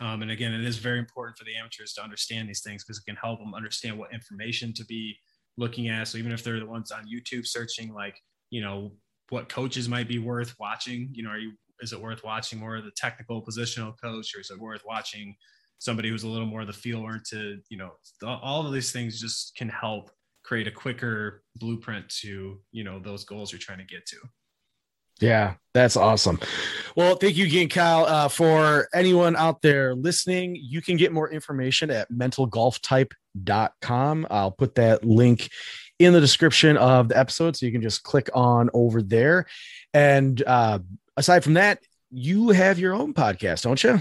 um, 0.00 0.22
and 0.22 0.30
again, 0.30 0.52
it 0.52 0.64
is 0.64 0.76
very 0.76 0.98
important 0.98 1.38
for 1.38 1.44
the 1.44 1.56
amateurs 1.56 1.92
to 1.94 2.02
understand 2.02 2.48
these 2.48 2.62
things 2.62 2.84
because 2.84 2.98
it 2.98 3.04
can 3.06 3.16
help 3.16 3.40
them 3.40 3.54
understand 3.54 3.98
what 3.98 4.12
information 4.12 4.72
to 4.74 4.84
be 4.84 5.16
looking 5.56 5.88
at. 5.88 6.08
So 6.08 6.18
even 6.18 6.32
if 6.32 6.44
they're 6.44 6.60
the 6.60 6.66
ones 6.66 6.92
on 6.92 7.06
YouTube 7.06 7.46
searching, 7.46 7.92
like, 7.92 8.16
you 8.50 8.60
know, 8.60 8.92
what 9.30 9.48
coaches 9.48 9.88
might 9.88 10.08
be 10.08 10.18
worth 10.18 10.54
watching, 10.58 11.10
you 11.12 11.22
know, 11.22 11.30
are 11.30 11.38
you, 11.38 11.52
is 11.80 11.92
it 11.92 12.00
worth 12.00 12.24
watching 12.24 12.58
more 12.58 12.76
of 12.76 12.84
the 12.84 12.90
technical 12.96 13.44
positional 13.44 13.94
coach 14.00 14.34
or 14.34 14.40
is 14.40 14.50
it 14.50 14.58
worth 14.58 14.82
watching 14.86 15.36
somebody 15.78 16.08
who's 16.08 16.24
a 16.24 16.28
little 16.28 16.46
more 16.46 16.62
of 16.62 16.66
the 16.66 16.72
feel 16.72 17.00
oriented, 17.00 17.60
you 17.68 17.78
know, 17.78 17.92
all 18.24 18.66
of 18.66 18.72
these 18.72 18.90
things 18.90 19.20
just 19.20 19.54
can 19.54 19.68
help 19.68 20.10
create 20.44 20.66
a 20.66 20.72
quicker 20.72 21.42
blueprint 21.56 22.08
to, 22.08 22.58
you 22.72 22.84
know, 22.84 22.98
those 22.98 23.24
goals 23.24 23.52
you're 23.52 23.58
trying 23.58 23.78
to 23.78 23.84
get 23.84 24.06
to. 24.06 24.16
Yeah, 25.20 25.54
that's 25.74 25.96
awesome. 25.96 26.38
Well, 26.96 27.16
thank 27.16 27.36
you 27.36 27.44
again, 27.46 27.68
Kiel. 27.68 28.06
Uh, 28.06 28.28
for 28.28 28.88
anyone 28.94 29.34
out 29.36 29.60
there 29.62 29.94
listening, 29.94 30.56
you 30.60 30.80
can 30.80 30.96
get 30.96 31.12
more 31.12 31.28
information 31.30 31.90
at 31.90 32.10
mentalgolftype.com. 32.10 34.26
I'll 34.30 34.52
put 34.52 34.76
that 34.76 35.04
link 35.04 35.50
in 35.98 36.12
the 36.12 36.20
description 36.20 36.76
of 36.76 37.08
the 37.08 37.18
episode. 37.18 37.56
So 37.56 37.66
you 37.66 37.72
can 37.72 37.82
just 37.82 38.02
click 38.02 38.30
on 38.34 38.70
over 38.72 39.02
there. 39.02 39.46
And 39.92 40.42
uh, 40.46 40.80
aside 41.16 41.44
from 41.44 41.54
that, 41.54 41.80
you 42.10 42.50
have 42.50 42.78
your 42.78 42.94
own 42.94 43.14
podcast, 43.14 43.62
don't 43.62 43.82
you? 43.82 44.00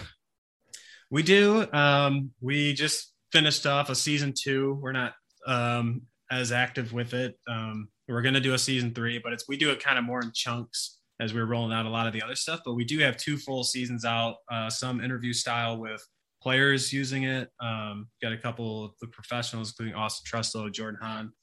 We 1.10 1.24
do. 1.24 1.68
Um, 1.72 2.32
we 2.41 2.74
just 2.74 3.14
finished 3.32 3.66
off 3.66 3.89
a 3.89 3.95
season 3.95 4.34
two. 4.38 4.78
We're 4.82 4.91
not 4.91 5.14
um, 5.45 6.04
as 6.30 6.52
active 6.52 6.93
with 6.93 7.14
it. 7.14 7.38
Um, 7.48 7.89
we're 8.08 8.22
going 8.22 8.36
to 8.36 8.39
do 8.39 8.54
a 8.54 8.58
season 8.60 8.93
three, 8.93 9.20
but 9.20 9.34
it's 9.34 9.48
we 9.48 9.58
do 9.58 9.72
it 9.72 9.84
kind 9.84 9.98
of 9.98 10.06
more 10.06 10.22
in 10.22 10.32
chunks 10.34 11.00
as 11.20 11.34
we're 11.34 11.45
rolling 11.45 11.74
out 11.74 11.86
a 11.86 11.89
lot 11.89 12.08
of 12.08 12.14
the 12.14 12.22
other 12.22 12.36
stuff. 12.36 12.62
But 12.64 12.76
we 12.76 12.86
do 12.86 13.00
have 13.00 13.18
two 13.18 13.38
full 13.38 13.64
seasons 13.64 14.06
out, 14.06 14.36
uh, 14.52 14.70
some 14.70 15.02
interview 15.02 15.34
style 15.34 15.78
with 15.78 16.06
players 16.41 16.93
using 16.93 17.24
it. 17.24 17.50
Um, 17.60 18.08
got 18.22 18.32
a 18.32 18.38
couple 18.38 18.86
of 18.86 18.91
the 19.02 19.08
professionals, 19.08 19.72
including 19.72 19.95
Austin 19.95 20.26
Truslow, 20.26 20.70
Jordan 20.70 21.00
Hahn. 21.02 21.34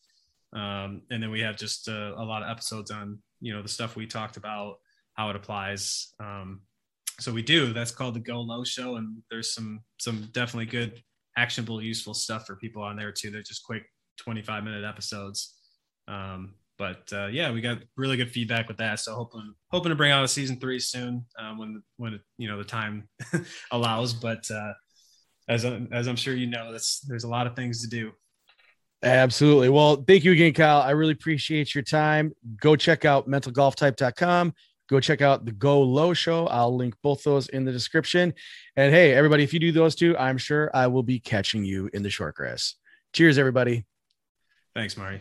Um, 0.54 1.02
and 1.10 1.22
then 1.22 1.30
we 1.30 1.40
have 1.40 1.56
just 1.56 1.88
uh, 1.88 2.12
a 2.16 2.24
lot 2.24 2.42
of 2.42 2.50
episodes 2.50 2.90
on, 2.90 3.18
you 3.40 3.52
know, 3.52 3.62
the 3.62 3.68
stuff 3.68 3.96
we 3.96 4.06
talked 4.06 4.36
about, 4.36 4.76
how 5.14 5.30
it 5.30 5.36
applies. 5.36 6.14
Um, 6.20 6.60
so 7.20 7.32
we 7.32 7.42
do, 7.42 7.72
that's 7.72 7.90
called 7.90 8.14
the 8.14 8.20
Go 8.20 8.40
Low 8.40 8.64
show. 8.64 8.96
And 8.96 9.18
there's 9.30 9.52
some, 9.54 9.80
some 9.98 10.28
definitely 10.32 10.66
good, 10.66 11.02
actionable, 11.36 11.82
useful 11.82 12.14
stuff 12.14 12.46
for 12.46 12.56
people 12.56 12.82
on 12.82 12.96
there 12.96 13.12
too. 13.12 13.30
They're 13.30 13.42
just 13.42 13.64
quick 13.64 13.84
25 14.18 14.64
minute 14.64 14.84
episodes. 14.84 15.54
Um, 16.06 16.54
but 16.76 17.08
uh, 17.12 17.26
yeah, 17.26 17.52
we 17.52 17.60
got 17.60 17.78
really 17.96 18.16
good 18.16 18.30
feedback 18.30 18.68
with 18.68 18.78
that. 18.78 18.98
So 19.00 19.14
hoping 19.14 19.54
hoping 19.70 19.90
to 19.90 19.96
bring 19.96 20.10
out 20.10 20.24
a 20.24 20.28
season 20.28 20.58
three 20.58 20.80
soon 20.80 21.24
um, 21.38 21.58
when 21.58 21.82
when 21.98 22.20
you 22.36 22.48
know 22.48 22.58
the 22.58 22.64
time 22.64 23.08
allows. 23.70 24.12
But 24.12 24.44
uh, 24.50 24.72
as 25.48 25.64
I'm, 25.64 25.88
as 25.92 26.08
I'm 26.08 26.16
sure 26.16 26.34
you 26.34 26.46
know, 26.46 26.72
that's 26.72 27.00
there's 27.00 27.24
a 27.24 27.28
lot 27.28 27.46
of 27.46 27.54
things 27.54 27.82
to 27.82 27.88
do. 27.88 28.12
Absolutely. 29.04 29.68
Well, 29.68 29.96
thank 29.96 30.24
you 30.24 30.32
again, 30.32 30.54
Kiel. 30.54 30.66
I 30.66 30.92
really 30.92 31.12
appreciate 31.12 31.74
your 31.74 31.84
time. 31.84 32.32
Go 32.56 32.74
check 32.74 33.04
out 33.04 33.28
mentalgolftype.com. 33.28 34.54
Go 34.88 35.00
check 35.00 35.20
out 35.20 35.44
the 35.44 35.52
Go 35.52 35.82
Low 35.82 36.14
Show. 36.14 36.46
I'll 36.46 36.74
link 36.74 36.94
both 37.02 37.22
those 37.22 37.48
in 37.48 37.64
the 37.64 37.72
description. 37.72 38.32
And 38.76 38.92
hey, 38.92 39.12
everybody, 39.12 39.42
if 39.42 39.52
you 39.52 39.60
do 39.60 39.72
those 39.72 39.94
two, 39.94 40.16
I'm 40.16 40.38
sure 40.38 40.70
I 40.74 40.86
will 40.86 41.02
be 41.02 41.20
catching 41.20 41.64
you 41.64 41.90
in 41.92 42.02
the 42.02 42.10
short 42.10 42.34
grass. 42.34 42.74
Cheers, 43.12 43.38
everybody. 43.38 43.84
Thanks, 44.74 44.96
Marty. 44.96 45.20